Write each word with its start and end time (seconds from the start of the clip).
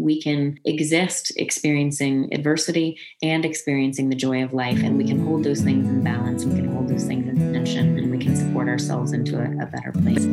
we 0.00 0.20
can 0.20 0.58
exist 0.64 1.30
experiencing 1.36 2.32
adversity 2.32 2.98
and 3.22 3.44
experiencing 3.44 4.08
the 4.08 4.16
joy 4.16 4.42
of 4.42 4.54
life. 4.54 4.82
And 4.82 4.96
we 4.96 5.04
can 5.04 5.24
hold 5.24 5.44
those 5.44 5.60
things 5.60 5.86
in 5.86 6.02
balance, 6.02 6.44
we 6.44 6.54
can 6.54 6.72
hold 6.72 6.88
those 6.88 7.04
things 7.04 7.28
in 7.28 7.52
tension, 7.52 7.98
and 7.98 8.10
we 8.10 8.18
can 8.18 8.34
support 8.34 8.66
ourselves 8.68 9.12
into 9.12 9.38
a, 9.38 9.62
a 9.62 9.66
better 9.66 9.92
place. 9.92 10.26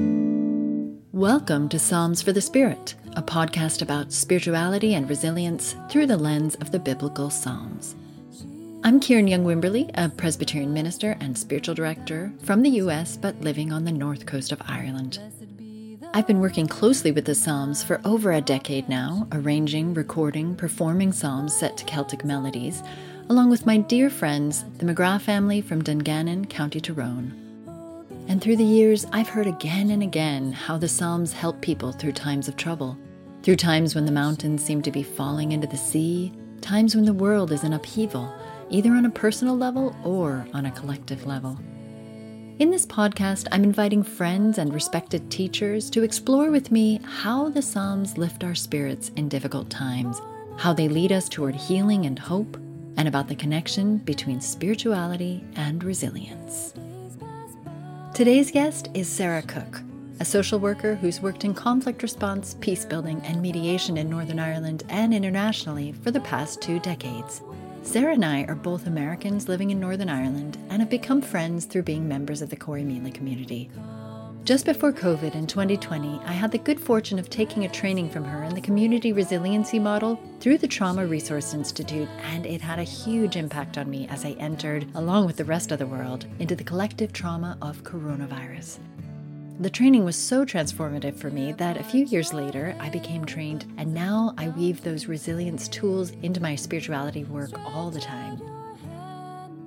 Welcome 1.12 1.68
to 1.70 1.80
Psalms 1.80 2.22
for 2.22 2.32
the 2.32 2.42
Spirit, 2.42 2.96
a 3.16 3.22
podcast 3.22 3.82
about 3.82 4.14
spirituality 4.14 4.94
and 4.94 5.10
resilience 5.10 5.76
through 5.90 6.06
the 6.06 6.18
lens 6.18 6.56
of 6.56 6.72
the 6.72 6.80
biblical 6.80 7.30
Psalms. 7.30 7.96
I'm 8.84 9.02
Kiran 9.02 9.30
Young 9.30 9.44
Wimberly, 9.44 9.92
a 9.96 10.08
Presbyterian 10.08 10.72
minister 10.72 11.18
and 11.20 11.38
spiritual 11.38 11.76
director 11.76 12.32
from 12.44 12.62
the 12.62 12.70
US 12.82 13.18
but 13.18 13.40
living 13.42 13.74
on 13.74 13.84
the 13.84 13.92
north 13.92 14.26
coast 14.26 14.54
of 14.54 14.62
Ireland. 14.66 15.20
I've 16.18 16.26
been 16.26 16.40
working 16.40 16.66
closely 16.66 17.12
with 17.12 17.26
the 17.26 17.36
Psalms 17.36 17.84
for 17.84 18.02
over 18.04 18.32
a 18.32 18.42
decade 18.42 18.90
now, 18.90 19.28
arranging, 19.34 19.94
recording, 19.94 20.56
performing 20.56 21.12
psalms 21.12 21.56
set 21.56 21.78
to 21.78 21.86
Celtic 21.86 22.26
melodies, 22.26 22.82
along 23.30 23.52
with 23.52 23.68
my 23.68 23.78
dear 23.78 24.10
friends, 24.10 24.66
the 24.80 24.86
McGrath 24.86 25.22
family 25.22 25.62
from 25.62 25.84
Dungannon, 25.84 26.46
County 26.46 26.82
Tyrone. 26.82 27.36
And 28.28 28.42
through 28.42 28.56
the 28.56 28.64
years, 28.64 29.06
I've 29.14 29.30
heard 29.30 29.46
again 29.46 29.92
and 29.92 30.02
again 30.02 30.54
how 30.54 30.76
the 30.80 30.88
Psalms 30.88 31.34
help 31.34 31.62
people 31.62 31.92
through 31.92 32.14
times 32.14 32.48
of 32.48 32.56
trouble, 32.56 32.98
through 33.44 33.58
times 33.58 33.94
when 33.94 34.08
the 34.08 34.12
mountains 34.12 34.64
seem 34.64 34.82
to 34.82 34.92
be 34.92 35.04
falling 35.04 35.52
into 35.52 35.68
the 35.68 35.78
sea, 35.78 36.34
times 36.62 36.96
when 36.96 37.06
the 37.06 37.14
world 37.14 37.52
is 37.52 37.64
in 37.64 37.74
upheaval, 37.74 38.34
either 38.72 38.90
on 38.94 39.06
a 39.06 39.12
personal 39.12 39.56
level 39.56 39.96
or 40.04 40.48
on 40.56 40.66
a 40.66 40.72
collective 40.72 41.28
level. 41.28 41.60
In 42.60 42.72
this 42.72 42.88
podcast, 42.88 43.48
I'm 43.52 43.64
inviting 43.64 44.02
friends 44.02 44.58
and 44.58 44.74
respected 44.74 45.30
teachers 45.30 45.92
to 45.92 46.02
explore 46.02 46.50
with 46.50 46.72
me 46.72 47.00
how 47.04 47.50
the 47.50 47.62
Psalms 47.62 48.18
lift 48.18 48.44
our 48.44 48.56
spirits 48.56 49.12
in 49.16 49.30
difficult 49.30 49.70
times, 49.70 50.20
how 50.58 50.74
they 50.74 50.88
lead 50.88 51.12
us 51.12 51.30
toward 51.30 51.54
healing 51.54 52.08
and 52.08 52.18
hope, 52.18 52.58
and 52.98 53.08
about 53.08 53.28
the 53.28 53.36
connection 53.36 53.98
between 53.98 54.42
spirituality 54.42 55.44
and 55.56 55.84
resilience. 55.84 56.74
Today's 58.16 58.50
guest 58.50 58.90
is 58.96 59.08
Sara 59.08 59.44
Cook, 59.44 59.84
a 60.20 60.26
social 60.26 60.58
worker 60.58 60.96
who's 60.96 61.22
worked 61.22 61.46
in 61.46 61.54
conflict 61.54 62.02
response, 62.02 62.56
peace 62.60 62.86
building, 62.86 63.22
and 63.24 63.40
mediation 63.40 63.98
in 63.98 64.10
Northern 64.10 64.40
Ireland 64.40 64.84
and 64.90 65.14
internationally 65.14 65.92
for 65.92 66.10
the 66.10 66.22
past 66.22 66.60
two 66.60 66.80
decades. 66.80 67.44
Sara 67.88 68.16
and 68.16 68.26
I 68.26 68.44
are 68.44 68.54
both 68.54 68.86
Americans 68.86 69.48
living 69.48 69.70
in 69.70 69.80
Northern 69.80 70.10
Ireland 70.10 70.58
and 70.70 70.82
have 70.82 70.90
become 70.90 71.22
friends 71.22 71.64
through 71.64 71.84
being 71.84 72.06
members 72.06 72.42
of 72.42 72.50
the 72.50 72.58
Corrymeela 72.58 73.14
community. 73.14 73.72
Just 74.44 74.66
before 74.66 74.92
COVID 74.92 75.34
in 75.36 75.48
2020, 75.48 76.20
I 76.26 76.34
had 76.34 76.52
the 76.52 76.58
good 76.58 76.82
fortune 76.82 77.18
of 77.18 77.30
taking 77.30 77.64
a 77.64 77.70
training 77.70 78.10
from 78.10 78.26
her 78.26 78.44
in 78.44 78.56
the 78.56 78.62
community 78.62 79.14
resiliency 79.14 79.80
model 79.80 80.20
through 80.42 80.58
the 80.58 80.68
Trauma 80.68 81.08
Resource 81.08 81.54
Institute, 81.54 82.10
and 82.24 82.46
it 82.46 82.60
had 82.60 82.78
a 82.78 82.84
huge 82.84 83.38
impact 83.38 83.78
on 83.78 83.90
me 83.90 84.06
as 84.10 84.26
I 84.26 84.32
entered, 84.32 84.86
along 84.94 85.26
with 85.26 85.38
the 85.38 85.46
rest 85.46 85.72
of 85.72 85.80
the 85.80 85.88
world, 85.88 86.26
into 86.40 86.58
the 86.58 86.66
collective 86.66 87.14
trauma 87.14 87.58
of 87.62 87.84
coronavirus. 87.84 88.80
The 89.60 89.72
training 89.72 90.06
was 90.06 90.16
so 90.16 90.46
transformative 90.46 91.16
for 91.16 91.32
me 91.32 91.52
that 91.54 91.78
a 91.78 91.84
few 91.84 92.06
years 92.06 92.32
later 92.32 92.76
I 92.80 92.92
became 92.92 93.26
trained, 93.26 93.66
and 93.78 93.92
now 93.92 94.36
I 94.38 94.50
weave 94.50 94.84
those 94.84 95.08
resilience 95.08 95.68
tools 95.68 96.12
into 96.22 96.40
my 96.40 96.54
spirituality 96.54 97.24
work 97.24 97.50
all 97.66 97.90
the 97.90 98.00
time. 98.00 98.40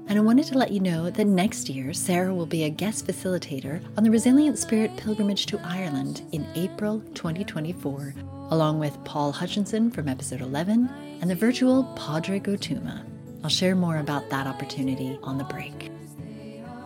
And 0.06 0.16
I 0.16 0.22
wanted 0.22 0.46
to 0.46 0.58
let 0.58 0.70
you 0.70 0.78
know 0.78 1.11
that 1.11 1.27
next 1.27 1.68
year, 1.68 1.92
Sara 1.92 2.33
will 2.33 2.46
be 2.46 2.64
a 2.64 2.70
guest 2.70 3.05
facilitator 3.05 3.83
on 3.96 4.05
the 4.05 4.12
Resilient 4.12 4.58
Spirit 4.58 4.96
Pilgrimage 4.96 5.46
to 5.46 5.61
Ireland 5.64 6.22
in 6.30 6.46
April 6.55 7.00
2024, 7.14 8.14
along 8.50 8.78
with 8.78 9.02
Paul 9.02 9.33
Hutchinson 9.33 9.91
from 9.91 10.06
episode 10.06 10.41
11 10.41 10.88
and 11.20 11.28
the 11.28 11.34
virtual 11.34 11.83
Padraig 11.96 12.44
Ó 12.44 12.56
Tuama. 12.56 13.05
I'll 13.42 13.50
share 13.50 13.74
more 13.74 13.96
about 13.96 14.30
that 14.30 14.46
opportunity 14.46 15.18
on 15.24 15.36
the 15.36 15.44
break. 15.44 15.91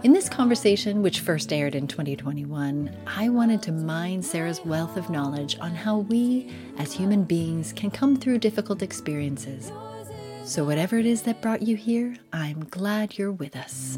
In 0.04 0.12
this 0.12 0.28
conversation, 0.28 1.02
which 1.02 1.20
first 1.20 1.52
aired 1.52 1.74
in 1.74 1.88
2021, 1.88 2.94
I 3.06 3.28
wanted 3.30 3.62
to 3.62 3.72
mine 3.72 4.22
Sara's 4.22 4.64
wealth 4.64 4.96
of 4.96 5.10
knowledge 5.10 5.58
on 5.60 5.74
how 5.74 5.98
we, 5.98 6.52
as 6.78 6.92
human 6.92 7.24
beings, 7.24 7.72
can 7.72 7.90
come 7.90 8.14
through 8.14 8.38
difficult 8.38 8.82
experiences 8.82 9.72
so, 10.46 10.62
whatever 10.62 10.98
it 10.98 11.06
is 11.06 11.22
that 11.22 11.40
brought 11.40 11.62
you 11.62 11.74
here, 11.74 12.16
I'm 12.30 12.64
glad 12.64 13.16
you're 13.16 13.32
with 13.32 13.56
us. 13.56 13.96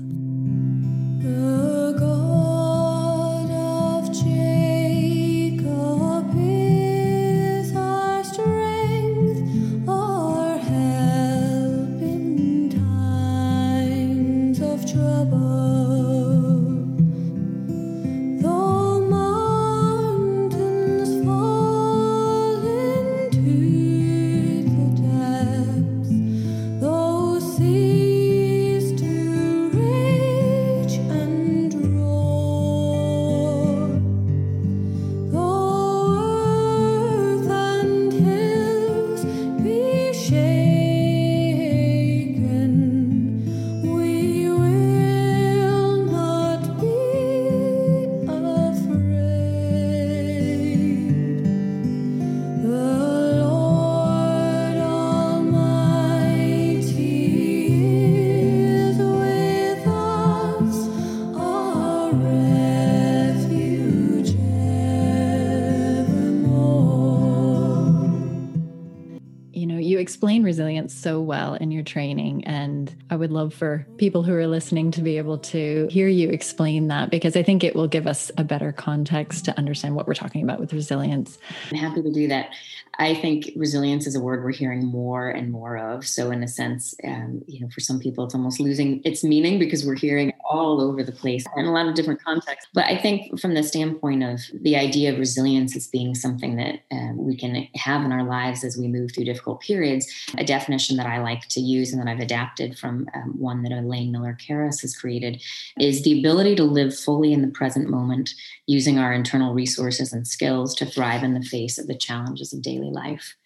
Explain 70.59 70.76
so 70.91 71.21
well 71.21 71.55
in 71.55 71.71
your 71.71 71.83
training. 71.83 72.45
And 72.45 72.95
I 73.11 73.17
would 73.17 73.31
love 73.31 73.55
for 73.55 73.87
people 73.97 74.23
who 74.23 74.35
are 74.35 74.47
listening 74.47 74.91
to 74.93 75.03
be 75.03 75.19
able 75.19 75.39
to 75.39 75.89
hear 75.91 76.09
you 76.09 76.31
explain 76.31 76.89
that 76.89 77.11
because 77.11 77.37
I 77.37 77.43
think 77.43 77.65
it 77.65 77.75
will 77.75 77.89
give 77.89 78.07
us 78.07 78.31
a 78.39 78.45
better 78.45 78.73
context 78.73 79.45
to 79.47 79.59
understand 79.59 79.95
what 79.95 80.07
we're 80.07 80.15
talking 80.15 80.43
about 80.43 80.61
with 80.61 80.73
resilience. 80.73 81.39
I'm 81.71 81.79
happy 81.79 82.03
to 82.03 82.13
do 82.13 82.29
that. 82.29 82.51
I 82.99 83.15
think 83.15 83.51
resilience 83.57 84.07
is 84.07 84.15
a 84.15 84.21
word 84.21 84.43
we're 84.43 84.53
hearing 84.53 84.87
more 84.87 85.29
and 85.29 85.51
more 85.51 85.77
of. 85.77 86.07
So, 86.07 86.31
in 86.31 86.43
a 86.43 86.49
sense, 86.49 86.95
um, 87.05 87.43
you 87.47 87.61
know, 87.61 87.69
for 87.69 87.81
some 87.81 88.01
people, 88.01 88.25
it's 88.25 88.35
almost 88.35 88.59
losing 88.59 89.03
its 89.05 89.23
meaning 89.23 89.59
because 89.59 89.85
we're 89.85 89.97
hearing 89.97 90.33
all 90.49 90.81
over 90.81 91.03
the 91.03 91.13
place 91.13 91.45
in 91.57 91.67
a 91.67 91.73
lot 91.73 91.89
of 91.89 91.95
different 91.95 92.23
contexts. 92.23 92.71
But 92.73 92.87
I 92.87 92.97
think 92.97 93.39
from 93.39 93.55
the 93.55 93.63
standpoint 93.63 94.23
of 94.23 94.41
the 94.55 94.77
idea 94.77 95.13
of 95.13 95.19
resilience 95.19 95.77
as 95.77 95.89
being 95.89 96.15
something 96.15 96.57
that 96.57 96.81
um, 96.91 97.19
we 97.19 97.37
can 97.37 97.69
have 97.75 98.05
in 98.05 98.13
our 98.13 98.25
lives 98.25 98.65
as 98.65 98.77
we 98.79 98.89
move 98.89 99.13
through 99.15 99.25
difficult 99.25 99.61
periods, 99.61 100.07
a 100.39 100.45
definition 100.77 100.97
that 100.99 101.07
I 101.07 101.23
like 101.23 101.49
to 101.49 101.61
use 101.61 101.93
and 101.93 102.01
that 102.01 102.11
I've 102.11 102.21
adapted 102.21 102.79
from 102.79 103.09
um, 103.15 103.35
one 103.39 103.63
that 103.63 103.73
Elaine 103.73 104.13
Miller 104.13 104.37
Karas 104.39 104.83
has 104.83 104.95
created 104.95 105.43
is 105.81 106.03
the 106.03 106.19
ability 106.19 106.55
to 106.57 106.65
live 106.65 106.97
fully 106.97 107.33
in 107.33 107.41
the 107.41 107.49
present 107.49 107.89
moment 107.89 108.35
using 108.67 108.99
our 108.99 109.13
internal 109.13 109.55
resources 109.55 110.13
and 110.13 110.27
skills 110.27 110.75
to 110.75 110.87
thrive 110.87 111.23
in 111.23 111.35
the 111.35 111.43
face 111.43 111.79
of 111.79 111.87
the 111.87 111.97
challenges 111.97 112.53
of 112.53 112.61
daily 112.61 112.91
life. 112.91 113.37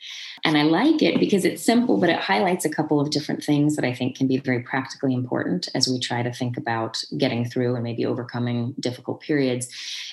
And 0.44 0.56
I 0.56 0.62
like 0.62 1.02
it 1.02 1.20
because 1.20 1.44
it's 1.44 1.62
simple, 1.62 1.98
but 1.98 2.08
it 2.08 2.18
highlights 2.18 2.64
a 2.64 2.70
couple 2.70 3.00
of 3.00 3.10
different 3.10 3.44
things 3.44 3.76
that 3.76 3.84
I 3.84 3.92
think 3.92 4.16
can 4.16 4.26
be 4.26 4.38
very 4.38 4.60
practically 4.60 5.14
important 5.14 5.68
as 5.74 5.88
we 5.88 5.98
try 5.98 6.22
to 6.22 6.32
think 6.32 6.56
about 6.56 7.02
getting 7.18 7.44
through 7.44 7.74
and 7.74 7.84
maybe 7.84 8.06
overcoming 8.06 8.74
difficult 8.80 9.20
periods. 9.20 9.68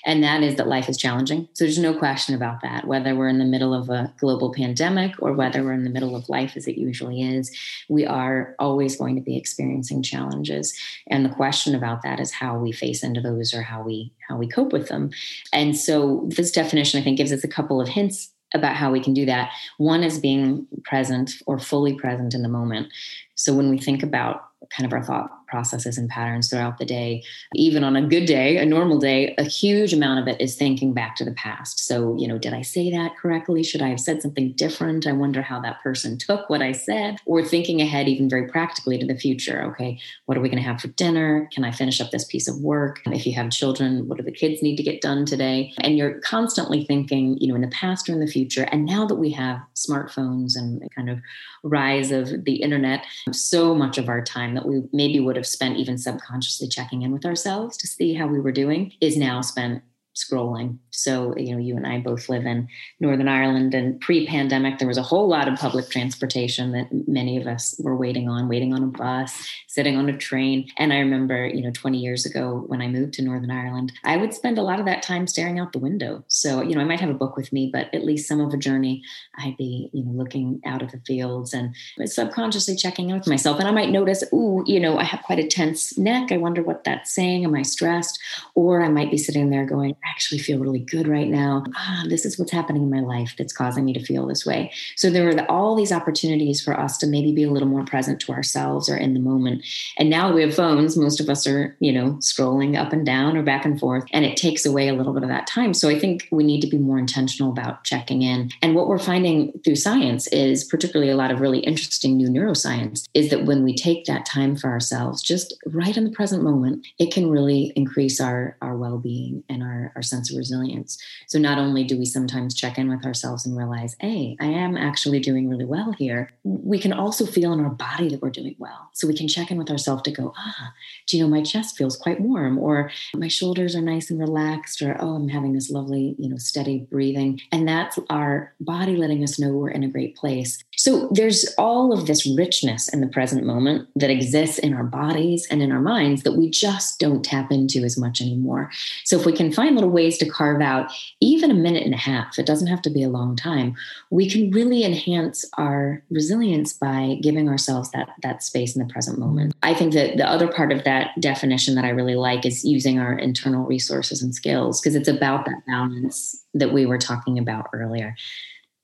And 0.06 0.24
that 0.24 0.44
is 0.44 0.56
that 0.56 0.68
life 0.68 0.90
is 0.90 0.98
challenging. 0.98 1.48
So 1.54 1.64
there's 1.64 1.80
no 1.80 1.94
question 1.94 2.36
about 2.36 2.62
that, 2.62 2.86
whether 2.86 3.16
we're 3.16 3.30
in 3.30 3.40
the 3.40 3.46
middle 3.46 3.74
of 3.74 3.90
a 3.90 4.14
global 4.20 4.54
pandemic 4.54 5.14
or 5.20 5.34
whether 5.34 5.64
we're 5.64 5.74
in 5.74 5.84
the 5.84 5.90
middle 5.90 6.16
of 6.16 6.30
life 6.30 6.58
as 6.58 6.68
it 6.68 6.78
usually 6.78 7.22
is, 7.22 7.56
we 7.90 8.06
are 8.06 8.56
always 8.60 8.98
going 8.98 9.16
to 9.16 9.22
be 9.22 9.38
experiencing 9.38 10.04
challenges. 10.04 10.78
And 11.08 11.24
the 11.24 11.30
question 11.30 11.76
about 11.76 12.02
that 12.04 12.20
is 12.20 12.32
how 12.32 12.58
we 12.58 12.72
face 12.72 13.04
into 13.04 13.22
those 13.22 13.54
or 13.54 13.62
how 13.62 13.82
we 13.82 14.14
how 14.28 14.36
we 14.36 14.48
cope 14.48 14.74
with 14.74 14.90
them. 14.90 15.12
And 15.54 15.78
so 15.78 16.28
this 16.28 16.52
definition 16.52 17.00
I 17.00 17.04
think 17.04 17.18
gives 17.18 17.32
us 17.32 17.44
a 17.44 17.48
couple 17.48 17.80
of 17.80 17.88
hints 17.88 18.34
about 18.54 18.76
how 18.76 18.92
we 18.92 19.00
can 19.00 19.14
do 19.14 19.26
that. 19.26 19.52
One 19.78 20.04
is 20.04 20.20
being 20.20 20.68
present 20.84 21.32
or 21.46 21.60
fully 21.60 21.96
present 21.96 22.34
in 22.34 22.44
the 22.44 22.50
moment. 22.50 22.92
So 23.38 23.54
when 23.54 23.70
we 23.70 23.78
think 23.78 24.04
about 24.04 24.44
kind 24.76 24.86
of 24.86 24.94
our 24.94 25.04
thought 25.04 25.32
processes 25.48 25.98
and 25.98 26.10
patterns 26.10 26.50
throughout 26.50 26.78
the 26.78 26.86
day. 26.86 27.24
Even 27.56 27.84
on 27.84 27.96
a 27.96 28.06
good 28.06 28.26
day, 28.26 28.58
a 28.58 28.66
normal 28.66 29.00
day, 29.00 29.34
a 29.38 29.44
huge 29.44 29.94
amount 29.94 30.20
of 30.20 30.28
it 30.28 30.42
is 30.42 30.56
thinking 30.56 30.94
back 30.94 31.16
to 31.16 31.26
the 31.26 31.32
past. 31.32 31.86
So, 31.86 32.16
you 32.18 32.28
know, 32.28 32.38
did 32.38 32.54
I 32.54 32.62
say 32.62 32.92
that 32.92 33.16
correctly? 33.18 33.64
Should 33.64 33.82
I 33.82 33.88
have 33.88 34.00
said 34.00 34.22
something 34.22 34.52
different? 34.54 35.08
I 35.08 35.14
wonder 35.14 35.42
how 35.42 35.62
that 35.62 35.82
person 35.82 36.18
took 36.18 36.50
what 36.50 36.62
I 36.62 36.74
said, 36.74 37.18
or 37.26 37.44
thinking 37.44 37.82
ahead, 37.82 38.08
even 38.08 38.30
very 38.30 38.48
practically 38.48 38.98
to 38.98 39.06
the 39.06 39.18
future. 39.18 39.64
Okay, 39.72 40.00
what 40.26 40.38
are 40.38 40.42
we 40.42 40.50
going 40.50 40.62
to 40.62 40.68
have 40.68 40.82
for 40.82 40.90
dinner? 40.90 41.48
Can 41.54 41.64
I 41.64 41.72
finish 41.72 42.02
up 42.02 42.12
this 42.12 42.26
piece 42.26 42.48
of 42.48 42.60
work? 42.60 43.02
If 43.06 43.26
you 43.26 43.34
have 43.34 43.50
children, 43.50 44.08
what 44.08 44.18
do 44.18 44.24
the 44.24 44.32
kids 44.32 44.62
need 44.62 44.76
to 44.78 44.84
get 44.84 45.02
done 45.02 45.26
today? 45.26 45.74
And 45.80 45.98
you're 45.98 46.20
constantly 46.20 46.84
thinking, 46.84 47.38
you 47.40 47.48
know, 47.48 47.56
in 47.56 47.62
the 47.62 47.68
past 47.70 48.10
or 48.10 48.14
in 48.14 48.20
the 48.20 48.28
future. 48.28 48.64
And 48.64 48.86
now 48.86 49.06
that 49.06 49.16
we 49.16 49.32
have 49.32 49.60
smartphones 49.76 50.56
and 50.56 50.84
kind 50.94 51.10
of 51.10 51.20
rise 51.64 52.12
of 52.12 52.44
the 52.44 52.56
internet, 52.56 53.06
so 53.34 53.74
much 53.74 53.98
of 53.98 54.10
our 54.10 54.24
time 54.24 54.56
that 54.56 54.66
we 54.66 54.84
maybe 54.92 55.20
would 55.20 55.36
have 55.36 55.48
spent 55.48 55.78
even 55.78 55.98
subconsciously 55.98 56.68
checking 56.68 57.02
in 57.02 57.12
with 57.12 57.26
ourselves 57.26 57.78
to 57.78 57.88
see 57.88 58.14
how 58.14 58.28
we 58.28 58.40
were 58.40 58.52
doing 58.52 58.94
is 59.02 59.18
now 59.18 59.42
spent 59.42 59.84
scrolling. 60.18 60.78
So, 60.92 61.36
you 61.38 61.54
know, 61.54 61.60
you 61.60 61.76
and 61.78 61.86
I 61.86 62.00
both 62.00 62.28
live 62.30 62.46
in 62.46 62.68
Northern 63.00 63.28
Ireland, 63.28 63.74
and 63.74 64.00
pre 64.02 64.26
pandemic, 64.26 64.80
there 64.80 64.88
was 64.88 64.98
a 64.98 65.04
whole 65.04 65.28
lot 65.28 65.48
of 65.48 65.60
public 65.60 65.90
transportation 65.90 66.72
that 66.72 66.88
many 67.08 67.38
of 67.38 67.48
us 67.48 67.76
were 67.80 67.96
waiting 67.96 68.28
on, 68.28 68.50
waiting 68.50 68.74
on 68.74 68.84
a 68.84 68.88
bus, 68.88 69.48
sitting 69.68 69.96
on 69.96 70.10
a 70.10 70.18
train. 70.18 70.68
And 70.78 70.92
I 70.92 70.98
remember, 70.98 71.48
you 71.48 71.62
know, 71.62 71.72
20 71.72 71.98
years 72.00 72.26
ago 72.26 72.64
when 72.68 72.82
I 72.82 72.88
moved 72.88 73.14
to 73.14 73.22
Northern 73.22 73.52
Ireland, 73.52 73.94
I 74.04 74.18
would 74.18 74.34
spend 74.34 74.58
a 74.58 74.64
lot 74.64 74.80
of 74.80 74.86
that 74.86 75.04
time 75.04 75.28
staring 75.28 75.60
out 75.60 75.72
the 75.72 75.80
window. 75.80 76.24
So, 76.28 76.62
you 76.62 76.76
know, 76.76 76.82
I 76.82 76.86
might 76.86 77.00
have 77.00 77.10
a 77.10 77.14
book 77.14 77.38
with 77.38 77.54
me, 77.54 77.70
but 77.72 77.94
at 77.94 78.04
least 78.04 78.28
some 78.28 78.42
of 78.42 78.54
a 78.54 78.58
journey, 78.58 79.04
I'd 79.38 79.58
be, 79.58 79.90
you 79.94 80.04
know, 80.04 80.12
looking 80.12 80.62
out 80.66 80.82
of 80.82 80.92
the 80.92 81.00
fields 81.06 81.54
and 81.54 81.76
subconsciously 82.06 82.76
checking 82.76 83.10
in 83.10 83.18
with 83.18 83.28
myself. 83.28 83.60
And 83.60 83.68
I 83.68 83.72
might 83.72 83.92
notice, 83.92 84.24
ooh, 84.34 84.64
you 84.66 84.80
know, 84.80 84.98
I 84.98 85.04
have 85.04 85.22
quite 85.22 85.40
a 85.40 85.48
tense 85.48 85.98
neck. 85.98 86.32
I 86.32 86.38
wonder 86.38 86.64
what 86.64 86.84
that's 86.84 87.14
saying. 87.14 87.46
Am 87.46 87.56
I 87.56 87.62
stressed? 87.62 88.20
Or 88.56 88.82
I 88.82 88.90
might 88.90 89.12
be 89.12 89.18
sitting 89.18 89.50
there 89.50 89.66
going, 89.66 89.96
actually 90.10 90.40
feel 90.40 90.60
really 90.60 90.80
good 90.80 91.08
right 91.08 91.28
now. 91.28 91.64
Ah, 91.76 92.04
this 92.08 92.26
is 92.26 92.38
what's 92.38 92.52
happening 92.52 92.84
in 92.84 92.90
my 92.90 93.02
life 93.02 93.36
that's 93.38 93.54
causing 93.54 93.86
me 93.86 93.94
to 93.94 94.04
feel 94.04 94.26
this 94.26 94.46
way. 94.46 94.72
So 94.96 95.10
there 95.10 95.30
are 95.30 95.52
all 95.52 95.76
these 95.76 95.92
opportunities 95.92 96.62
for 96.62 96.80
us 96.80 96.98
to 97.00 97.08
maybe 97.08 97.32
be 97.34 97.44
a 97.44 97.52
little 97.52 97.68
more 97.68 97.86
present 97.86 98.20
to 98.22 98.32
ourselves 98.32 98.90
or 98.90 98.98
in 98.98 99.14
the 99.14 99.20
moment. 99.20 99.66
And 99.98 100.10
now 100.10 100.34
we 100.34 100.42
have 100.42 100.54
phones. 100.54 100.98
Most 100.98 101.20
of 101.20 101.30
us 101.30 101.48
are, 101.48 101.76
you 101.80 101.92
know, 101.92 102.14
scrolling 102.14 102.78
up 102.78 102.94
and 102.94 103.06
down 103.06 103.38
or 103.38 103.44
back 103.44 103.66
and 103.66 103.80
forth, 103.80 104.06
and 104.12 104.26
it 104.26 104.38
takes 104.38 104.66
away 104.66 104.88
a 104.88 104.94
little 104.94 105.14
bit 105.14 105.24
of 105.24 105.30
that 105.30 105.48
time. 105.48 105.74
So 105.74 105.90
I 105.90 106.00
think 106.00 106.28
we 106.32 106.44
need 106.44 106.62
to 106.62 106.68
be 106.68 106.78
more 106.78 107.00
intentional 107.00 107.52
about 107.52 107.84
checking 107.84 108.22
in. 108.22 108.50
And 108.62 108.76
what 108.76 108.88
we're 108.88 109.00
finding 109.00 109.52
through 109.64 109.76
science 109.76 110.28
is 110.28 110.64
particularly 110.64 111.12
a 111.12 111.16
lot 111.16 111.32
of 111.32 111.42
really 111.42 111.60
interesting 111.60 112.18
new 112.18 112.30
neuroscience 112.30 113.08
is 113.14 113.30
that 113.30 113.46
when 113.46 113.64
we 113.64 113.76
take 113.76 114.06
that 114.06 114.26
time 114.26 114.56
for 114.56 114.70
ourselves, 114.70 115.22
just 115.22 115.54
right 115.66 115.96
in 115.96 116.04
the 116.04 116.12
present 116.12 116.44
moment, 116.44 116.86
it 117.00 117.14
can 117.14 117.30
really 117.30 117.74
increase 117.76 118.20
our 118.20 118.58
our 118.62 118.76
well-being 118.76 119.44
and 119.50 119.64
our 119.64 119.92
our 119.98 120.04
sense 120.04 120.32
of 120.32 120.38
resilience. 120.38 120.98
So 121.28 121.40
not 121.40 121.58
only 121.58 121.84
do 121.84 121.98
we 121.98 122.06
sometimes 122.06 122.56
check 122.56 122.78
in 122.78 122.88
with 122.88 123.04
ourselves 123.06 123.46
and 123.46 123.58
realize, 123.58 123.96
hey, 124.00 124.38
I 124.40 124.46
am 124.46 124.78
actually 124.78 125.20
doing 125.20 125.50
really 125.50 125.66
well 125.66 125.92
here, 125.92 126.30
we 126.44 126.80
can 126.80 126.94
also 126.94 127.26
feel 127.26 127.52
in 127.52 127.60
our 127.60 127.72
body 127.72 128.08
that 128.10 128.22
we're 128.22 128.30
doing 128.30 128.56
well. 128.60 128.90
So 128.94 129.08
we 129.08 129.18
can 129.18 129.28
check 129.28 129.52
in 129.52 129.58
with 129.58 129.72
ourselves 129.72 130.04
to 130.04 130.12
go, 130.12 130.34
ah, 130.38 130.74
do 131.08 131.18
you 131.18 131.24
know, 131.24 131.30
my 131.30 131.42
chest 131.42 131.78
feels 131.78 131.98
quite 131.98 132.22
warm, 132.22 132.58
or 132.60 132.92
my 133.16 133.28
shoulders 133.28 133.76
are 133.76 133.82
nice 133.82 134.12
and 134.12 134.20
relaxed, 134.20 134.82
or 134.82 134.96
oh, 135.00 135.16
I'm 135.16 135.30
having 135.30 135.54
this 135.54 135.72
lovely, 135.72 136.16
you 136.20 136.30
know, 136.30 136.38
steady 136.38 136.88
breathing. 136.92 137.42
And 137.52 137.68
that's 137.68 137.98
our 138.10 138.54
body 138.60 138.96
letting 138.96 139.24
us 139.24 139.40
know 139.40 139.52
we're 139.52 139.72
in 139.72 139.84
a 139.84 139.90
great 139.90 140.16
place. 140.16 140.64
So 140.76 141.10
there's 141.12 141.52
all 141.58 141.92
of 141.92 142.06
this 142.06 142.28
richness 142.28 142.88
in 142.88 143.02
the 143.02 143.08
present 143.08 143.46
moment 143.46 143.90
that 143.96 144.12
exists 144.12 144.60
in 144.60 144.76
our 144.76 144.84
bodies 144.84 145.48
and 145.50 145.64
in 145.64 145.72
our 145.72 145.82
minds 145.82 146.22
that 146.22 146.34
we 146.34 146.52
just 146.52 147.00
don't 147.00 147.26
tap 147.26 147.52
into 147.52 147.84
as 147.84 147.98
much 147.98 148.22
anymore. 148.22 148.70
So 149.04 149.20
if 149.20 149.26
we 149.26 149.34
can 149.34 149.52
find 149.52 149.74
little 149.74 149.87
ways 149.88 150.18
to 150.20 150.30
carve 150.30 150.62
out 150.62 150.92
even 151.22 151.52
a 151.52 151.56
minute 151.56 151.84
and 151.84 151.94
a 151.94 151.98
half, 151.98 152.38
it 152.38 152.46
doesn't 152.46 152.68
have 152.68 152.82
to 152.84 152.90
be 152.90 153.04
a 153.04 153.10
long 153.10 153.36
time, 153.36 153.76
we 154.10 154.30
can 154.30 154.52
really 154.52 154.84
enhance 154.84 155.46
our 155.58 156.04
resilience 156.10 156.74
by 156.74 157.18
giving 157.22 157.50
ourselves 157.50 157.92
that, 157.92 158.10
that 158.24 158.44
space 158.44 158.76
in 158.76 158.86
the 158.86 158.92
present 158.92 159.18
moment. 159.20 159.54
I 159.64 159.74
think 159.74 159.94
that 159.94 160.18
the 160.18 160.30
other 160.30 160.48
part 160.48 160.72
of 160.72 160.84
that 160.84 161.12
definition 161.20 161.76
that 161.76 161.86
I 161.86 161.90
really 161.90 162.16
like 162.16 162.46
is 162.46 162.64
using 162.64 163.00
our 163.00 163.18
internal 163.18 163.66
resources 163.66 164.22
and 164.22 164.34
skills, 164.34 164.80
because 164.80 164.96
it's 164.96 165.08
about 165.08 165.46
that 165.46 165.66
balance 165.68 166.44
that 166.54 166.74
we 166.74 166.86
were 166.86 166.98
talking 166.98 167.38
about 167.40 167.68
earlier 167.74 168.16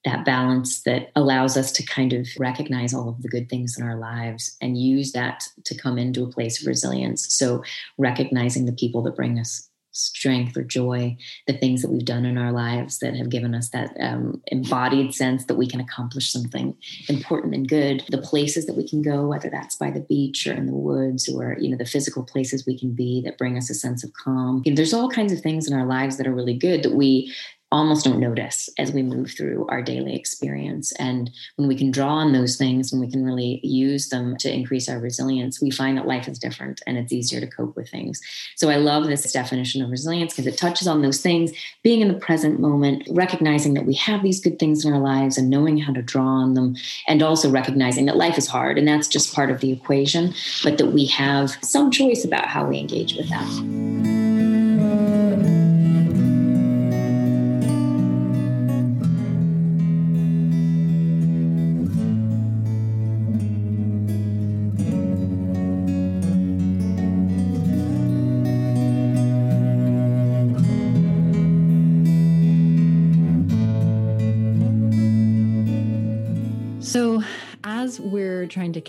that 0.04 0.24
balance 0.24 0.82
that 0.82 1.10
allows 1.16 1.56
us 1.56 1.72
to 1.72 1.82
kind 1.82 2.12
of 2.12 2.28
recognize 2.38 2.92
all 2.92 3.08
of 3.08 3.22
the 3.22 3.28
good 3.28 3.48
things 3.48 3.78
in 3.78 3.84
our 3.84 3.96
lives 3.96 4.56
and 4.60 4.78
use 4.78 5.12
that 5.12 5.48
to 5.64 5.74
come 5.74 5.98
into 5.98 6.22
a 6.22 6.30
place 6.30 6.60
of 6.60 6.66
resilience. 6.66 7.34
So, 7.34 7.64
recognizing 7.96 8.66
the 8.66 8.72
people 8.72 9.02
that 9.02 9.16
bring 9.16 9.38
us 9.38 9.68
strength 9.94 10.56
or 10.56 10.62
joy, 10.62 11.16
the 11.46 11.56
things 11.56 11.80
that 11.80 11.90
we've 11.90 12.04
done 12.04 12.26
in 12.26 12.36
our 12.36 12.52
lives 12.52 12.98
that 12.98 13.14
have 13.14 13.30
given 13.30 13.54
us 13.54 13.70
that 13.70 13.96
um, 14.00 14.42
embodied 14.48 15.14
sense 15.14 15.44
that 15.46 15.56
we 15.56 15.68
can 15.68 15.80
accomplish 15.80 16.30
something 16.30 16.76
important 17.08 17.54
and 17.54 17.68
good, 17.68 18.02
the 18.10 18.18
places 18.18 18.66
that 18.66 18.76
we 18.76 18.86
can 18.86 19.02
go, 19.02 19.26
whether 19.26 19.48
that's 19.48 19.76
by 19.76 19.90
the 19.90 20.00
beach 20.00 20.46
or 20.46 20.52
in 20.52 20.66
the 20.66 20.72
woods 20.72 21.28
or, 21.28 21.56
you 21.60 21.70
know, 21.70 21.76
the 21.76 21.86
physical 21.86 22.24
places 22.24 22.66
we 22.66 22.78
can 22.78 22.92
be 22.92 23.22
that 23.24 23.38
bring 23.38 23.56
us 23.56 23.70
a 23.70 23.74
sense 23.74 24.04
of 24.04 24.12
calm. 24.12 24.62
You 24.64 24.72
know, 24.72 24.76
there's 24.76 24.94
all 24.94 25.08
kinds 25.08 25.32
of 25.32 25.40
things 25.40 25.68
in 25.68 25.78
our 25.78 25.86
lives 25.86 26.16
that 26.16 26.26
are 26.26 26.34
really 26.34 26.56
good 26.56 26.82
that 26.82 26.94
we 26.94 27.32
almost 27.74 28.04
don't 28.04 28.20
notice 28.20 28.70
as 28.78 28.92
we 28.92 29.02
move 29.02 29.32
through 29.32 29.66
our 29.68 29.82
daily 29.82 30.14
experience. 30.14 30.92
And 30.92 31.28
when 31.56 31.66
we 31.66 31.76
can 31.76 31.90
draw 31.90 32.14
on 32.14 32.32
those 32.32 32.56
things 32.56 32.92
and 32.92 33.00
we 33.00 33.10
can 33.10 33.24
really 33.24 33.58
use 33.64 34.10
them 34.10 34.36
to 34.38 34.52
increase 34.52 34.88
our 34.88 35.00
resilience, 35.00 35.60
we 35.60 35.72
find 35.72 35.98
that 35.98 36.06
life 36.06 36.28
is 36.28 36.38
different 36.38 36.82
and 36.86 36.96
it's 36.96 37.12
easier 37.12 37.40
to 37.40 37.48
cope 37.48 37.74
with 37.74 37.90
things. 37.90 38.20
So 38.54 38.70
I 38.70 38.76
love 38.76 39.06
this 39.06 39.30
definition 39.32 39.82
of 39.82 39.90
resilience 39.90 40.32
because 40.32 40.46
it 40.46 40.56
touches 40.56 40.86
on 40.86 41.02
those 41.02 41.20
things, 41.20 41.50
being 41.82 42.00
in 42.00 42.06
the 42.06 42.14
present 42.14 42.60
moment, 42.60 43.08
recognizing 43.10 43.74
that 43.74 43.86
we 43.86 43.94
have 43.94 44.22
these 44.22 44.40
good 44.40 44.60
things 44.60 44.84
in 44.84 44.92
our 44.92 45.00
lives 45.00 45.36
and 45.36 45.50
knowing 45.50 45.78
how 45.78 45.92
to 45.92 46.02
draw 46.02 46.26
on 46.26 46.54
them, 46.54 46.76
and 47.08 47.24
also 47.24 47.50
recognizing 47.50 48.06
that 48.06 48.16
life 48.16 48.38
is 48.38 48.46
hard 48.46 48.78
and 48.78 48.86
that's 48.86 49.08
just 49.08 49.34
part 49.34 49.50
of 49.50 49.60
the 49.60 49.72
equation, 49.72 50.32
but 50.62 50.78
that 50.78 50.92
we 50.92 51.06
have 51.06 51.56
some 51.62 51.90
choice 51.90 52.24
about 52.24 52.46
how 52.46 52.64
we 52.64 52.78
engage 52.78 53.16
with 53.16 53.28
that. 53.30 53.93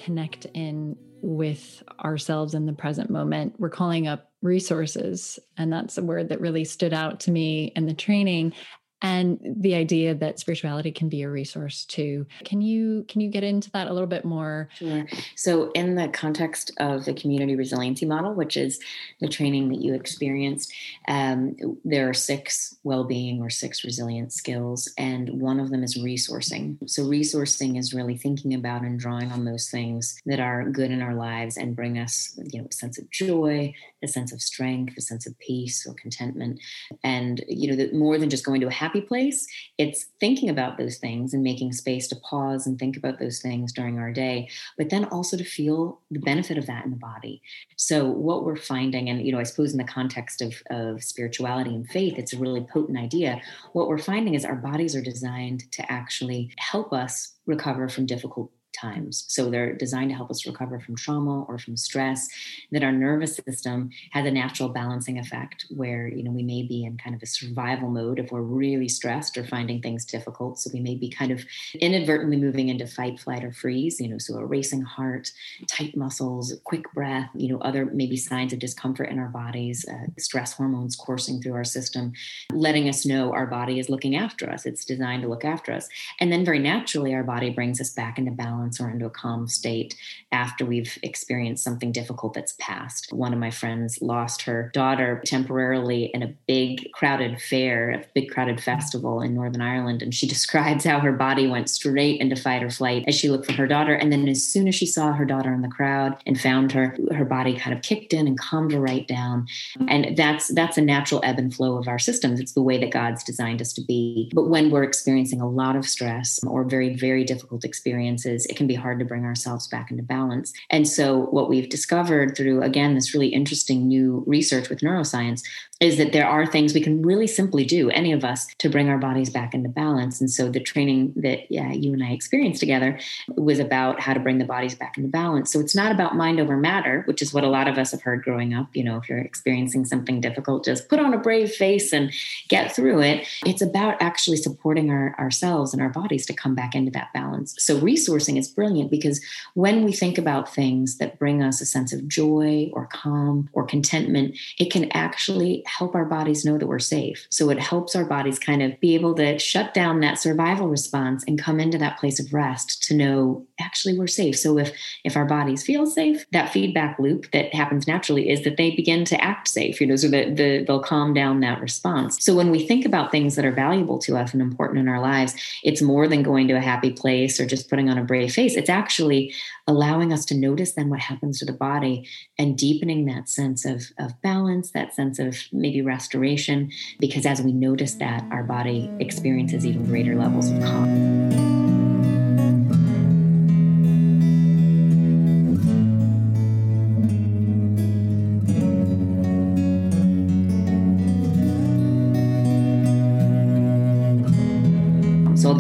Connect 0.06 0.46
in 0.54 0.96
with 1.22 1.82
ourselves 2.04 2.54
in 2.54 2.68
the 2.68 2.74
present 2.74 3.10
moment, 3.10 3.56
we're 3.58 3.70
calling 3.70 4.08
up 4.08 4.32
resources. 4.44 5.40
And 5.58 5.74
that's 5.74 5.98
a 5.98 6.04
word 6.04 6.30
that 6.30 6.40
really 6.40 6.64
stood 6.64 6.94
out 6.94 7.22
to 7.22 7.32
me 7.32 7.72
in 7.76 7.88
the 7.88 7.96
training 7.96 8.54
and 9.02 9.40
the 9.44 9.76
idea 9.76 10.16
that 10.16 10.40
spirituality 10.40 10.92
can 10.92 11.10
be 11.10 11.22
a 11.22 11.30
resource 11.30 11.86
too. 11.86 12.26
Can 12.44 12.62
you 12.62 13.06
can 13.08 13.22
you 13.22 13.30
get 13.30 13.44
into 13.44 13.70
that 13.72 13.88
a 13.88 13.94
little 13.94 14.08
bit 14.08 14.26
more? 14.26 14.70
Sure. 14.76 15.06
So 15.36 15.72
in 15.72 15.96
the 15.96 16.08
context 16.08 16.72
of 16.80 17.06
the 17.06 17.14
community 17.14 17.56
resiliency 17.56 18.06
model 18.06 18.34
which 18.34 18.58
is 18.58 18.80
the 19.20 19.28
training 19.28 19.70
that 19.70 19.82
you 19.82 19.94
experienced 19.94 20.74
um, 21.08 21.56
there 21.84 22.10
are 22.10 22.14
six 22.14 22.78
well-being 22.84 23.42
or 23.42 23.50
six 23.50 23.84
resilience 23.84 24.36
skills 24.36 24.92
and 24.98 25.30
one 25.42 25.60
of 25.60 25.70
them 25.72 25.84
is 25.84 25.98
resourcing. 25.98 26.78
So 26.90 27.04
resourcing 27.04 27.78
is 27.78 27.94
really 27.94 28.18
thinking 28.18 28.54
about 28.54 28.84
and 28.84 29.00
drawing 29.00 29.32
on 29.32 29.46
those 29.46 29.70
things 29.70 30.20
that 30.26 30.40
are 30.40 30.70
good 30.70 30.92
in 30.92 31.02
our 31.02 31.16
lives 31.16 31.58
and 31.58 31.76
bring 31.76 32.00
us 32.00 32.38
you 32.52 32.62
know 32.62 32.68
a 32.70 32.74
sense 32.74 32.98
of 32.98 33.10
joy 33.12 33.74
a 34.04 34.08
sense 34.08 34.32
of 34.32 34.42
strength 34.42 34.96
a 34.98 35.02
sense 35.02 35.26
of 35.28 35.38
peace 35.40 35.86
or 35.86 35.94
contentment. 35.96 36.60
And 37.04 37.44
you 37.48 37.70
know 37.70 37.76
that 37.76 37.94
more 37.94 38.18
than 38.18 38.30
just 38.30 38.46
going 38.46 38.62
to 38.62 38.68
a 38.68 38.72
happy 38.72 38.95
happy 38.96 39.06
place. 39.06 39.48
It's 39.78 40.06
thinking 40.20 40.50
about 40.50 40.78
those 40.78 40.98
things 40.98 41.34
and 41.34 41.44
making 41.44 41.74
space 41.74 42.08
to 42.08 42.16
pause 42.16 42.66
and 42.66 42.80
think 42.80 42.96
about 42.96 43.20
those 43.20 43.40
things 43.40 43.74
during 43.74 44.00
our 44.00 44.12
day, 44.12 44.50
but 44.78 44.90
then 44.90 45.06
also 45.06 45.38
to 45.38 45.44
feel 45.44 46.00
the 46.12 46.20
benefit 46.20 46.58
of 46.58 46.66
that 46.68 46.86
in 46.86 46.92
the 46.92 46.98
body. 46.98 47.42
So, 47.76 48.06
what 48.06 48.46
we're 48.46 48.56
finding, 48.56 49.10
and 49.10 49.26
you 49.26 49.32
know, 49.32 49.40
I 49.40 49.44
suppose 49.44 49.72
in 49.72 49.78
the 49.78 49.84
context 49.84 50.42
of, 50.42 50.54
of 50.70 51.04
spirituality 51.04 51.76
and 51.76 51.88
faith, 51.90 52.18
it's 52.18 52.34
a 52.34 52.40
really 52.40 52.62
potent 52.62 52.98
idea. 52.98 53.42
What 53.74 53.88
we're 53.88 53.98
finding 53.98 54.34
is 54.34 54.46
our 54.46 54.56
bodies 54.56 54.96
are 54.96 55.02
designed 55.02 55.70
to 55.74 55.92
actually 55.92 56.52
help 56.58 56.94
us 56.94 57.34
recover 57.46 57.90
from 57.90 58.06
difficult 58.06 58.52
times. 58.80 59.26
So 59.28 59.50
they're 59.50 59.74
designed 59.74 60.10
to 60.10 60.16
help 60.16 60.30
us 60.30 60.46
recover 60.46 60.80
from 60.80 60.96
trauma 60.96 61.44
or 61.44 61.58
from 61.58 61.78
stress. 61.78 62.28
That 62.72 62.84
our 62.84 62.92
nervous 62.92 63.36
system 63.36 63.90
has 64.12 64.26
a 64.26 64.32
natural 64.32 64.70
balancing 64.70 65.20
effect 65.20 65.66
where, 65.70 66.08
you 66.08 66.24
know, 66.24 66.32
we 66.32 66.44
may 66.44 66.64
be 66.64 66.84
in 66.86 66.98
kind 66.98 67.16
of 67.16 67.24
a 67.24 67.26
survival 67.26 67.90
mode 67.90 68.20
if 68.20 68.32
we're 68.32 68.42
really 68.42 68.90
stressed 68.90 69.38
or 69.38 69.46
finding 69.46 69.82
things 69.82 70.06
difficult. 70.06 70.60
So 70.60 70.70
we 70.74 70.80
may 70.80 70.96
be 70.96 71.10
kind 71.10 71.32
of 71.32 71.44
inadvertently 71.80 72.38
moving 72.38 72.70
into 72.70 72.88
fight, 72.88 73.20
flight, 73.20 73.44
or 73.44 73.52
freeze, 73.52 74.00
you 74.00 74.08
know, 74.08 74.18
so 74.18 74.38
a 74.38 74.46
racing 74.46 74.82
heart, 74.82 75.32
tight 75.68 75.96
muscles, 75.96 76.54
quick 76.64 76.92
breath, 76.94 77.30
you 77.36 77.50
know, 77.50 77.60
other 77.60 77.86
maybe 77.86 78.18
signs 78.18 78.54
of 78.54 78.60
discomfort 78.60 79.10
in 79.10 79.20
our 79.20 79.30
bodies, 79.30 79.86
uh, 79.90 80.08
stress 80.18 80.54
hormones 80.54 80.96
coursing 80.96 81.42
through 81.42 81.54
our 81.54 81.64
system, 81.64 82.14
letting 82.52 82.90
us 82.90 83.06
know 83.06 83.32
our 83.34 83.46
body 83.46 83.80
is 83.80 83.90
looking 83.90 84.16
after 84.16 84.50
us. 84.50 84.66
It's 84.66 84.86
designed 84.86 85.22
to 85.24 85.28
look 85.28 85.46
after 85.46 85.72
us. 85.72 85.88
And 86.20 86.32
then 86.32 86.46
very 86.46 86.60
naturally, 86.60 87.14
our 87.14 87.24
body 87.24 87.50
brings 87.50 87.80
us 87.80 87.92
back 87.92 88.18
into 88.18 88.32
balance 88.32 88.65
or 88.80 88.90
into 88.90 89.06
a 89.06 89.10
calm 89.10 89.48
state 89.48 89.96
after 90.32 90.66
we've 90.66 90.98
experienced 91.04 91.64
something 91.64 91.92
difficult 91.92 92.34
that's 92.34 92.56
passed. 92.60 93.14
One 93.14 93.34
of 93.34 93.40
my 93.40 93.52
friends 93.52 94.02
lost 94.02 94.42
her 94.44 94.70
daughter 94.74 95.22
temporarily 95.26 96.06
in 96.14 96.24
a 96.24 96.34
big 96.48 96.92
crowded 96.94 97.42
fair, 97.42 97.92
a 97.92 98.06
big 98.14 98.32
crowded 98.32 98.62
festival 98.62 99.22
in 99.22 99.34
Northern 99.34 99.62
Ireland. 99.62 100.02
And 100.02 100.14
she 100.14 100.28
describes 100.36 100.84
how 100.84 101.00
her 101.00 101.12
body 101.12 101.48
went 101.48 101.70
straight 101.70 102.20
into 102.20 102.36
fight 102.36 102.64
or 102.64 102.70
flight 102.70 103.06
as 103.08 103.16
she 103.16 103.30
looked 103.30 103.46
for 103.46 103.54
her 103.54 103.68
daughter. 103.68 103.94
And 103.94 104.12
then 104.12 104.28
as 104.28 104.44
soon 104.44 104.68
as 104.68 104.76
she 104.76 104.86
saw 104.86 105.14
her 105.14 105.26
daughter 105.26 105.54
in 105.54 105.62
the 105.62 105.68
crowd 105.68 106.18
and 106.26 106.40
found 106.40 106.72
her, 106.72 106.98
her 107.14 107.26
body 107.26 107.58
kind 107.58 107.76
of 107.76 107.84
kicked 107.84 108.14
in 108.14 108.28
and 108.28 108.40
calmed 108.40 108.72
her 108.72 108.80
right 108.80 109.08
down. 109.08 109.48
And 109.88 110.18
that's 110.18 110.54
that's 110.54 110.78
a 110.78 110.82
natural 110.82 111.22
ebb 111.24 111.40
and 111.40 111.54
flow 111.54 111.78
of 111.78 111.88
our 111.88 112.00
systems. 112.00 112.40
It's 112.40 112.54
the 112.54 112.62
way 112.62 112.78
that 112.80 112.92
God's 112.92 113.24
designed 113.24 113.62
us 113.62 113.74
to 113.74 113.82
be. 113.82 114.32
But 114.34 114.50
when 114.50 114.70
we're 114.70 114.84
experiencing 114.84 115.42
a 115.42 115.50
lot 115.50 115.76
of 115.76 115.86
stress 115.86 116.40
or 116.46 116.64
very, 116.64 116.96
very 116.96 117.24
difficult 117.24 117.64
experiences, 117.64 118.46
it 118.56 118.58
can 118.58 118.68
be 118.68 118.74
hard 118.74 119.00
to 119.00 119.06
bring 119.06 119.26
ourselves 119.26 119.68
back 119.68 119.92
into 119.92 120.02
balance. 120.02 120.54
And 120.70 120.88
so 120.88 121.26
what 121.26 121.50
we've 121.50 121.68
discovered 121.68 122.38
through 122.38 122.64
again 122.64 122.96
this 122.96 123.14
really 123.14 123.28
interesting 123.28 123.86
new 123.88 124.24
research 124.26 124.70
with 124.70 124.80
neuroscience 124.80 125.44
is 125.82 125.98
that 125.98 126.14
there 126.14 126.28
are 126.28 126.46
things 126.46 126.74
we 126.74 126.82
can 126.82 127.02
really 127.02 127.28
simply 127.28 127.66
do, 127.66 127.90
any 127.90 128.14
of 128.14 128.24
us, 128.24 128.48
to 128.60 128.70
bring 128.70 128.88
our 128.88 128.98
bodies 128.98 129.30
back 129.30 129.54
into 129.54 129.68
balance. 129.68 130.22
And 130.22 130.32
so 130.32 130.50
the 130.50 130.62
training 130.62 131.12
that 131.18 131.52
yeah, 131.52 131.74
you 131.74 131.92
and 131.92 132.02
I 132.02 132.12
experienced 132.12 132.62
together 132.62 132.98
was 133.36 133.60
about 133.60 134.00
how 134.00 134.14
to 134.14 134.20
bring 134.22 134.38
the 134.38 134.46
bodies 134.46 134.74
back 134.74 134.98
into 134.98 135.10
balance. 135.10 135.52
So 135.52 135.60
it's 135.60 135.76
not 135.76 135.92
about 135.92 136.16
mind 136.16 136.40
over 136.40 136.56
matter, 136.56 137.02
which 137.06 137.22
is 137.22 137.34
what 137.34 137.44
a 137.44 137.50
lot 137.50 137.68
of 137.68 137.78
us 137.78 137.92
have 137.92 138.02
heard 138.02 138.24
growing 138.24 138.54
up. 138.54 138.70
You 138.74 138.86
know, 138.86 138.98
if 138.98 139.10
you're 139.10 139.20
experiencing 139.20 139.84
something 139.84 140.22
difficult, 140.22 140.64
just 140.64 140.88
put 140.88 141.00
on 141.00 141.14
a 141.14 141.18
brave 141.18 141.52
face 141.52 141.92
and 141.92 142.14
get 142.48 142.74
through 142.74 143.02
it. 143.02 143.28
It's 143.46 143.62
about 143.62 144.02
actually 144.02 144.38
supporting 144.38 144.90
our, 144.90 145.14
ourselves 145.20 145.74
and 145.74 145.82
our 145.82 145.90
bodies 145.90 146.26
to 146.28 146.34
come 146.34 146.56
back 146.56 146.74
into 146.74 146.92
that 146.92 147.12
balance. 147.14 147.54
So 147.58 147.82
resourcing 147.82 148.38
is 148.38 148.48
brilliant 148.48 148.90
because 148.90 149.22
when 149.56 149.84
we 149.84 149.92
think 149.92 150.18
about 150.18 150.54
things 150.54 151.00
that 151.00 151.20
bring 151.20 151.44
us 151.44 151.60
a 151.60 151.66
sense 151.66 151.92
of 151.92 152.08
joy 152.08 152.70
or 152.72 152.88
calm 152.88 153.50
or 153.52 153.66
contentment, 153.66 154.38
it 154.58 154.72
can 154.72 154.90
actually 154.94 155.66
help 155.78 155.96
our 155.96 156.06
bodies 156.06 156.46
know 156.46 156.58
that 156.58 156.68
we're 156.68 156.80
safe. 156.80 157.28
So 157.30 157.50
it 157.50 157.60
helps 157.60 157.96
our 157.96 158.06
bodies 158.06 158.40
kind 158.40 158.62
of 158.62 158.80
be 158.80 158.96
able 158.96 159.14
to 159.16 159.38
shut 159.40 159.74
down 159.74 160.00
that 160.00 160.20
survival 160.20 160.68
response 160.68 161.24
and 161.28 161.42
come 161.42 161.60
into 161.60 161.78
that 161.80 162.00
place 162.00 162.20
of 162.20 162.34
rest 162.34 162.84
to 162.84 162.96
know 162.96 163.46
actually 163.60 163.98
we're 163.98 164.08
safe. 164.08 164.38
So 164.38 164.58
if 164.58 164.72
if 165.04 165.18
our 165.18 165.26
bodies 165.26 165.64
feel 165.64 165.86
safe, 165.86 166.26
that 166.32 166.52
feedback 166.52 166.98
loop 167.00 167.32
that 167.32 167.54
happens 167.54 167.88
naturally 167.88 168.30
is 168.30 168.44
that 168.44 168.58
they 168.58 168.72
begin 168.72 169.06
to 169.06 169.22
act 169.22 169.48
safe, 169.48 169.82
you 169.82 169.88
know, 169.88 169.96
so 169.96 170.08
that 170.10 170.36
the, 170.38 170.64
they'll 170.66 170.80
calm 170.80 171.14
down 171.14 171.42
that 171.42 171.62
response. 171.62 172.24
So 172.24 172.36
when 172.36 172.52
we 172.52 172.66
think 172.66 172.86
about 172.86 173.12
things 173.12 173.36
that 173.36 173.46
are 173.46 173.52
valuable 173.52 174.00
to 174.00 174.18
us 174.18 174.34
and 174.34 174.42
important 174.42 174.80
in 174.80 174.88
our 174.88 175.02
lives, 175.02 175.36
it's 175.64 175.82
more 175.82 176.08
than 176.08 176.24
going 176.24 176.48
to 176.48 176.56
a 176.56 176.62
happy 176.62 176.92
place 176.92 177.40
or 177.40 177.46
just 177.46 177.70
putting 177.70 177.90
on 177.90 177.98
a 177.98 178.04
brave 178.04 178.34
face. 178.34 178.56
It's 178.56 178.70
actually 178.70 179.34
allowing 179.68 180.14
us 180.14 180.26
to 180.26 180.36
notice 180.36 180.74
then 180.74 180.90
what 180.90 181.00
happens 181.00 181.40
to 181.40 181.46
the 181.46 181.54
body 181.54 182.08
and 182.38 182.58
deepening 182.58 183.06
that 183.06 183.30
sense 183.30 183.66
of, 183.66 183.84
of 183.98 184.20
balance, 184.22 184.72
that 184.72 184.94
sense 184.94 185.18
of 185.20 185.38
maybe 185.52 185.82
restoration, 185.82 186.72
because 187.00 187.26
as 187.26 187.42
we 187.42 187.52
notice 187.52 187.96
that, 187.96 188.24
our 188.32 188.44
body 188.44 188.92
experiences 189.00 189.66
even 189.66 189.86
greater 189.86 190.16
levels 190.16 190.52
of 190.52 190.62
calm. 190.62 191.55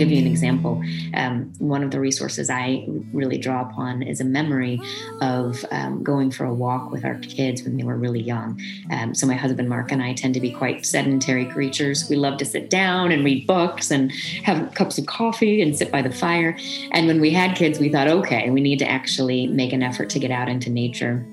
Give 0.05 0.13
you 0.13 0.25
an 0.25 0.31
example. 0.31 0.81
Um, 1.13 1.51
one 1.59 1.83
of 1.83 1.91
the 1.91 1.99
resources 1.99 2.49
I 2.49 2.85
really 3.13 3.37
draw 3.37 3.61
upon 3.61 4.03
is 4.03 4.21
a 4.21 4.25
memory 4.25 4.79
of 5.21 5.65
um, 5.71 6.03
going 6.03 6.31
for 6.31 6.45
a 6.45 6.53
walk 6.53 6.91
with 6.91 7.03
our 7.05 7.15
kids 7.15 7.63
when 7.63 7.77
they 7.77 7.83
were 7.83 7.97
really 7.97 8.21
young. 8.21 8.59
Um, 8.91 9.13
so, 9.15 9.27
my 9.27 9.35
husband 9.35 9.69
Mark 9.69 9.91
and 9.91 10.01
I 10.01 10.13
tend 10.13 10.33
to 10.35 10.39
be 10.39 10.51
quite 10.51 10.85
sedentary 10.85 11.45
creatures. 11.45 12.09
We 12.09 12.15
love 12.15 12.37
to 12.39 12.45
sit 12.45 12.69
down 12.69 13.11
and 13.11 13.23
read 13.23 13.47
books 13.47 13.91
and 13.91 14.11
have 14.43 14.73
cups 14.73 14.97
of 14.97 15.05
coffee 15.05 15.61
and 15.61 15.75
sit 15.75 15.91
by 15.91 16.01
the 16.01 16.11
fire. 16.11 16.57
And 16.91 17.07
when 17.07 17.19
we 17.19 17.31
had 17.31 17.55
kids, 17.55 17.79
we 17.79 17.89
thought, 17.89 18.07
okay, 18.07 18.49
we 18.49 18.61
need 18.61 18.79
to 18.79 18.89
actually 18.89 19.47
make 19.47 19.73
an 19.73 19.83
effort 19.83 20.09
to 20.11 20.19
get 20.19 20.31
out 20.31 20.49
into 20.49 20.69
nature 20.69 21.25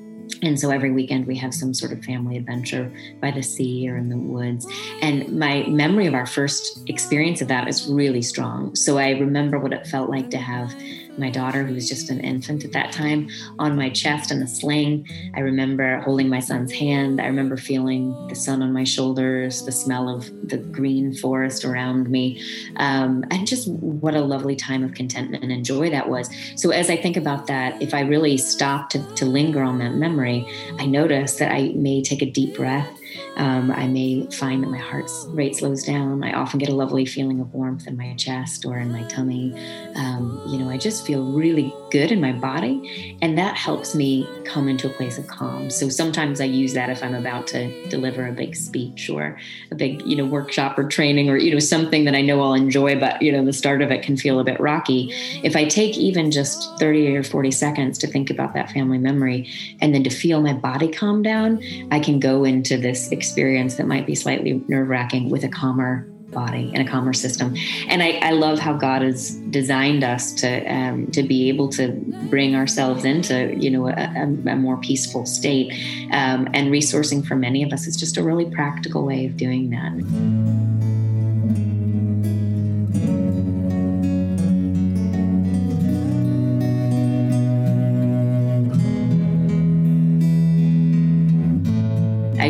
and 0.43 0.59
so 0.59 0.71
every 0.71 0.91
weekend 0.91 1.27
we 1.27 1.37
have 1.37 1.55
some 1.55 1.75
sort 1.75 1.93
of 1.93 2.05
family 2.05 2.37
adventure 2.37 2.91
by 3.21 3.31
the 3.31 3.43
sea 3.43 3.89
or 3.89 3.97
in 3.97 4.09
the 4.09 4.17
woods. 4.17 4.67
And 5.01 5.39
my 5.39 5.65
memory 5.65 6.07
of 6.07 6.15
our 6.15 6.27
first 6.27 6.89
experience 6.89 7.41
of 7.41 7.49
that 7.49 7.69
is 7.69 7.89
really 7.89 8.23
strong. 8.23 8.75
So 8.75 8.99
I 8.99 9.11
remember 9.11 9.59
what 9.59 9.73
it 9.73 9.87
felt 9.87 10.11
like 10.11 10.31
to 10.31 10.39
have 10.39 10.75
my 11.19 11.31
daughter, 11.31 11.65
who 11.65 11.75
was 11.75 11.89
just 11.89 12.11
an 12.11 12.21
infant 12.21 12.65
at 12.65 12.73
that 12.73 12.93
time, 12.93 13.29
on 13.59 13.77
my 13.77 13.91
chest 13.91 14.31
in 14.31 14.43
a 14.43 14.49
sling. 14.49 15.07
I 15.35 15.41
remember 15.41 16.01
holding 16.01 16.29
my 16.29 16.41
son's 16.41 16.73
hand. 16.73 17.21
I 17.21 17.27
remember 17.27 17.57
feeling 17.57 18.29
the 18.29 18.35
sun 18.35 18.63
on 18.63 18.73
my 18.73 18.85
shoulders, 18.85 19.65
the 19.65 19.73
smell 19.73 20.09
of 20.09 20.31
the 20.49 20.59
green 20.59 21.15
forest 21.15 21.65
around 21.65 22.09
me, 22.11 22.43
um, 22.77 23.25
and 23.31 23.47
just 23.47 23.69
what 23.69 24.15
a 24.15 24.21
lovely 24.21 24.57
time 24.57 24.83
of 24.85 24.95
contentment 24.95 25.51
and 25.51 25.65
joy 25.65 25.91
that 25.91 26.09
was. 26.09 26.31
So, 26.57 26.71
as 26.71 26.91
I 26.91 26.97
think 26.97 27.17
about 27.17 27.47
that, 27.47 27.81
if 27.83 27.95
I 27.95 28.01
really 28.01 28.37
stop 28.37 28.91
to, 28.91 29.15
to 29.15 29.25
linger 29.25 29.63
on 29.63 29.79
that 29.79 29.95
memory, 29.95 30.47
I 30.79 30.87
notice 30.87 31.37
that 31.37 31.53
I 31.53 31.73
may 31.75 32.03
take 32.03 32.23
a 32.23 32.31
deep 32.31 32.57
breath 32.57 32.99
um, 33.37 33.71
I 33.71 33.87
may 33.87 34.27
find 34.27 34.63
that 34.63 34.69
my 34.69 34.79
heart 34.79 35.11
rate 35.29 35.57
slows 35.57 35.85
down. 35.85 36.23
I 36.23 36.33
often 36.33 36.59
get 36.59 36.69
a 36.69 36.75
lovely 36.75 37.07
feeling 37.07 37.41
of 37.41 37.53
warmth 37.55 37.87
in 37.87 37.97
my 37.97 38.15
chest 38.15 38.65
or 38.65 38.79
in 38.79 38.93
my 38.93 39.05
tummy. 39.05 39.55
Um, 39.95 40.43
you 40.49 40.59
know, 40.59 40.71
I 40.71 40.77
just 40.77 41.07
feel 41.07 41.33
really 41.33 41.75
good 41.91 42.13
in 42.13 42.21
my 42.21 42.33
body, 42.33 43.19
and 43.23 43.39
that 43.39 43.57
helps 43.57 43.95
me 43.95 44.29
come 44.45 44.69
into 44.69 44.87
a 44.87 44.91
place 44.91 45.19
of 45.19 45.27
calm. 45.27 45.71
So 45.71 45.89
sometimes 45.89 46.41
I 46.41 46.45
use 46.45 46.75
that 46.75 46.91
if 46.91 47.03
I'm 47.03 47.15
about 47.15 47.47
to 47.49 47.89
deliver 47.89 48.27
a 48.27 48.33
big 48.33 48.55
speech 48.55 49.09
or 49.09 49.39
a 49.71 49.75
big, 49.75 50.03
you 50.03 50.17
know, 50.17 50.27
workshop 50.27 50.79
or 50.79 50.85
training 50.85 51.31
or, 51.31 51.37
you 51.37 51.53
know, 51.53 51.59
something 51.59 52.05
that 52.05 52.15
I 52.15 52.21
know 52.21 52.41
I'll 52.43 52.55
enjoy, 52.55 52.99
but, 52.99 53.23
you 53.23 53.33
know, 53.33 53.45
the 53.45 53.53
start 53.53 53.83
of 53.83 53.91
it 53.91 54.03
can 54.03 54.17
feel 54.17 54.41
a 54.41 54.45
bit 54.45 54.61
rocky. 54.61 55.11
If 55.43 55.57
I 55.57 55.65
take 55.65 55.97
even 55.97 56.31
just 56.31 56.79
30 56.79 57.17
or 57.17 57.23
40 57.23 57.51
seconds 57.51 57.99
to 57.99 58.07
think 58.07 58.31
about 58.31 58.55
that 58.55 58.71
family 58.71 58.99
memory 58.99 59.49
and 59.81 59.95
then 59.95 60.05
to 60.05 60.11
feel 60.11 60.43
my 60.43 60.53
body 60.53 60.89
calm 60.89 61.23
down, 61.23 61.63
I 61.91 62.01
can 62.01 62.21
go 62.21 62.45
into 62.45 62.77
this 62.77 63.13
experience 63.23 63.77
that 63.77 63.87
might 63.87 64.05
be 64.05 64.17
slightly 64.17 64.65
nerve 64.67 64.89
wracking 64.89 65.31
with 65.31 65.45
a 65.45 65.49
calmer 65.49 66.09
body 66.33 66.73
and 66.75 66.87
a 66.87 66.91
calmer 66.91 67.13
system. 67.13 67.55
And 67.89 68.03
I, 68.03 68.19
I 68.23 68.31
love 68.31 68.59
how 68.59 68.73
God 68.73 69.03
has 69.03 69.37
designed 69.51 70.03
us 70.03 70.33
to 70.43 70.65
um, 70.65 71.07
to 71.13 71.23
be 71.23 71.49
able 71.49 71.69
to 71.71 71.93
bring 72.29 72.57
ourselves 72.57 73.05
into 73.05 73.55
you 73.57 73.71
know 73.71 73.89
a, 73.89 74.51
a 74.51 74.57
more 74.57 74.79
peaceful 74.79 75.25
state. 75.25 75.71
Um, 76.11 76.49
and 76.53 76.73
resourcing 76.73 77.25
for 77.25 77.37
many 77.37 77.63
of 77.63 77.73
us 77.73 77.87
is 77.87 77.97
just 77.97 78.17
a 78.17 78.23
really 78.23 78.51
practical 78.51 79.05
way 79.05 79.27
of 79.27 79.37
doing 79.37 79.71
that. 79.71 79.93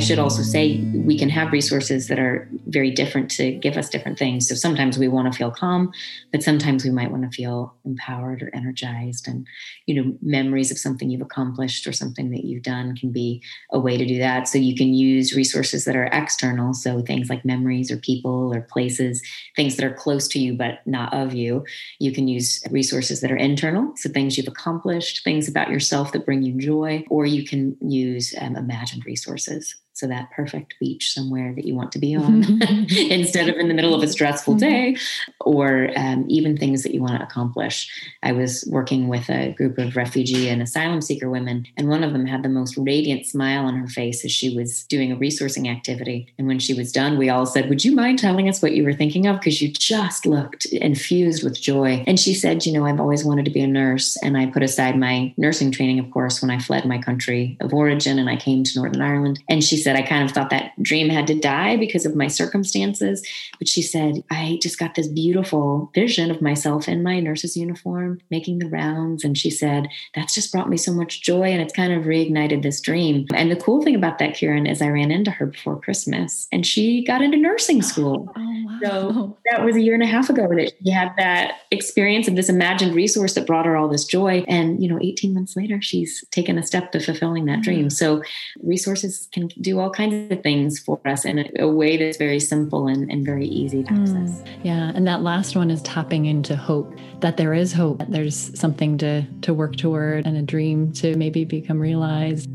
Should 0.02 0.18
also 0.18 0.42
say 0.42 0.78
we 0.94 1.18
can 1.18 1.28
have 1.28 1.52
resources 1.52 2.08
that 2.08 2.18
are 2.18 2.48
very 2.66 2.90
different 2.90 3.30
to 3.32 3.52
give 3.52 3.76
us 3.76 3.88
different 3.88 4.18
things. 4.18 4.48
So 4.48 4.54
sometimes 4.54 4.98
we 4.98 5.08
want 5.08 5.32
to 5.32 5.36
feel 5.36 5.50
calm, 5.50 5.92
but 6.30 6.42
sometimes 6.42 6.84
we 6.84 6.90
might 6.90 7.10
want 7.10 7.22
to 7.22 7.30
feel 7.30 7.74
empowered 7.84 8.42
or 8.42 8.50
energized. 8.54 9.28
And, 9.28 9.46
you 9.86 9.94
know, 9.94 10.16
memories 10.20 10.70
of 10.70 10.78
something 10.78 11.10
you've 11.10 11.22
accomplished 11.22 11.86
or 11.86 11.92
something 11.92 12.30
that 12.30 12.44
you've 12.44 12.62
done 12.62 12.96
can 12.96 13.12
be 13.12 13.42
a 13.70 13.78
way 13.78 13.96
to 13.96 14.04
do 14.04 14.18
that. 14.18 14.48
So 14.48 14.58
you 14.58 14.76
can 14.76 14.92
use 14.92 15.36
resources 15.36 15.84
that 15.84 15.96
are 15.96 16.10
external. 16.12 16.74
So 16.74 17.00
things 17.00 17.28
like 17.30 17.44
memories 17.44 17.90
or 17.90 17.96
people 17.96 18.54
or 18.54 18.62
places, 18.62 19.22
things 19.56 19.76
that 19.76 19.84
are 19.84 19.94
close 19.94 20.28
to 20.28 20.38
you 20.38 20.54
but 20.54 20.86
not 20.86 21.12
of 21.14 21.34
you. 21.34 21.64
You 21.98 22.12
can 22.12 22.28
use 22.28 22.62
resources 22.70 23.20
that 23.20 23.32
are 23.32 23.36
internal. 23.36 23.92
So 23.96 24.08
things 24.10 24.36
you've 24.36 24.48
accomplished, 24.48 25.24
things 25.24 25.48
about 25.48 25.70
yourself 25.70 26.12
that 26.12 26.26
bring 26.26 26.42
you 26.42 26.54
joy, 26.54 27.04
or 27.10 27.26
you 27.26 27.44
can 27.44 27.76
use 27.80 28.34
um, 28.40 28.56
imagined 28.56 29.04
resources. 29.06 29.76
So 30.02 30.08
that 30.08 30.32
perfect 30.32 30.74
beach 30.80 31.14
somewhere 31.14 31.54
that 31.54 31.64
you 31.64 31.76
want 31.76 31.92
to 31.92 32.00
be 32.00 32.16
on 32.16 32.42
mm-hmm. 32.42 33.10
instead 33.12 33.48
of 33.48 33.54
in 33.54 33.68
the 33.68 33.74
middle 33.74 33.94
of 33.94 34.00
a 34.00 34.06
mm-hmm. 34.06 34.10
stressful 34.10 34.54
mm-hmm. 34.54 34.94
day 34.94 34.96
or 35.42 35.90
um, 35.96 36.24
even 36.26 36.56
things 36.56 36.82
that 36.82 36.92
you 36.92 37.00
want 37.00 37.16
to 37.20 37.22
accomplish. 37.22 37.88
I 38.20 38.32
was 38.32 38.64
working 38.68 39.06
with 39.06 39.30
a 39.30 39.52
group 39.52 39.78
of 39.78 39.94
refugee 39.94 40.48
and 40.48 40.60
asylum 40.60 41.02
seeker 41.02 41.30
women, 41.30 41.66
and 41.76 41.88
one 41.88 42.02
of 42.02 42.12
them 42.12 42.26
had 42.26 42.42
the 42.42 42.48
most 42.48 42.76
radiant 42.76 43.26
smile 43.26 43.64
on 43.64 43.76
her 43.76 43.86
face 43.86 44.24
as 44.24 44.32
she 44.32 44.56
was 44.56 44.82
doing 44.86 45.12
a 45.12 45.16
resourcing 45.16 45.70
activity. 45.70 46.34
And 46.36 46.48
when 46.48 46.58
she 46.58 46.74
was 46.74 46.90
done, 46.90 47.16
we 47.16 47.30
all 47.30 47.46
said, 47.46 47.68
Would 47.68 47.84
you 47.84 47.94
mind 47.94 48.18
telling 48.18 48.48
us 48.48 48.60
what 48.60 48.72
you 48.72 48.82
were 48.82 48.94
thinking 48.94 49.28
of? 49.28 49.38
Because 49.38 49.62
you 49.62 49.68
just 49.72 50.26
looked 50.26 50.64
infused 50.64 51.44
with 51.44 51.60
joy. 51.60 52.02
And 52.08 52.18
she 52.18 52.34
said, 52.34 52.66
You 52.66 52.72
know, 52.72 52.86
I've 52.86 52.98
always 52.98 53.24
wanted 53.24 53.44
to 53.44 53.52
be 53.52 53.60
a 53.60 53.68
nurse. 53.68 54.16
And 54.16 54.36
I 54.36 54.46
put 54.46 54.64
aside 54.64 54.98
my 54.98 55.32
nursing 55.36 55.70
training, 55.70 56.00
of 56.00 56.10
course, 56.10 56.42
when 56.42 56.50
I 56.50 56.58
fled 56.58 56.86
my 56.86 56.98
country 56.98 57.56
of 57.60 57.72
origin 57.72 58.18
and 58.18 58.28
I 58.28 58.34
came 58.34 58.64
to 58.64 58.78
Northern 58.80 59.00
Ireland. 59.00 59.40
And 59.48 59.62
she 59.62 59.76
said, 59.76 59.91
I 59.96 60.02
kind 60.02 60.24
of 60.24 60.30
thought 60.30 60.50
that 60.50 60.72
dream 60.82 61.08
had 61.08 61.26
to 61.28 61.38
die 61.38 61.76
because 61.76 62.06
of 62.06 62.16
my 62.16 62.28
circumstances. 62.28 63.26
But 63.58 63.68
she 63.68 63.82
said, 63.82 64.22
I 64.30 64.58
just 64.62 64.78
got 64.78 64.94
this 64.94 65.08
beautiful 65.08 65.90
vision 65.94 66.30
of 66.30 66.42
myself 66.42 66.88
in 66.88 67.02
my 67.02 67.20
nurse's 67.20 67.56
uniform, 67.56 68.20
making 68.30 68.58
the 68.58 68.68
rounds. 68.68 69.24
And 69.24 69.36
she 69.36 69.50
said, 69.50 69.88
That's 70.14 70.34
just 70.34 70.52
brought 70.52 70.68
me 70.68 70.76
so 70.76 70.92
much 70.92 71.22
joy. 71.22 71.44
And 71.44 71.62
it's 71.62 71.72
kind 71.72 71.92
of 71.92 72.04
reignited 72.04 72.62
this 72.62 72.80
dream. 72.80 73.26
And 73.34 73.50
the 73.50 73.56
cool 73.56 73.82
thing 73.82 73.94
about 73.94 74.18
that, 74.18 74.34
Kiran, 74.34 74.70
is 74.70 74.82
I 74.82 74.88
ran 74.88 75.10
into 75.10 75.30
her 75.30 75.46
before 75.46 75.80
Christmas 75.80 76.48
and 76.52 76.66
she 76.66 77.04
got 77.04 77.22
into 77.22 77.36
nursing 77.36 77.82
school. 77.82 78.32
Oh, 78.44 78.64
wow. 78.66 78.78
So 78.82 79.38
that 79.50 79.64
was 79.64 79.76
a 79.76 79.80
year 79.80 79.94
and 79.94 80.02
a 80.02 80.06
half 80.06 80.28
ago 80.28 80.48
that 80.48 80.72
she 80.82 80.90
had 80.90 81.12
that 81.16 81.60
experience 81.70 82.28
of 82.28 82.36
this 82.36 82.48
imagined 82.48 82.94
resource 82.94 83.34
that 83.34 83.46
brought 83.46 83.66
her 83.66 83.76
all 83.76 83.88
this 83.88 84.04
joy. 84.04 84.44
And, 84.48 84.82
you 84.82 84.88
know, 84.88 84.98
18 85.00 85.32
months 85.32 85.56
later, 85.56 85.80
she's 85.80 86.24
taken 86.30 86.58
a 86.58 86.62
step 86.62 86.92
to 86.92 87.00
fulfilling 87.00 87.44
that 87.46 87.62
dream. 87.62 87.86
Mm. 87.86 87.92
So 87.92 88.22
resources 88.62 89.28
can 89.32 89.48
do 89.60 89.78
all 89.82 89.90
kinds 89.90 90.30
of 90.30 90.42
things 90.42 90.78
for 90.78 91.00
us 91.04 91.24
in 91.24 91.38
a, 91.40 91.50
a 91.58 91.68
way 91.68 91.96
that's 91.96 92.16
very 92.16 92.38
simple 92.40 92.86
and, 92.86 93.10
and 93.10 93.26
very 93.26 93.46
easy 93.46 93.82
to 93.82 93.92
mm. 93.92 94.02
access. 94.02 94.42
Yeah. 94.62 94.92
And 94.94 95.06
that 95.06 95.22
last 95.22 95.56
one 95.56 95.70
is 95.70 95.82
tapping 95.82 96.26
into 96.26 96.54
hope, 96.56 96.94
that 97.20 97.36
there 97.36 97.52
is 97.52 97.72
hope, 97.72 97.98
that 97.98 98.12
there's 98.12 98.58
something 98.58 98.96
to, 98.98 99.26
to 99.42 99.52
work 99.52 99.76
toward 99.76 100.26
and 100.26 100.36
a 100.36 100.42
dream 100.42 100.92
to 100.94 101.16
maybe 101.16 101.44
become 101.44 101.80
realized. 101.80 102.48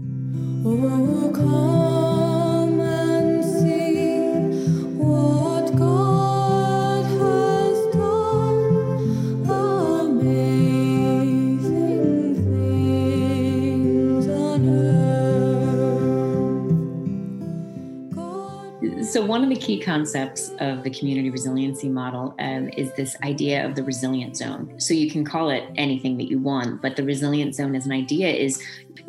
Oh, 0.66 1.97
So, 19.08 19.24
one 19.24 19.42
of 19.42 19.50
the 19.50 19.56
key 19.56 19.80
concepts 19.80 20.52
of 20.60 20.84
the 20.84 20.90
community 20.90 21.30
resiliency 21.30 21.88
model 21.88 22.36
um, 22.40 22.68
is 22.76 22.94
this 22.96 23.16
idea 23.24 23.66
of 23.66 23.74
the 23.74 23.82
resilient 23.82 24.36
zone. 24.36 24.78
So, 24.82 24.94
you 24.94 25.10
can 25.10 25.24
call 25.24 25.50
it 25.50 25.64
anything 25.78 26.18
that 26.18 26.30
you 26.30 26.40
want, 26.40 26.82
but 26.82 26.98
the 26.98 27.04
resilient 27.04 27.56
zone 27.56 27.74
as 27.74 27.86
an 27.86 27.94
idea 27.94 28.28
is 28.28 28.62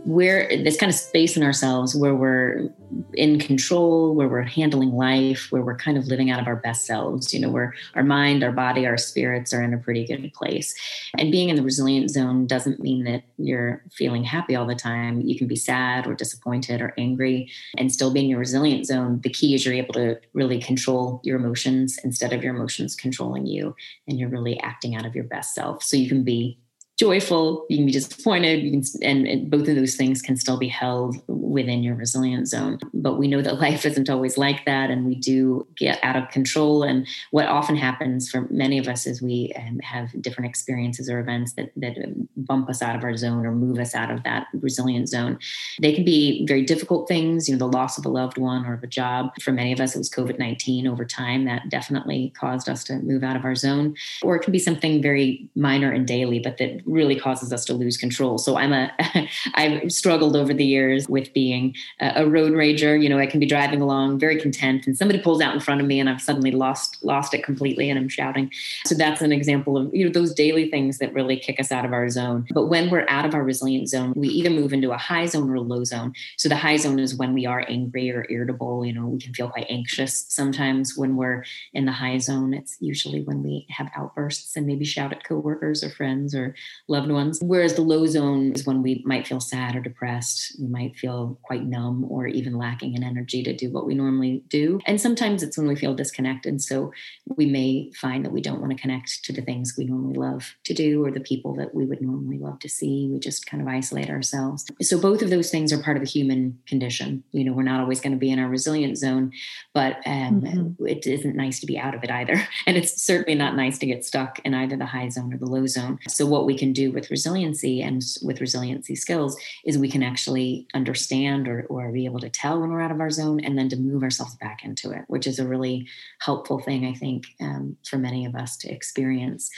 where 0.05 0.49
this 0.49 0.77
kind 0.77 0.91
of 0.91 0.97
space 0.97 1.37
in 1.37 1.43
ourselves 1.43 1.95
where 1.95 2.15
we're 2.15 2.71
in 3.15 3.39
control, 3.39 4.15
where 4.15 4.29
we're 4.29 4.43
handling 4.43 4.93
life, 4.93 5.49
where 5.51 5.63
we're 5.63 5.77
kind 5.77 5.99
of 5.99 6.07
living 6.07 6.31
out 6.31 6.41
of 6.41 6.47
our 6.47 6.57
best 6.57 6.87
selves, 6.87 7.35
you 7.35 7.41
know, 7.41 7.51
where 7.51 7.75
our 7.95 8.03
mind, 8.03 8.43
our 8.43 8.53
body, 8.53 8.87
our 8.87 8.97
spirits 8.97 9.53
are 9.53 9.63
in 9.63 9.75
a 9.75 9.79
pretty 9.79 10.07
good 10.07 10.33
place. 10.33 10.75
And 11.19 11.31
being 11.31 11.49
in 11.49 11.57
the 11.57 11.63
resilient 11.63 12.11
zone 12.11 12.47
doesn't 12.47 12.81
mean 12.81 13.05
that 13.05 13.25
you're 13.37 13.83
feeling 13.93 14.25
happy 14.25 14.57
all 14.57 14.67
the 14.67 14.75
time. 14.75 15.21
You 15.21 15.37
can 15.37 15.47
be 15.47 15.57
sad 15.57 16.07
or 16.07 16.15
disappointed 16.15 16.81
or 16.81 16.95
angry 16.97 17.51
and 17.77 17.93
still 17.93 18.13
be 18.13 18.21
in 18.21 18.29
your 18.29 18.39
resilient 18.39 18.87
zone. 18.87 19.21
The 19.23 19.31
key 19.31 19.55
is 19.55 19.65
you're 19.65 19.75
able 19.75 19.95
to 19.95 20.19
really 20.33 20.61
control 20.61 21.21
your 21.25 21.37
emotions 21.37 21.99
instead 22.05 22.33
of 22.33 22.43
your 22.43 22.55
emotions 22.55 22.95
controlling 22.95 23.47
you. 23.47 23.75
And 24.07 24.19
you're 24.19 24.29
really 24.29 24.59
acting 24.61 24.95
out 24.97 25.07
of 25.07 25.15
your 25.15 25.25
best 25.25 25.55
self. 25.55 25.83
So 25.83 25.97
you 25.97 26.09
can 26.09 26.25
be 26.25 26.59
joyful 26.99 27.65
you 27.69 27.77
can 27.77 27.87
be 27.87 27.93
disappointed 27.93 28.63
you 28.63 28.71
can 28.73 28.83
and, 29.03 29.27
and, 29.27 29.51
both 29.51 29.69
of 29.69 29.77
those 29.77 29.95
things 29.95 30.21
can 30.21 30.37
still 30.37 30.59
be 30.59 30.69
held 30.69 31.17
within 31.49 31.83
your 31.83 31.95
resilient 31.95 32.49
zone. 32.49 32.79
But 32.93 33.19
we 33.19 33.29
know 33.29 33.43
that 33.43 33.61
life 33.61 33.85
isn't 33.87 34.11
always 34.11 34.39
like 34.39 34.65
that 34.67 34.91
and 34.91 35.07
we 35.07 35.15
do 35.15 35.67
get 35.77 35.99
out 36.03 36.17
of 36.17 36.29
control. 36.29 36.83
And 36.83 37.07
what 37.31 37.47
often 37.47 37.77
happens 37.77 38.31
for 38.31 38.47
many 38.51 38.79
of 38.79 38.89
us 38.89 39.07
is 39.07 39.23
we 39.23 39.53
um, 39.57 39.79
have 39.81 40.11
different 40.21 40.49
experiences 40.49 41.09
or 41.09 41.19
events 41.19 41.55
that, 41.55 41.73
that 41.77 41.97
bump 42.37 42.69
us 42.69 42.83
out 42.83 42.97
of 42.97 43.05
our 43.05 43.17
zone 43.17 43.47
or 43.47 43.53
move 43.53 43.79
us 43.79 43.95
out 43.95 44.11
of 44.11 44.23
that 44.25 44.47
resilient 44.61 45.09
zone. 45.09 45.39
They 45.81 45.93
can 45.93 46.05
be 46.05 46.47
very 46.47 46.65
difficult 46.65 47.09
things 47.09 47.49
you 47.49 47.55
know 47.55 47.59
the 47.59 47.77
loss 47.77 47.99
of 47.99 48.05
a 48.05 48.09
loved 48.09 48.39
one 48.39 48.67
or 48.67 48.75
of 48.75 48.83
a 48.83 48.87
job. 48.87 49.31
For 49.41 49.53
many 49.53 49.73
of 49.73 49.81
us 49.81 49.95
it 49.95 49.99
was 49.99 50.11
covid-19 50.11 50.87
over 50.87 51.05
time 51.05 51.45
that 51.47 51.69
definitely 51.69 52.33
caused 52.37 52.69
us 52.69 52.85
to 52.85 52.99
move 52.99 53.25
out 53.25 53.37
of 53.37 53.45
our 53.45 53.55
zone. 53.55 53.95
Or 54.23 54.37
it 54.37 54.43
can 54.43 54.53
be 54.53 54.59
something 54.59 55.03
very 55.03 55.49
minor 55.55 55.91
and 55.91 56.07
daily 56.07 56.39
but 56.39 56.59
that 56.59 56.87
really 56.89 57.19
causes 57.19 57.53
us 57.53 57.65
to 57.67 57.75
lose 57.75 57.97
control. 57.97 58.39
So 58.39 58.57
I'm 58.57 58.73
a, 58.73 58.93
I've 59.55 59.93
struggled 59.93 60.37
over 60.37 60.55
the 60.55 60.65
years 60.65 61.09
with 61.09 61.33
being 61.33 61.75
a, 62.01 62.29
road 62.29 62.53
rager. 62.53 63.01
You 63.01 63.09
know, 63.09 63.19
I 63.19 63.27
can 63.27 63.41
be 63.41 63.47
driving 63.47 63.81
along 63.81 64.19
very 64.19 64.41
content 64.41 64.87
and 64.87 64.97
somebody 64.97 65.21
pulls 65.21 65.41
out 65.41 65.55
in 65.55 65.61
front 65.61 65.81
of 65.81 65.87
me 65.87 65.99
and 65.99 66.09
I've 66.09 66.21
suddenly 66.21 66.51
lost, 66.51 66.99
lost 67.03 67.33
it 67.33 67.43
completely 67.43 67.89
and 67.89 67.99
I'm 67.99 68.09
shouting. 68.09 68.51
So 68.85 68.95
that's 68.95 69.23
an 69.23 69.33
example 69.33 69.77
of, 69.77 69.95
you 69.95 70.05
know, 70.05 70.13
those 70.13 70.35
daily 70.35 70.71
things 70.71 70.99
that 70.99 71.13
really 71.15 71.37
kick 71.37 71.59
us 71.59 71.73
out 71.73 71.85
of 71.85 71.93
our 71.93 72.09
zone. 72.11 72.47
But 72.53 72.67
when 72.67 72.91
we're 72.91 73.07
out 73.09 73.25
of 73.25 73.35
our 73.35 73.43
resilient 73.43 73.89
zone, 73.89 74.13
we 74.17 74.29
either 74.29 74.51
move 74.51 74.73
into 74.73 74.91
a 74.91 74.99
high 74.99 75.27
zone 75.27 75.51
or 75.51 75.55
a 75.55 75.61
low 75.61 75.85
zone. 75.85 76.13
So 76.37 76.49
the 76.49 76.57
high 76.57 76.77
zone 76.77 76.99
is 76.99 77.15
when 77.15 77.33
we 77.35 77.47
are 77.47 77.65
angry 77.69 78.11
or 78.11 78.27
irritable. 78.29 78.85
You 78.85 78.93
know, 78.93 79.07
we 79.07 79.19
can 79.19 79.33
feel 79.33 79.49
quite 79.49 79.67
anxious 79.69 80.27
sometimes 80.29 80.97
when 80.97 81.17
we're 81.17 81.45
in 81.73 81.87
the 81.87 81.93
high 81.93 82.19
zone. 82.19 82.55
It's 82.55 82.77
usually 82.81 83.23
when 83.23 83.43
we 83.43 83.67
have 83.71 83.91
outbursts 83.97 84.57
and 84.57 84.67
maybe 84.67 84.85
shout 84.85 85.13
at 85.13 85.25
coworkers 85.25 85.83
or 85.83 85.91
friends 85.91 86.35
or 86.35 86.55
loved 86.87 87.11
ones. 87.11 87.39
Whereas 87.43 87.75
the 87.75 87.83
low 87.83 88.07
zone 88.07 88.53
is 88.53 88.67
when 88.67 88.83
we 88.83 89.03
might 89.05 89.27
feel 89.27 89.41
sad 89.41 89.77
or 89.77 89.81
depressed. 89.81 90.57
We 90.61 90.69
might 90.69 90.97
feel 90.97 91.39
quite 91.43 91.65
numb 91.65 92.05
or 92.09 92.27
even 92.27 92.57
lacking 92.57 92.95
in 92.95 93.03
energy 93.03 93.43
to 93.43 93.55
do 93.55 93.71
what 93.71 93.87
we 93.87 93.95
normally 93.95 94.43
do. 94.49 94.81
And 94.87 95.01
sometimes 95.01 95.43
it's 95.43 95.59
when 95.59 95.69
we 95.69 95.77
feel 95.77 95.95
disconnected. 95.95 96.63
So 96.63 96.93
we 97.27 97.47
may 97.47 97.91
find 97.93 98.25
that 98.25 98.33
we 98.33 98.41
don't 98.41 98.61
want 98.61 98.73
to 98.73 98.81
connect 98.81 99.25
to 99.25 99.33
the 99.33 99.43
things 99.43 99.75
we 99.77 99.85
normally 99.85 100.17
love 100.17 100.55
to 100.65 100.75
do 100.75 101.05
or 101.05 101.11
the 101.11 101.21
people 101.21 101.55
that 101.57 101.75
we 101.75 101.85
would 101.85 102.01
normally 102.01 102.39
love 102.39 102.59
to 102.61 102.69
see. 102.69 103.09
We 103.11 103.19
just 103.19 103.47
kind 103.47 103.63
of 103.63 103.69
isolate 103.69 104.11
ourselves. 104.11 104.67
So 104.83 105.01
both 105.01 105.23
of 105.23 105.31
those 105.31 105.51
things 105.51 105.73
are 105.73 105.83
part 105.83 105.97
of 105.97 106.03
the 106.03 106.09
human 106.09 106.59
condition. 106.67 107.25
You 107.33 107.45
know, 107.45 107.53
we're 107.53 107.63
not 107.63 107.81
always 107.81 108.01
going 108.01 108.13
to 108.13 108.19
be 108.19 108.31
in 108.31 108.39
our 108.39 108.49
resilient 108.49 108.99
zone, 108.99 109.33
but 109.75 109.97
um, 110.07 110.41
mm-hmm. 110.41 110.87
it 110.87 111.07
isn't 111.07 111.37
nice 111.37 111.61
to 111.61 111.67
be 111.67 111.79
out 111.79 111.95
of 111.95 112.05
it 112.05 112.11
either. 112.11 112.47
And 112.67 112.77
it's 112.77 113.03
certainly 113.03 113.35
not 113.35 113.57
nice 113.57 113.79
to 113.79 113.87
get 113.87 114.05
stuck 114.05 114.41
in 114.41 114.53
either 114.53 114.77
the 114.77 114.85
high 114.85 115.09
zone 115.09 115.33
or 115.33 115.39
the 115.39 115.47
low 115.47 115.67
zone. 115.67 115.99
So 116.07 116.27
what 116.27 116.45
we 116.45 116.59
can 116.59 116.68
do 116.73 116.93
with 116.93 117.11
resiliency 117.11 117.83
and 117.83 118.03
with 118.23 118.41
resiliency 118.41 118.95
skills 118.95 119.39
is 119.65 119.79
we 119.79 119.91
can 119.91 120.03
actually 120.03 120.67
understand 120.75 121.49
or, 121.49 121.67
or 121.69 121.91
be 121.93 122.05
able 122.05 122.21
to 122.21 122.31
tell 122.31 122.61
when 122.61 122.71
we're 122.71 122.81
out 122.81 122.91
of 122.91 123.01
our 123.01 123.11
zone 123.11 123.41
and 123.41 123.59
then 123.59 123.69
to 123.69 123.77
move 123.77 124.03
ourselves 124.03 124.35
back 124.37 124.65
into 124.65 124.91
it, 124.91 125.03
which 125.09 125.27
is 125.27 125.39
a 125.39 125.47
really 125.47 125.87
helpful 126.21 126.61
thing, 126.61 126.87
I 126.87 126.95
think, 126.95 127.25
um, 127.41 127.77
for 127.89 127.99
many 127.99 128.27
of 128.27 128.35
us 128.35 128.57
to 128.59 128.71
experience. 128.71 129.51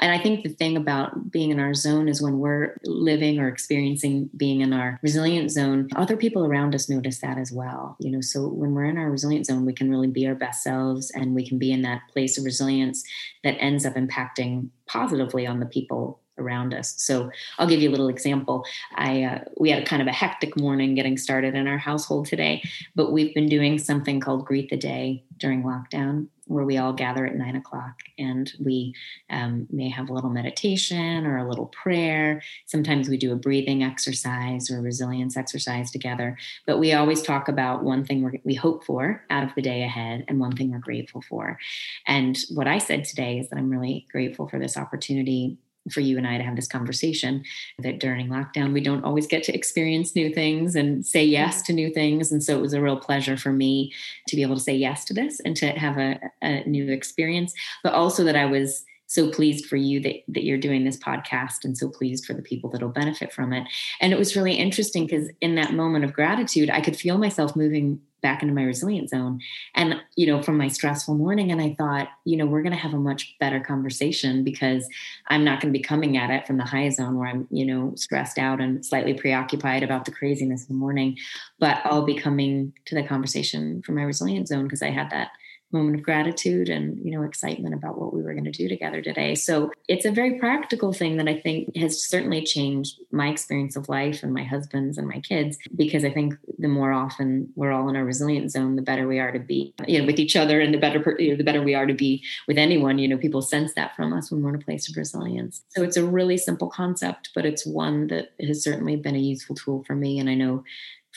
And 0.00 0.12
I 0.12 0.22
think 0.22 0.44
the 0.44 0.50
thing 0.50 0.76
about 0.76 1.30
being 1.30 1.50
in 1.50 1.60
our 1.60 1.74
zone 1.74 2.08
is 2.08 2.22
when 2.22 2.38
we're 2.38 2.76
living 2.84 3.38
or 3.38 3.48
experiencing 3.48 4.30
being 4.36 4.60
in 4.60 4.72
our 4.72 4.98
resilient 5.02 5.50
zone, 5.50 5.88
other 5.96 6.16
people 6.16 6.44
around 6.44 6.74
us 6.74 6.88
notice 6.88 7.20
that 7.20 7.38
as 7.38 7.52
well. 7.52 7.96
You 8.00 8.10
know, 8.10 8.20
so 8.20 8.48
when 8.48 8.74
we're 8.74 8.84
in 8.84 8.98
our 8.98 9.10
resilient 9.10 9.46
zone, 9.46 9.64
we 9.64 9.72
can 9.72 9.90
really 9.90 10.08
be 10.08 10.26
our 10.26 10.34
best 10.34 10.62
selves 10.62 11.10
and 11.10 11.34
we 11.34 11.46
can 11.46 11.58
be 11.58 11.72
in 11.72 11.82
that 11.82 12.02
place 12.12 12.38
of 12.38 12.44
resilience 12.44 13.02
that 13.44 13.56
ends 13.58 13.84
up 13.84 13.94
impacting 13.94 14.68
positively 14.88 15.46
on 15.46 15.60
the 15.60 15.66
people 15.66 16.20
around 16.38 16.72
us. 16.72 16.94
So 16.98 17.30
I'll 17.58 17.66
give 17.66 17.80
you 17.80 17.88
a 17.88 17.92
little 17.92 18.08
example. 18.08 18.64
I 18.94 19.24
uh, 19.24 19.44
we 19.58 19.70
had 19.70 19.82
a 19.82 19.86
kind 19.86 20.00
of 20.00 20.08
a 20.08 20.12
hectic 20.12 20.56
morning 20.56 20.94
getting 20.94 21.16
started 21.16 21.54
in 21.54 21.66
our 21.66 21.78
household 21.78 22.26
today, 22.26 22.62
but 22.94 23.12
we've 23.12 23.34
been 23.34 23.48
doing 23.48 23.78
something 23.78 24.20
called 24.20 24.44
Greet 24.44 24.70
the 24.70 24.76
Day 24.76 25.24
during 25.38 25.62
lockdown, 25.62 26.28
where 26.48 26.64
we 26.64 26.78
all 26.78 26.92
gather 26.92 27.26
at 27.26 27.36
nine 27.36 27.56
o'clock 27.56 28.00
and 28.18 28.52
we 28.58 28.94
um, 29.30 29.66
may 29.70 29.88
have 29.88 30.08
a 30.08 30.12
little 30.12 30.30
meditation 30.30 31.26
or 31.26 31.36
a 31.36 31.48
little 31.48 31.66
prayer. 31.66 32.42
Sometimes 32.66 33.08
we 33.08 33.16
do 33.16 33.32
a 33.32 33.36
breathing 33.36 33.82
exercise 33.82 34.70
or 34.70 34.78
a 34.78 34.82
resilience 34.82 35.36
exercise 35.36 35.90
together. 35.90 36.36
But 36.66 36.78
we 36.78 36.92
always 36.92 37.22
talk 37.22 37.48
about 37.48 37.84
one 37.84 38.04
thing 38.04 38.40
we 38.44 38.54
hope 38.54 38.84
for 38.84 39.22
out 39.30 39.44
of 39.44 39.54
the 39.54 39.62
day 39.62 39.82
ahead 39.82 40.24
and 40.26 40.40
one 40.40 40.56
thing 40.56 40.72
we're 40.72 40.78
grateful 40.78 41.22
for. 41.22 41.58
And 42.06 42.36
what 42.54 42.66
I 42.66 42.78
said 42.78 43.04
today 43.04 43.38
is 43.38 43.48
that 43.50 43.58
I'm 43.58 43.70
really 43.70 44.06
grateful 44.10 44.48
for 44.48 44.58
this 44.58 44.76
opportunity 44.76 45.58
for 45.88 46.00
you 46.00 46.18
and 46.18 46.26
I 46.26 46.38
to 46.38 46.44
have 46.44 46.56
this 46.56 46.68
conversation 46.68 47.44
that 47.78 48.00
during 48.00 48.28
lockdown, 48.28 48.72
we 48.72 48.80
don't 48.80 49.04
always 49.04 49.26
get 49.26 49.42
to 49.44 49.54
experience 49.54 50.14
new 50.14 50.32
things 50.32 50.74
and 50.74 51.06
say 51.06 51.24
yes 51.24 51.56
mm-hmm. 51.56 51.64
to 51.64 51.72
new 51.72 51.92
things. 51.92 52.32
And 52.32 52.42
so 52.42 52.56
it 52.56 52.60
was 52.60 52.72
a 52.72 52.80
real 52.80 52.98
pleasure 52.98 53.36
for 53.36 53.52
me 53.52 53.92
to 54.28 54.36
be 54.36 54.42
able 54.42 54.56
to 54.56 54.62
say 54.62 54.74
yes 54.74 55.04
to 55.06 55.14
this 55.14 55.40
and 55.40 55.56
to 55.56 55.68
have 55.72 55.98
a, 55.98 56.20
a 56.42 56.64
new 56.64 56.90
experience, 56.90 57.54
but 57.82 57.94
also 57.94 58.24
that 58.24 58.36
I 58.36 58.46
was 58.46 58.84
so 59.08 59.30
pleased 59.30 59.64
for 59.66 59.76
you 59.76 60.00
that, 60.00 60.16
that 60.28 60.44
you're 60.44 60.58
doing 60.58 60.84
this 60.84 60.98
podcast 60.98 61.64
and 61.64 61.76
so 61.76 61.88
pleased 61.88 62.26
for 62.26 62.34
the 62.34 62.42
people 62.42 62.68
that'll 62.68 62.90
benefit 62.90 63.32
from 63.32 63.54
it. 63.54 63.66
And 64.00 64.12
it 64.12 64.18
was 64.18 64.36
really 64.36 64.54
interesting 64.54 65.06
because 65.06 65.30
in 65.40 65.54
that 65.54 65.72
moment 65.72 66.04
of 66.04 66.12
gratitude, 66.12 66.68
I 66.68 66.82
could 66.82 66.96
feel 66.96 67.16
myself 67.16 67.56
moving 67.56 68.00
back 68.22 68.42
into 68.42 68.54
my 68.54 68.64
resilient 68.64 69.10
zone. 69.10 69.40
And 69.74 70.00
you 70.18 70.26
know 70.26 70.42
from 70.42 70.58
my 70.58 70.66
stressful 70.66 71.14
morning 71.14 71.52
and 71.52 71.60
i 71.60 71.74
thought 71.78 72.08
you 72.24 72.36
know 72.36 72.44
we're 72.44 72.62
going 72.62 72.72
to 72.72 72.78
have 72.78 72.92
a 72.92 72.98
much 72.98 73.36
better 73.38 73.60
conversation 73.60 74.42
because 74.42 74.88
i'm 75.28 75.44
not 75.44 75.60
going 75.60 75.72
to 75.72 75.78
be 75.78 75.82
coming 75.82 76.16
at 76.16 76.28
it 76.28 76.44
from 76.44 76.56
the 76.56 76.64
high 76.64 76.88
zone 76.88 77.16
where 77.16 77.28
i'm 77.28 77.46
you 77.52 77.64
know 77.64 77.92
stressed 77.94 78.36
out 78.36 78.60
and 78.60 78.84
slightly 78.84 79.14
preoccupied 79.14 79.84
about 79.84 80.04
the 80.04 80.10
craziness 80.10 80.62
in 80.62 80.74
the 80.74 80.78
morning 80.78 81.16
but 81.60 81.80
i'll 81.84 82.04
be 82.04 82.16
coming 82.16 82.72
to 82.84 82.96
the 82.96 83.02
conversation 83.02 83.80
from 83.82 83.94
my 83.94 84.02
resilient 84.02 84.48
zone 84.48 84.64
because 84.64 84.82
i 84.82 84.90
had 84.90 85.08
that 85.10 85.30
moment 85.72 85.96
of 85.96 86.02
gratitude 86.02 86.68
and 86.68 86.98
you 87.04 87.10
know 87.10 87.22
excitement 87.22 87.74
about 87.74 87.98
what 87.98 88.14
we 88.14 88.22
were 88.22 88.32
going 88.32 88.44
to 88.44 88.50
do 88.50 88.68
together 88.68 89.02
today. 89.02 89.34
So 89.34 89.70
it's 89.86 90.04
a 90.04 90.10
very 90.10 90.38
practical 90.38 90.92
thing 90.92 91.16
that 91.16 91.28
i 91.28 91.38
think 91.38 91.74
has 91.76 92.02
certainly 92.02 92.42
changed 92.42 92.98
my 93.10 93.28
experience 93.28 93.76
of 93.76 93.88
life 93.88 94.22
and 94.22 94.32
my 94.32 94.44
husband's 94.44 94.98
and 94.98 95.08
my 95.08 95.20
kids 95.20 95.58
because 95.76 96.04
i 96.04 96.10
think 96.10 96.34
the 96.58 96.68
more 96.68 96.92
often 96.92 97.48
we're 97.54 97.72
all 97.72 97.88
in 97.88 97.96
our 97.96 98.04
resilient 98.04 98.50
zone 98.50 98.76
the 98.76 98.82
better 98.82 99.06
we 99.06 99.18
are 99.18 99.32
to 99.32 99.38
be 99.38 99.74
you 99.86 99.98
know 99.98 100.06
with 100.06 100.18
each 100.18 100.36
other 100.36 100.60
and 100.60 100.72
the 100.72 100.78
better 100.78 101.16
you 101.18 101.30
know, 101.30 101.36
the 101.36 101.44
better 101.44 101.62
we 101.62 101.74
are 101.74 101.86
to 101.86 101.94
be 101.94 102.22
with 102.46 102.58
anyone. 102.58 102.98
You 102.98 103.08
know 103.08 103.18
people 103.18 103.42
sense 103.42 103.74
that 103.74 103.94
from 103.96 104.12
us 104.12 104.30
when 104.30 104.42
we're 104.42 104.54
in 104.54 104.60
a 104.60 104.64
place 104.64 104.88
of 104.88 104.96
resilience. 104.96 105.62
So 105.68 105.82
it's 105.82 105.96
a 105.96 106.04
really 106.04 106.36
simple 106.36 106.68
concept 106.68 107.30
but 107.34 107.46
it's 107.46 107.66
one 107.66 108.08
that 108.08 108.32
has 108.40 108.62
certainly 108.62 108.96
been 108.96 109.16
a 109.16 109.20
useful 109.20 109.56
tool 109.56 109.84
for 109.84 109.94
me. 109.94 110.18
And 110.18 110.28
i 110.28 110.34
know 110.34 110.64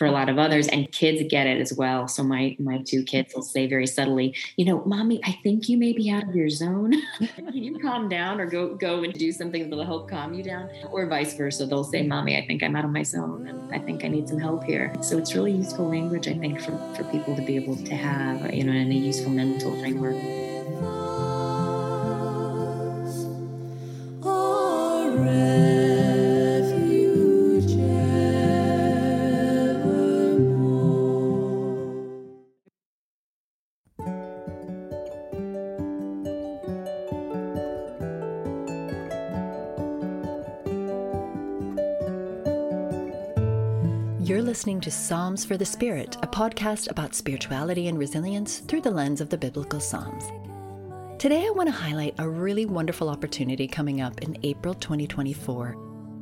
for 0.02 0.08
a 0.08 0.12
lot 0.12 0.30
of 0.30 0.40
others 0.40 0.68
and 0.70 0.92
kids 0.92 1.22
get 1.30 1.46
it 1.46 1.62
as 1.62 1.72
well. 1.74 2.08
So 2.08 2.24
my 2.24 2.56
my 2.58 2.82
two 2.82 3.04
kids 3.04 3.36
will 3.36 3.44
say 3.44 3.68
very 3.68 3.86
subtly 3.86 4.36
you 4.58 4.66
know 4.66 4.84
mommy 4.84 5.22
i 5.24 5.34
think 5.44 5.70
you 5.70 5.78
may 5.78 5.94
be 5.94 6.10
out 6.10 6.24
of 6.28 6.36
your 6.36 6.50
zone. 6.50 6.94
Can 7.36 7.54
you 7.54 7.78
calm 7.78 8.10
down 8.10 8.42
or 8.42 8.48
go 8.48 8.74
go 8.74 9.04
and 9.04 9.14
do 9.14 9.32
something 9.32 9.70
that'll 9.70 9.86
help 9.86 10.10
calm 10.10 10.34
you 10.34 10.42
down? 10.42 10.72
Or 10.90 11.06
vice 11.06 11.36
versa. 11.36 11.68
They'll 11.68 11.84
say 11.84 12.02
mommy 12.02 12.36
i 12.36 12.48
think 12.48 12.64
i'm 12.64 12.76
out 12.76 12.84
of 12.84 12.90
my 12.90 13.04
zone 13.04 13.46
and 13.48 13.76
i 13.76 13.78
think 13.78 14.04
i 14.04 14.08
need 14.08 14.28
some 14.28 14.40
help 14.40 14.64
here. 14.64 14.92
So 15.04 15.20
it's 15.20 15.36
really 15.36 15.52
useful 15.52 15.88
language 15.88 16.28
i 16.28 16.34
think 16.34 16.60
for, 16.62 16.76
for 16.96 17.04
people 17.12 17.36
to 17.36 17.44
be 17.44 17.56
able 17.56 17.76
to 17.76 17.96
have 17.96 18.52
you 18.52 18.64
know 18.64 18.74
in 18.74 18.92
a 18.92 18.96
useful 18.96 19.30
mental 19.30 19.72
framework 19.82 20.16
to 44.82 44.89
Psalms 44.89 45.46
for 45.46 45.58
the 45.58 45.65
Spirit, 45.65 46.17
a 46.24 46.28
podcast 46.28 46.89
about 46.89 47.13
spirituality 47.13 47.88
and 47.88 48.00
resilience 48.00 48.60
through 48.60 48.82
the 48.82 48.89
lens 48.89 49.22
of 49.22 49.30
the 49.30 49.38
biblical 49.38 49.80
Psalms. 49.80 50.26
Today, 51.22 51.46
I 51.46 51.52
want 51.52 51.67
to 51.67 51.72
highlight 51.72 52.15
a 52.17 52.28
really 52.28 52.65
wonderful 52.65 53.08
opportunity 53.08 53.67
coming 53.67 54.02
up 54.02 54.22
in 54.22 54.38
April 54.44 54.74
2024 54.74 55.78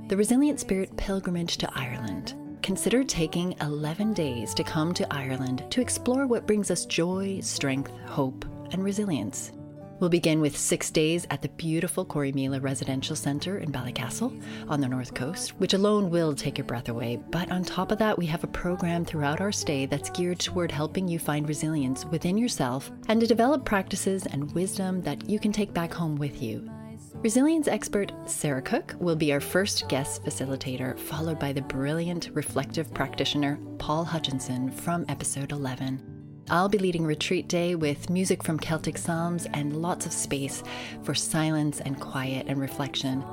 the 0.09 0.17
Resilient 0.17 0.59
Spirit 0.59 0.97
Pilgrimage 0.97 1.57
to 1.57 1.69
Ireland. 1.73 2.33
Consider 2.63 3.03
taking 3.03 3.55
11 3.61 4.13
days 4.13 4.55
to 4.55 4.63
come 4.63 4.91
to 4.95 5.13
Ireland 5.13 5.63
to 5.69 5.81
explore 5.81 6.25
what 6.25 6.47
brings 6.47 6.71
us 6.71 6.87
joy, 6.87 7.39
strength, 7.41 7.91
hope, 8.07 8.43
and 8.71 8.83
resilience. 8.83 9.51
We'll 9.99 10.09
begin 10.09 10.39
with 10.39 10.57
six 10.57 10.89
days 10.89 11.27
at 11.29 11.41
the 11.41 11.49
beautiful 11.49 12.05
Corrymeela 12.05 12.63
Residential 12.63 13.17
Centre 13.17 13.57
in 13.57 13.69
Ballycastle 13.69 14.41
on 14.69 14.79
the 14.79 14.87
north 14.87 15.13
coast, 15.13 15.49
which 15.59 15.73
alone 15.73 16.09
will 16.09 16.33
take 16.33 16.57
your 16.57 16.65
breath 16.65 16.87
away. 16.87 17.19
But 17.31 17.51
on 17.51 17.65
top 17.65 17.91
of 17.91 17.97
that, 17.97 18.17
we 18.17 18.25
have 18.27 18.45
a 18.45 18.47
program 18.47 19.03
throughout 19.03 19.41
our 19.41 19.51
stay 19.51 19.85
that's 19.85 20.09
geared 20.09 20.39
toward 20.39 20.71
helping 20.71 21.05
you 21.07 21.19
find 21.19 21.49
resilience 21.49 22.05
within 22.05 22.37
yourself 22.37 22.91
and 23.09 23.19
to 23.19 23.27
develop 23.27 23.65
practices 23.65 24.25
and 24.25 24.49
wisdom 24.53 25.01
that 25.01 25.29
you 25.29 25.37
can 25.37 25.51
take 25.51 25.73
back 25.73 25.93
home 25.93 26.15
with 26.15 26.41
you. 26.41 26.69
Resilience 27.15 27.67
expert 27.67 28.13
Sara 28.25 28.61
Cook 28.61 28.95
will 28.99 29.17
be 29.17 29.33
our 29.33 29.41
first 29.41 29.89
guest 29.89 30.23
facilitator, 30.23 30.97
followed 30.97 31.39
by 31.39 31.51
the 31.51 31.61
brilliant 31.63 32.29
reflective 32.33 32.93
practitioner 32.93 33.59
Paul 33.79 34.05
Hutchinson 34.05 34.71
from 34.71 35.03
episode 35.09 35.51
11. 35.51 36.18
I'll 36.51 36.69
be 36.69 36.79
leading 36.79 37.05
retreat 37.05 37.47
day 37.47 37.75
with 37.75 38.09
music 38.09 38.43
from 38.43 38.57
Celtic 38.57 38.97
Psalms 38.97 39.45
and 39.53 39.83
lots 39.83 40.07
of 40.07 40.11
space 40.11 40.63
for 41.03 41.13
silence 41.13 41.79
and 41.79 41.99
quiet 41.99 42.47
and 42.47 42.59
reflection. 42.59 43.23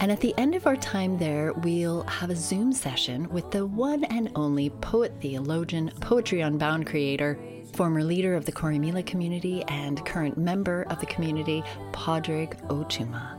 And 0.00 0.10
at 0.10 0.20
the 0.20 0.34
end 0.36 0.56
of 0.56 0.66
our 0.66 0.76
time 0.76 1.16
there, 1.16 1.52
we'll 1.52 2.02
have 2.02 2.28
a 2.28 2.36
Zoom 2.36 2.72
session 2.72 3.28
with 3.28 3.52
the 3.52 3.64
one 3.64 4.02
and 4.04 4.32
only 4.34 4.70
poet 4.70 5.12
theologian, 5.20 5.92
Poetry 6.00 6.40
Unbound 6.40 6.88
creator, 6.88 7.38
former 7.72 8.02
leader 8.02 8.34
of 8.34 8.44
the 8.44 8.52
Corrymeela 8.52 9.06
community, 9.06 9.62
and 9.68 10.04
current 10.04 10.36
member 10.36 10.82
of 10.90 10.98
the 10.98 11.06
community, 11.06 11.62
Padraig 11.92 12.58
Tuama. 12.68 13.35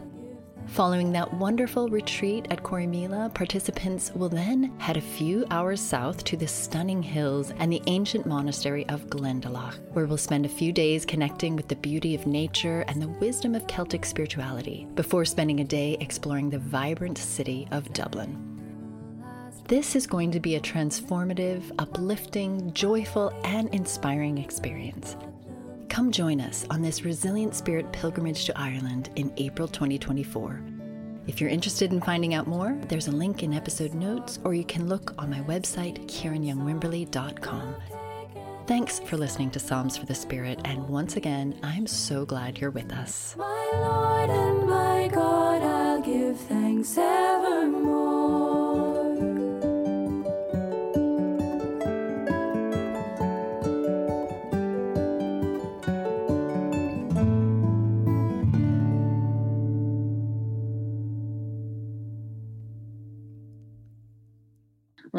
Following 0.67 1.11
that 1.13 1.33
wonderful 1.33 1.87
retreat 1.89 2.45
at 2.51 2.61
Corrymeela, 2.61 3.33
participants 3.33 4.11
will 4.13 4.29
then 4.29 4.71
head 4.77 4.95
a 4.95 5.01
few 5.01 5.45
hours 5.49 5.81
south 5.81 6.23
to 6.25 6.37
the 6.37 6.47
stunning 6.47 7.01
hills 7.01 7.51
and 7.57 7.71
the 7.71 7.81
ancient 7.87 8.27
monastery 8.27 8.87
of 8.89 9.07
Glendalough, 9.07 9.73
where 9.93 10.05
we'll 10.05 10.17
spend 10.17 10.45
a 10.45 10.49
few 10.49 10.71
days 10.71 11.05
connecting 11.05 11.55
with 11.55 11.67
the 11.67 11.75
beauty 11.77 12.13
of 12.13 12.27
nature 12.27 12.81
and 12.87 13.01
the 13.01 13.07
wisdom 13.07 13.55
of 13.55 13.65
Celtic 13.65 14.05
spirituality, 14.05 14.85
before 14.93 15.25
spending 15.25 15.61
a 15.61 15.63
day 15.63 15.97
exploring 15.99 16.49
the 16.49 16.59
vibrant 16.59 17.17
city 17.17 17.67
of 17.71 17.91
Dublin. 17.93 18.43
This 19.67 19.95
is 19.95 20.05
going 20.05 20.31
to 20.31 20.39
be 20.39 20.55
a 20.55 20.61
transformative, 20.61 21.63
uplifting, 21.79 22.71
joyful, 22.73 23.33
and 23.43 23.73
inspiring 23.73 24.37
experience. 24.37 25.15
Come 25.89 26.11
join 26.11 26.41
us 26.41 26.65
on 26.69 26.81
this 26.81 27.03
Resilient 27.03 27.55
Spirit 27.55 27.91
pilgrimage 27.91 28.45
to 28.45 28.59
Ireland 28.59 29.09
in 29.15 29.33
April 29.37 29.67
2024. 29.67 30.61
If 31.27 31.41
you're 31.41 31.49
interested 31.49 31.91
in 31.91 32.01
finding 32.01 32.33
out 32.33 32.47
more, 32.47 32.77
there's 32.87 33.07
a 33.07 33.11
link 33.11 33.43
in 33.43 33.53
episode 33.53 33.93
notes, 33.93 34.39
or 34.43 34.53
you 34.53 34.63
can 34.63 34.87
look 34.87 35.13
on 35.17 35.29
my 35.29 35.41
website, 35.41 36.05
KiranYoungWimberly.com. 36.07 37.75
Thanks 38.65 38.99
for 38.99 39.17
listening 39.17 39.49
to 39.51 39.59
Psalms 39.59 39.97
for 39.97 40.05
the 40.05 40.15
Spirit, 40.15 40.59
and 40.65 40.87
once 40.89 41.15
again, 41.15 41.57
I'm 41.63 41.87
so 41.87 42.25
glad 42.25 42.59
you're 42.59 42.71
with 42.71 42.91
us. 42.91 43.35
My 43.37 43.69
Lord 43.73 44.29
and 44.29 44.69
my 44.69 45.09
God, 45.13 45.63
I'll 45.63 46.01
give 46.01 46.37
thanks 46.37 46.97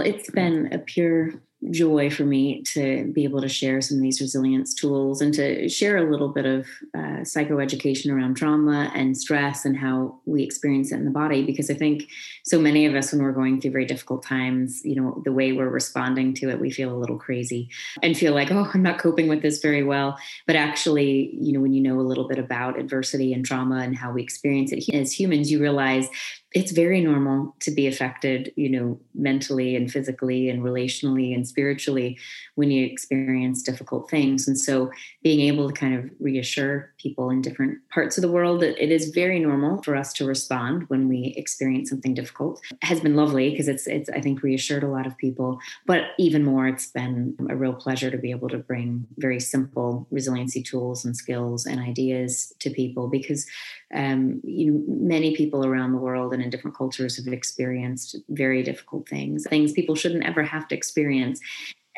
it's 0.09 0.31
been 0.31 0.73
a 0.73 0.79
pure 0.79 1.35
joy 1.73 2.09
for 2.09 2.25
me 2.25 2.63
to 2.63 3.11
be 3.13 3.25
able 3.25 3.41
to 3.41 3.49
share 3.49 3.81
some 3.81 3.97
of 3.97 4.03
these 4.03 4.21
resilience 4.21 4.73
tools 4.73 5.21
and 5.21 5.35
to 5.35 5.69
share 5.69 5.97
a 5.97 6.09
little 6.09 6.29
bit 6.29 6.47
of 6.47 6.69
uh, 6.95 7.23
psychoeducation 7.23 8.15
around 8.15 8.37
trauma 8.37 8.93
and 8.95 9.17
stress 9.17 9.65
and 9.65 9.77
how 9.77 10.21
we 10.25 10.45
experience 10.45 10.93
it 10.93 10.97
in 10.97 11.05
the 11.05 11.11
body 11.11 11.45
because 11.45 11.69
i 11.69 11.75
think 11.75 12.05
so 12.45 12.61
many 12.61 12.87
of 12.87 12.95
us 12.95 13.11
when 13.11 13.21
we're 13.21 13.33
going 13.33 13.61
through 13.61 13.73
very 13.73 13.85
difficult 13.85 14.23
times 14.23 14.83
you 14.85 14.95
know 14.95 15.21
the 15.25 15.33
way 15.33 15.51
we're 15.51 15.69
responding 15.69 16.33
to 16.33 16.49
it 16.49 16.61
we 16.61 16.71
feel 16.71 16.95
a 16.95 16.97
little 16.97 17.19
crazy 17.19 17.69
and 18.05 18.17
feel 18.17 18.35
like 18.35 18.53
oh 18.53 18.71
i'm 18.73 18.83
not 18.83 18.99
coping 18.99 19.27
with 19.27 19.43
this 19.43 19.59
very 19.59 19.83
well. 19.83 20.17
But 20.47 20.55
actually 20.55 21.37
you 21.41 21.53
know 21.53 21.61
when 21.61 21.73
you 21.73 21.83
know 21.83 21.99
a 21.99 22.03
little 22.03 22.29
bit 22.29 22.39
about 22.39 22.79
adversity 22.79 23.33
and 23.33 23.45
trauma 23.45 23.79
and 23.79 23.97
how 23.97 24.13
we 24.13 24.23
experience 24.23 24.71
it 24.71 24.89
as 24.95 25.13
humans 25.13 25.51
you 25.51 25.61
realize 25.61 26.09
it's 26.55 26.73
very 26.73 27.01
normal 27.03 27.55
to 27.61 27.71
be 27.71 27.87
affected, 27.87 28.53
you 28.57 28.71
know, 28.71 28.99
mentally 29.15 29.77
and 29.77 29.91
physically 29.91 30.49
and 30.49 30.63
relationally 30.63 31.35
and 31.35 31.47
spiritually 31.47 32.19
when 32.55 32.71
you 32.71 32.87
experience 32.87 33.63
difficult 33.63 34.09
things. 34.09 34.49
And 34.49 34.59
so 34.59 34.91
being 35.23 35.41
able 35.41 35.69
to 35.69 35.75
kind 35.75 35.95
of 35.95 36.11
reassure 36.21 36.95
people 36.99 37.31
in 37.31 37.41
different 37.41 37.79
parts 37.91 38.19
of 38.19 38.23
the 38.23 38.31
world 38.31 38.61
that 38.61 38.83
it 38.83 38.91
is 38.91 39.11
very 39.11 39.39
normal 39.39 39.83
for 39.83 39.97
us 39.97 40.13
to 40.15 40.27
respond 40.27 40.85
when 40.89 41.09
we 41.09 41.35
experience 41.37 41.91
something 41.91 42.15
difficult 42.15 42.61
has 42.83 43.01
been 43.01 43.17
lovely 43.17 43.51
because 43.51 43.69
it's 43.69 43.87
it's 43.87 44.11
I 44.11 44.21
think 44.21 44.43
reassured 44.43 44.83
a 44.83 44.89
lot 44.89 45.07
of 45.07 45.17
people. 45.17 45.59
But 45.87 46.03
even 46.19 46.45
more, 46.45 46.69
it's 46.69 46.89
been 46.89 47.37
a 47.49 47.57
real 47.57 47.75
pleasure 47.75 48.11
to 48.11 48.19
be 48.19 48.31
able 48.31 48.49
to 48.49 48.59
bring 48.59 49.07
very 49.17 49.41
simple 49.41 50.07
resiliency 50.11 50.63
tools 50.63 51.05
and 51.05 51.17
skills 51.17 51.67
and 51.67 51.81
ideas 51.81 52.53
to 52.61 52.71
people 52.71 53.09
because 53.09 53.47
um, 53.95 54.41
you 54.45 54.73
know 54.73 54.83
many 54.89 55.35
people 55.35 55.65
around 55.65 55.93
the 55.93 55.99
world 55.99 56.33
and 56.35 56.43
in 56.43 56.51
different 56.51 56.77
cultures 56.77 57.17
have 57.17 57.33
experienced 57.33 58.17
very 58.29 58.63
difficult 58.63 59.09
things 59.09 59.47
things 59.49 59.73
people 59.73 59.95
shouldn't 59.95 60.25
ever 60.25 60.43
have 60.43 60.69
to 60.69 60.75
experience 60.75 61.41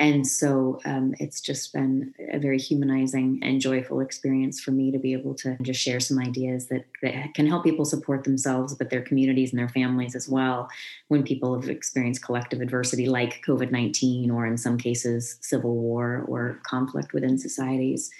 And 0.00 0.26
so 0.26 0.80
um, 0.86 1.14
it's 1.20 1.42
just 1.42 1.74
been 1.74 2.14
a 2.32 2.38
very 2.38 2.58
humanizing 2.58 3.38
and 3.42 3.60
joyful 3.60 4.00
experience 4.00 4.58
for 4.58 4.70
me 4.70 4.90
to 4.90 4.98
be 4.98 5.12
able 5.12 5.34
to 5.34 5.58
just 5.60 5.78
share 5.78 6.00
some 6.00 6.18
ideas 6.18 6.68
that, 6.68 6.86
that 7.02 7.34
can 7.34 7.46
help 7.46 7.64
people 7.64 7.84
support 7.84 8.24
themselves, 8.24 8.74
but 8.74 8.88
their 8.88 9.02
communities 9.02 9.50
and 9.50 9.58
their 9.58 9.68
families 9.68 10.14
as 10.14 10.26
well 10.26 10.70
when 11.08 11.22
people 11.22 11.60
have 11.60 11.68
experienced 11.68 12.24
collective 12.24 12.62
adversity 12.62 13.06
like 13.10 13.44
COVID 13.46 13.70
19 13.70 14.30
or 14.30 14.46
in 14.46 14.56
some 14.56 14.78
cases 14.78 15.36
civil 15.42 15.76
war 15.76 16.24
or 16.26 16.58
conflict 16.62 17.12
within 17.12 17.36
societies. 17.36 18.10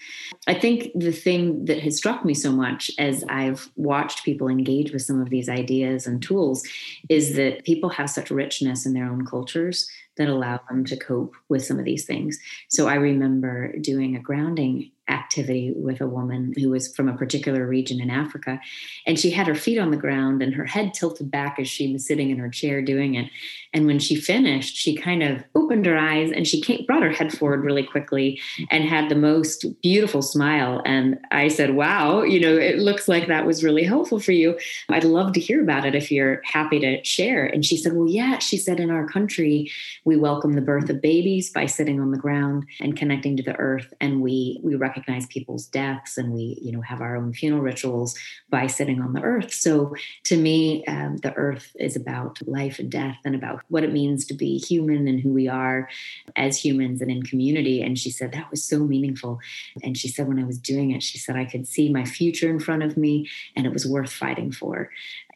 I 0.47 0.53
think 0.53 0.91
the 0.95 1.13
thing 1.13 1.65
that 1.65 1.81
has 1.81 1.97
struck 1.97 2.27
me 2.27 2.35
so 2.35 2.53
much 2.53 2.91
as 2.99 3.25
I've 3.31 3.71
watched 3.77 4.23
people 4.23 4.49
engage 4.49 4.93
with 4.93 5.03
some 5.03 5.23
of 5.23 5.31
these 5.31 5.49
ideas 5.49 6.07
and 6.07 6.23
tools 6.23 6.63
is 7.09 7.37
that 7.37 7.65
people 7.65 7.89
have 7.89 8.11
such 8.11 8.31
richness 8.31 8.85
in 8.85 8.93
their 8.93 9.07
own 9.07 9.25
cultures 9.25 9.89
that 10.17 10.29
allow 10.29 10.61
them 10.69 10.85
to 10.87 10.97
cope 10.97 11.35
with 11.49 11.65
some 11.65 11.79
of 11.79 11.85
these 11.85 12.05
things. 12.05 12.39
So 12.69 12.89
I 12.89 12.95
remember 12.95 13.77
doing 13.79 14.17
a 14.17 14.21
grounding 14.21 14.91
activity 15.11 15.73
with 15.75 16.01
a 16.01 16.07
woman 16.07 16.55
who 16.57 16.71
was 16.71 16.95
from 16.95 17.09
a 17.09 17.17
particular 17.17 17.67
region 17.67 18.01
in 18.01 18.11
Africa. 18.11 18.61
And 19.07 19.19
she 19.19 19.31
had 19.31 19.47
her 19.47 19.55
feet 19.55 19.79
on 19.79 19.91
the 19.91 19.97
ground 19.97 20.43
and 20.43 20.55
her 20.55 20.65
head 20.65 20.95
tilted 20.95 21.31
back 21.31 21.59
as 21.59 21.69
she 21.69 21.93
was 21.93 22.07
sitting 22.07 22.31
in 22.31 22.39
her 22.39 22.49
chair 22.49 22.81
doing 22.81 23.15
it. 23.15 23.31
And 23.73 23.87
when 23.87 23.99
she 23.99 24.17
finished, 24.17 24.77
she 24.77 24.97
kind 24.97 25.23
of 25.23 25.45
opened 25.55 25.87
her 25.87 25.97
eyes 25.97 26.33
and 26.33 26.47
she 26.47 26.61
came, 26.61 26.85
brought 26.87 27.03
her 27.03 27.11
head 27.11 27.37
forward 27.37 27.65
really 27.65 27.85
quickly 27.85 28.41
and 28.71 28.85
had 28.85 29.09
the 29.09 29.15
most 29.15 29.65
beautiful 29.83 30.23
smile. 30.23 30.83
And 30.85 31.19
I 31.31 31.49
said, 31.49 31.75
Wow, 31.75 32.23
you 32.23 32.41
know, 32.41 32.57
it 32.57 32.79
looks 32.79 33.09
like 33.09 33.29
that 33.29 33.47
was 33.47 33.65
really 33.65 33.85
helpful 33.85 34.21
for 34.21 34.33
you. 34.33 34.59
I'd 34.89 35.05
love 35.05 35.33
to 35.35 35.41
hear 35.41 35.63
about 35.63 35.85
it 35.85 35.95
if 35.95 36.11
you're 36.11 36.41
happy 36.45 36.81
to 36.81 37.03
share. 37.05 37.47
And 37.47 37.65
she 37.65 37.77
said, 37.77 37.93
Well, 37.93 38.09
yeah, 38.09 38.39
she 38.39 38.57
said, 38.57 38.81
in 38.81 38.91
our 38.91 39.07
country, 39.07 39.71
we 40.05 40.17
welcome 40.17 40.55
the 40.55 40.61
birth 40.61 40.91
of 40.91 41.01
babies 41.01 41.51
by 41.51 41.67
sitting 41.67 42.01
on 42.01 42.11
the 42.11 42.19
ground 42.19 42.67
and 42.81 42.97
connecting 42.97 43.37
to 43.37 43.43
the 43.43 43.57
earth. 43.57 43.93
And 44.01 44.21
we, 44.21 44.61
we 44.63 44.75
recognize 44.75 45.00
people's 45.29 45.67
deaths 45.67 46.19
and 46.19 46.33
we, 46.33 46.59
you 46.61 46.73
know, 46.73 46.81
have 46.81 47.01
our 47.01 47.17
own 47.17 47.33
funeral 47.33 47.63
rituals 47.63 48.19
by 48.49 48.67
sitting 48.67 49.01
on 49.01 49.13
the 49.13 49.23
earth. 49.23 49.53
So 49.53 49.95
to 50.25 50.37
me, 50.37 50.85
um, 50.87 51.19
the 51.19 51.35
earth 51.35 51.75
is 51.79 51.97
about 51.97 52.39
life 52.47 52.79
and 52.79 52.91
death 52.91 53.19
and 53.25 53.35
about 53.35 53.63
what 53.69 53.85
it 53.85 53.93
means 53.93 54.27
to 54.27 54.35
be 54.35 54.59
human 54.59 55.09
and 55.09 55.21
who 55.21 55.33
we 55.33 55.49
are 55.49 55.89
as 56.37 56.63
humans 56.63 57.01
and 57.01 57.11
in 57.11 57.23
community. 57.23 57.83
And 57.83 57.99
she 57.99 58.11
said 58.11 58.33
that 58.33 58.51
was 58.51 58.65
so 58.65 58.81
meaningful. 58.81 59.39
And 59.83 59.97
she 59.97 60.09
said, 60.09 60.29
when 60.29 60.39
I 60.39 60.45
was 60.45 60.59
doing 60.59 60.91
it, 60.91 61.03
she 61.03 61.19
said, 61.19 61.37
I 61.37 61.45
could 61.45 61.67
see 61.67 61.93
my 61.93 62.05
future 62.05 62.51
in 62.51 62.61
front 62.61 62.83
of 62.83 62.97
me 62.97 63.29
and 63.57 63.67
it 63.67 63.73
was 63.73 63.87
worth 63.87 64.13
fighting 64.13 64.53
for 64.53 64.91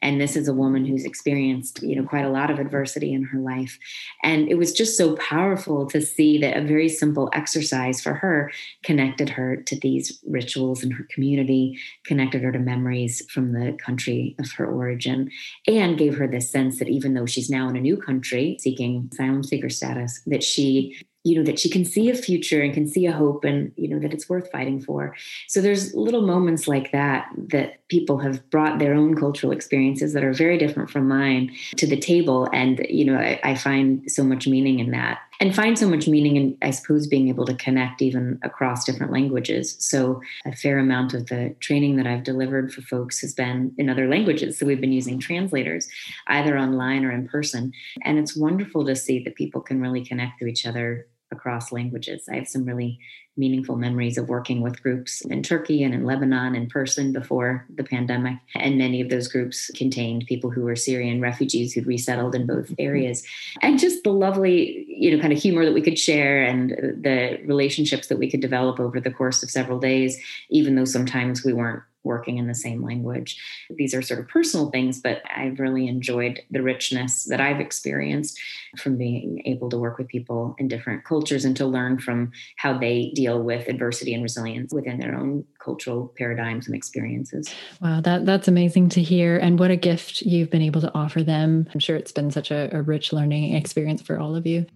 and 0.05 0.21
this 0.21 0.37
is 0.37 0.47
a 0.47 0.55
woman 0.55 0.85
who's 0.85 1.05
experienced 1.05 1.83
you 1.83 1.97
know 1.97 2.07
quite 2.07 2.25
a 2.25 2.31
lot 2.31 2.51
of 2.51 2.61
adversity 2.61 3.13
in 3.13 3.25
her 3.25 3.41
life. 3.41 3.79
And 4.23 4.49
it 4.49 4.55
was 4.55 4.73
just 4.73 4.97
so 4.97 5.17
powerful 5.17 5.87
to 5.87 6.01
see 6.01 6.39
that 6.39 6.57
a 6.57 6.63
very 6.63 6.89
simple 6.89 7.31
exercise 7.33 8.01
for 8.01 8.15
her 8.15 8.53
connected 8.85 9.31
her 9.31 9.57
to 9.57 9.81
these 9.81 10.21
rituals 10.27 10.85
in 10.85 10.91
her 10.93 11.09
community 11.11 11.79
connected 12.05 12.43
her 12.43 12.53
to 12.53 12.59
memories 12.59 13.27
from 13.31 13.53
the 13.53 13.73
country 13.85 14.37
of 14.39 14.53
her 14.53 14.67
origin 14.67 15.31
and 15.67 15.99
gave 15.99 16.17
her 16.17 16.29
this 16.29 16.51
sense 16.51 16.79
that 16.79 16.89
even 16.89 17.15
though 17.15 17.27
she's 17.27 17.51
now 17.51 17.69
in 17.69 17.77
a 17.77 17.81
new 17.81 17.97
country 17.97 18.59
seeking 18.61 19.09
asylum 19.13 19.43
seeker 19.43 19.71
status 19.71 20.21
that 20.27 20.43
she 20.43 20.95
you 21.25 21.37
know 21.37 21.43
that 21.45 21.59
she 21.59 21.71
can 21.71 21.85
see 21.85 22.11
a 22.11 22.15
future 22.15 22.61
and 22.61 22.75
can 22.75 22.87
see 22.87 23.07
a 23.07 23.13
hope 23.13 23.45
and 23.45 23.73
you 23.77 23.89
know 23.89 23.99
that 23.99 24.13
it's 24.13 24.29
worth 24.29 24.51
fighting 24.53 24.81
for. 24.81 25.17
So 25.49 25.61
there's 25.61 25.95
little 25.95 26.23
moments 26.23 26.69
like 26.69 26.93
that 26.93 27.29
that 27.49 27.87
people 27.89 28.19
have 28.19 28.49
brought 28.51 28.79
their 28.79 28.95
own 28.95 29.17
cultural 29.17 29.51
experiences 29.51 30.13
that 30.13 30.23
are 30.23 30.35
very 30.35 30.59
different 30.59 30.91
from 30.91 31.09
mine 31.09 31.51
to 31.77 31.87
the 31.87 31.97
table. 31.97 32.49
And 32.53 32.87
you 32.89 33.07
know 33.07 33.17
I, 33.17 33.41
I 33.43 33.55
find 33.55 34.11
so 34.11 34.23
much 34.23 34.47
meaning 34.47 34.79
in 34.81 34.91
that 34.91 35.21
and 35.41 35.55
find 35.55 35.79
so 35.79 35.89
much 35.89 36.07
meaning 36.07 36.37
in 36.37 36.57
i 36.63 36.71
suppose 36.71 37.07
being 37.07 37.29
able 37.29 37.45
to 37.45 37.55
connect 37.55 38.03
even 38.03 38.39
across 38.43 38.85
different 38.85 39.13
languages. 39.13 39.77
So 39.79 40.21
a 40.45 40.55
fair 40.55 40.79
amount 40.79 41.15
of 41.15 41.27
the 41.27 41.55
training 41.61 41.97
that 41.97 42.07
i've 42.07 42.23
delivered 42.23 42.73
for 42.73 42.83
folks 42.83 43.21
has 43.23 43.33
been 43.33 43.75
in 43.79 43.89
other 43.89 44.09
languages. 44.09 44.59
So 44.59 44.67
we've 44.67 44.81
been 44.81 44.93
using 44.93 45.19
translators 45.19 45.89
either 46.27 46.59
online 46.59 47.05
or 47.05 47.13
in 47.13 47.27
person. 47.29 47.73
And 48.03 48.19
it's 48.19 48.37
wonderful 48.37 48.85
to 48.85 48.95
see 48.95 49.23
that 49.25 49.37
people 49.37 49.63
can 49.63 49.81
really 49.81 50.05
connect 50.05 50.39
to 50.41 50.47
each 50.47 50.67
other 50.67 51.07
across 51.35 51.73
languages. 51.73 52.29
I 52.31 52.37
have 52.37 52.49
some 52.49 52.65
really 52.65 52.99
meaningful 53.37 53.77
memories 53.77 54.17
of 54.17 54.29
working 54.29 54.61
with 54.61 54.83
groups 54.83 55.21
in 55.23 55.43
Turkey 55.43 55.83
and 55.83 55.93
in 55.93 56.05
Lebanon 56.05 56.55
in 56.55 56.69
person 56.69 57.13
before 57.13 57.67
the 57.75 57.83
pandemic. 57.83 58.39
And 58.55 58.79
many 58.79 59.01
of 59.01 59.11
those 59.11 59.29
groups 59.29 59.71
contained 59.75 60.27
people 60.27 60.51
who 60.51 60.63
were 60.63 60.77
Syrian 60.77 61.21
refugees 61.21 61.73
who'd 61.73 61.87
resettled 61.87 62.35
in 62.35 62.47
both 62.47 62.67
mm-hmm. 62.67 62.75
areas. 62.79 63.25
And 63.61 63.79
just 63.79 64.05
the 64.05 64.13
lovely, 64.13 64.85
you 64.89 65.15
know, 65.15 65.21
kind 65.21 65.33
of 65.33 65.39
humor 65.41 65.65
that 65.65 65.75
we 65.75 65.83
could 65.83 65.99
share 65.99 66.45
and 66.45 66.71
the 66.71 67.41
relationships 67.45 68.07
that 68.07 68.19
we 68.19 68.31
could 68.31 68.41
develop 68.41 68.79
over 68.79 69.01
the 69.01 69.11
course 69.11 69.43
of 69.43 69.51
several 69.51 69.81
days, 69.81 70.17
even 70.51 70.77
though 70.77 70.85
sometimes 70.85 71.45
we 71.45 71.53
weren't 71.53 71.83
working 72.05 72.39
in 72.39 72.47
the 72.47 72.55
same 72.55 72.83
language. 72.83 73.37
These 73.71 73.95
are 73.95 74.03
sort 74.03 74.21
of 74.21 74.29
personal 74.29 74.71
things, 74.71 75.01
but 75.01 75.23
I've 75.35 75.59
really 75.59 75.89
enjoyed 75.89 76.41
the 76.51 76.63
richness 76.63 77.25
that 77.25 77.41
I've 77.41 77.61
experienced 77.61 78.39
from 78.77 78.97
being 78.97 79.43
able 79.45 79.69
to 79.71 79.79
work 79.79 79.99
with 79.99 80.09
people 80.09 80.55
in 80.59 80.69
different 80.69 81.05
cultures 81.05 81.45
and 81.45 81.57
to 81.57 81.67
learn 81.67 81.99
from 81.99 82.33
how 82.57 82.79
they 82.79 83.11
deal 83.15 83.43
with 83.43 83.69
adversity 83.69 84.15
and 84.15 84.23
resilience 84.23 84.73
within 84.73 84.99
their 84.99 85.15
own 85.15 85.45
cultural 85.59 86.13
paradigms 86.17 86.67
and 86.67 86.77
experiences. 86.77 87.53
Wow, 87.81 88.01
that 88.03 88.27
that's 88.27 88.49
amazing 88.49 88.91
to 88.91 89.03
hear 89.03 89.39
and 89.39 89.59
what 89.59 89.71
a 89.71 89.77
gift 89.77 90.21
you've 90.23 90.51
been 90.51 90.63
able 90.63 90.83
to 90.83 90.95
offer 90.95 91.23
them. 91.23 91.67
I'm 91.73 91.81
sure 91.81 91.97
it's 91.97 92.13
been 92.13 92.31
such 92.31 92.51
a, 92.51 92.69
a 92.73 92.83
rich 92.83 93.13
learning 93.13 93.55
experience 93.55 94.03
for 94.03 94.19
all 94.19 94.37
of 94.37 94.47
you. 94.47 94.67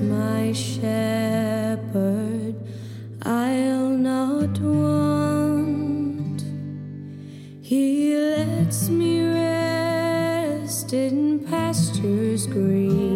My 0.00 0.52
shepherd, 0.52 1.25
pastures 11.76 12.46
green. 12.46 13.15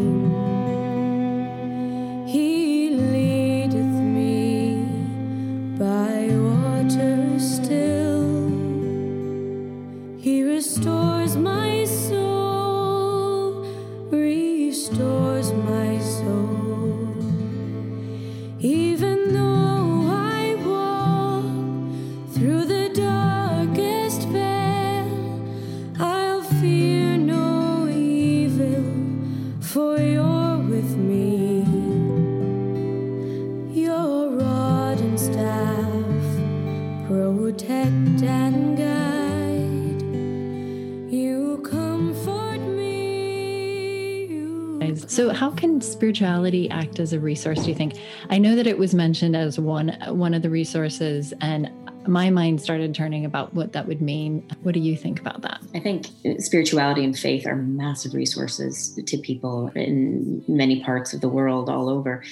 So, 45.20 45.28
how 45.35 45.50
can 45.50 45.83
spirituality 45.83 46.70
act 46.70 46.98
as 46.98 47.12
a 47.12 47.20
resource? 47.20 47.62
Do 47.62 47.68
you 47.68 47.74
think? 47.74 48.00
I 48.30 48.38
know 48.38 48.56
that 48.56 48.66
it 48.66 48.78
was 48.78 48.94
mentioned 48.94 49.37
as 49.37 49.61
one 49.61 49.90
one 50.06 50.33
of 50.33 50.40
the 50.40 50.48
resources, 50.48 51.35
and 51.42 51.70
my 52.06 52.30
mind 52.30 52.62
started 52.62 52.94
turning 52.94 53.26
about 53.26 53.52
what 53.52 53.74
that 53.74 53.87
would 53.87 54.00
mean. 54.00 54.48
What 54.62 54.72
do 54.72 54.80
you 54.80 54.96
think 54.96 55.20
about 55.20 55.42
that? 55.42 55.61
I 55.74 55.80
think 55.80 56.06
spirituality 56.38 57.04
and 57.04 57.18
faith 57.18 57.46
are 57.46 57.54
massive 57.54 58.14
resources 58.14 58.98
to 59.04 59.18
people 59.18 59.70
in 59.74 60.42
many 60.48 60.83
parts 60.83 61.12
of 61.12 61.20
the 61.20 61.28
world, 61.28 61.68
all 61.68 61.90
over. 61.90 62.24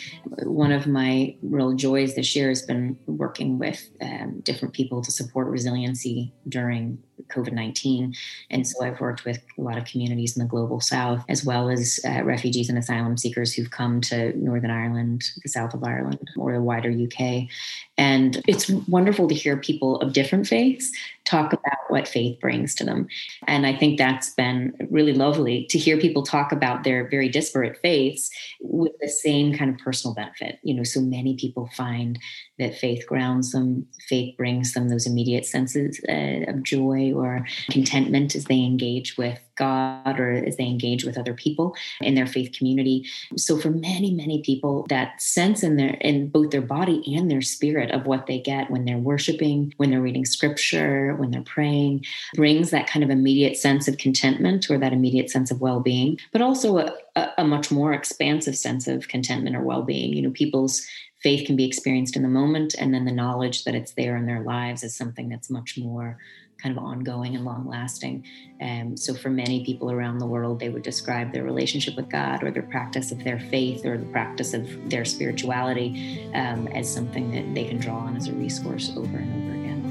One 0.45 0.73
of 0.73 0.87
my 0.87 1.37
real 1.43 1.75
joys 1.75 2.15
this 2.15 2.35
year 2.35 2.49
has 2.49 2.63
been 2.63 2.99
working 3.07 3.59
with 3.59 3.87
um, 4.01 4.41
different 4.41 4.73
people 4.73 5.03
to 5.03 5.13
support 5.13 5.49
resiliency 5.49 6.33
during 6.49 7.03
COVID 7.29 7.53
19. 7.53 8.15
And 8.51 8.67
so 8.67 8.85
I've 8.85 9.01
worked 9.01 9.25
with 9.25 9.43
a 9.59 9.63
lot 9.63 9.79
of 9.79 9.85
communities 9.85 10.37
in 10.37 10.43
the 10.43 10.49
global 10.49 10.81
south, 10.81 11.25
as 11.29 11.45
well 11.45 11.69
as 11.69 12.01
uh, 12.07 12.23
refugees 12.25 12.69
and 12.69 12.79
asylum 12.79 13.17
seekers 13.17 13.53
who've 13.53 13.71
come 13.71 14.01
to 14.03 14.37
Northern 14.37 14.71
Ireland, 14.71 15.25
the 15.43 15.49
south 15.49 15.75
of 15.75 15.85
Ireland, 15.85 16.31
or 16.37 16.53
the 16.53 16.63
wider 16.63 16.91
UK. 16.91 17.49
And 17.97 18.43
it's 18.47 18.71
wonderful 18.71 19.29
to 19.29 19.35
hear 19.35 19.57
people 19.57 20.01
of 20.01 20.13
different 20.13 20.47
faiths 20.47 20.93
talk 21.29 21.53
about 21.53 21.79
what 21.89 22.09
faith 22.09 22.41
brings 22.41 22.75
to 22.77 22.85
them. 22.85 23.07
And 23.47 23.67
I 23.67 23.77
think 23.77 23.99
that's 23.99 24.31
been 24.35 24.73
really 24.91 25.13
lovely 25.13 25.67
to 25.71 25.79
hear 25.79 25.99
people 25.99 26.23
talk 26.23 26.53
about 26.53 26.85
their 26.85 27.09
very 27.09 27.29
disparate 27.29 27.79
faiths 27.83 28.31
with 28.61 28.93
the 29.01 29.09
same 29.09 29.55
kind 29.55 29.71
of 29.71 29.79
personal 29.79 30.15
benefit. 30.15 30.59
You 30.63 30.75
know, 30.75 30.85
so 30.85 31.01
many 31.01 31.37
people 31.37 31.69
find 31.77 32.19
that 32.59 32.77
faith 32.77 33.07
grounds 33.07 33.53
them, 33.53 33.87
faith 34.09 34.37
brings 34.37 34.73
them 34.73 34.89
those 34.89 35.07
immediate 35.07 35.45
senses 35.47 36.01
uh, 36.09 36.51
of 36.51 36.63
joy 36.63 37.13
or 37.13 37.47
contentment 37.71 38.35
as 38.35 38.45
they 38.45 38.61
engage 38.61 39.17
with 39.17 39.39
God 39.59 40.19
or 40.19 40.33
as 40.33 40.57
they 40.57 40.65
engage 40.65 41.05
with 41.05 41.19
other 41.19 41.35
people 41.35 41.75
in 42.01 42.15
their 42.15 42.27
faith 42.27 42.53
community. 42.57 43.07
So 43.37 43.59
for 43.59 43.71
many, 43.71 44.13
many 44.13 44.43
people, 44.43 44.87
that 44.89 45.21
sense 45.21 45.63
in 45.63 45.77
their 45.77 45.95
in 46.01 46.29
both 46.29 46.51
their 46.51 46.63
body 46.63 47.03
and 47.17 47.31
their 47.31 47.43
spirit 47.43 47.91
of 47.91 48.07
what 48.07 48.27
they 48.27 48.39
get 48.39 48.71
when 48.71 48.85
they're 48.85 48.97
worshiping, 48.99 49.75
when 49.77 49.91
they're 49.91 50.01
reading 50.01 50.25
scripture, 50.25 51.15
when 51.17 51.31
they're 51.31 51.43
praying, 51.43 52.05
brings 52.35 52.71
that 52.71 52.89
kind 52.89 53.05
of 53.05 53.11
immediate 53.11 53.57
sense 53.57 53.89
of 53.89 53.99
contentment 53.99 54.71
or 54.71 54.79
that 54.79 54.93
immediate 54.93 55.31
sense 55.31 55.51
of 55.51 55.61
well-being, 55.61 56.19
but 56.33 56.41
also 56.41 56.79
a, 56.79 57.29
a 57.37 57.45
much 57.45 57.71
more 57.71 57.93
expansive 57.93 58.57
sense 58.57 58.87
of 58.87 59.09
contentment 59.09 59.57
or 59.57 59.63
well-being. 59.63 60.13
You 60.13 60.23
know, 60.23 60.31
people's 60.31 60.87
faith 61.23 61.47
can 61.47 61.57
be 61.57 61.65
experienced 61.65 62.17
in 62.17 62.23
the 62.23 62.29
moment 62.29 62.75
and 62.79 62.95
then 62.95 63.05
the 63.05 63.13
knowledge 63.13 63.65
that 63.65 63.75
it's 63.75 63.93
there 63.93 64.17
in 64.17 64.27
their 64.27 64.41
lives 64.41 64.85
is 64.85 64.95
something 64.95 65.29
that's 65.29 65.51
much 65.51 65.77
more 65.77 66.19
kind 66.63 66.77
of 66.77 66.83
ongoing 66.83 67.37
and 67.37 67.45
long 67.45 67.67
lasting. 67.67 68.25
Um, 68.61 68.97
so, 68.97 69.15
for 69.15 69.31
many 69.31 69.65
people 69.65 69.91
around 69.91 70.19
the 70.19 70.27
world, 70.27 70.59
they 70.59 70.69
would 70.69 70.83
describe 70.83 71.33
their 71.33 71.45
relationship 71.45 71.97
with 71.97 72.09
God 72.09 72.43
or 72.43 72.51
their 72.51 72.63
practice 72.63 73.13
of 73.13 73.23
their 73.23 73.39
faith 73.39 73.87
or 73.87 73.97
the 73.97 74.07
practice 74.07 74.55
of 74.55 74.91
their 74.91 75.05
spirituality 75.05 76.31
um, 76.35 76.67
as 76.69 76.93
something 76.93 77.31
that 77.31 77.55
they 77.55 77.67
can 77.67 77.79
draw 77.79 77.99
on 77.99 78.17
as 78.17 78.29
a 78.29 78.33
resource 78.33 78.93
over 78.97 79.17
and 79.17 79.45
over 79.45 79.61
again. 79.61 79.88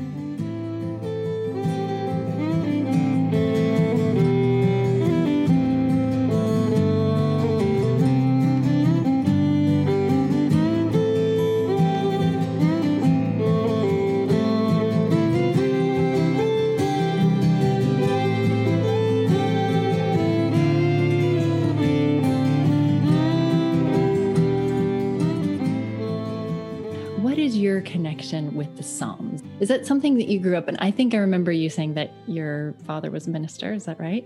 Connection 28.28 28.56
with 28.56 28.76
the 28.78 28.84
Psalms. 28.84 29.42
Is 29.60 29.70
that 29.70 29.86
something 29.86 30.16
that 30.18 30.28
you 30.28 30.40
grew 30.40 30.58
up 30.58 30.68
in? 30.68 30.76
I 30.78 30.92
think 30.92 31.14
I 31.14 31.18
remember 31.18 31.52
you 31.52 31.70
saying 31.70 31.94
that 31.96 32.12
your 32.28 32.74
father 32.86 33.10
was 33.12 33.28
a 33.28 33.30
minister. 33.30 33.74
Is 33.74 33.86
that 33.86 34.00
right? 34.00 34.26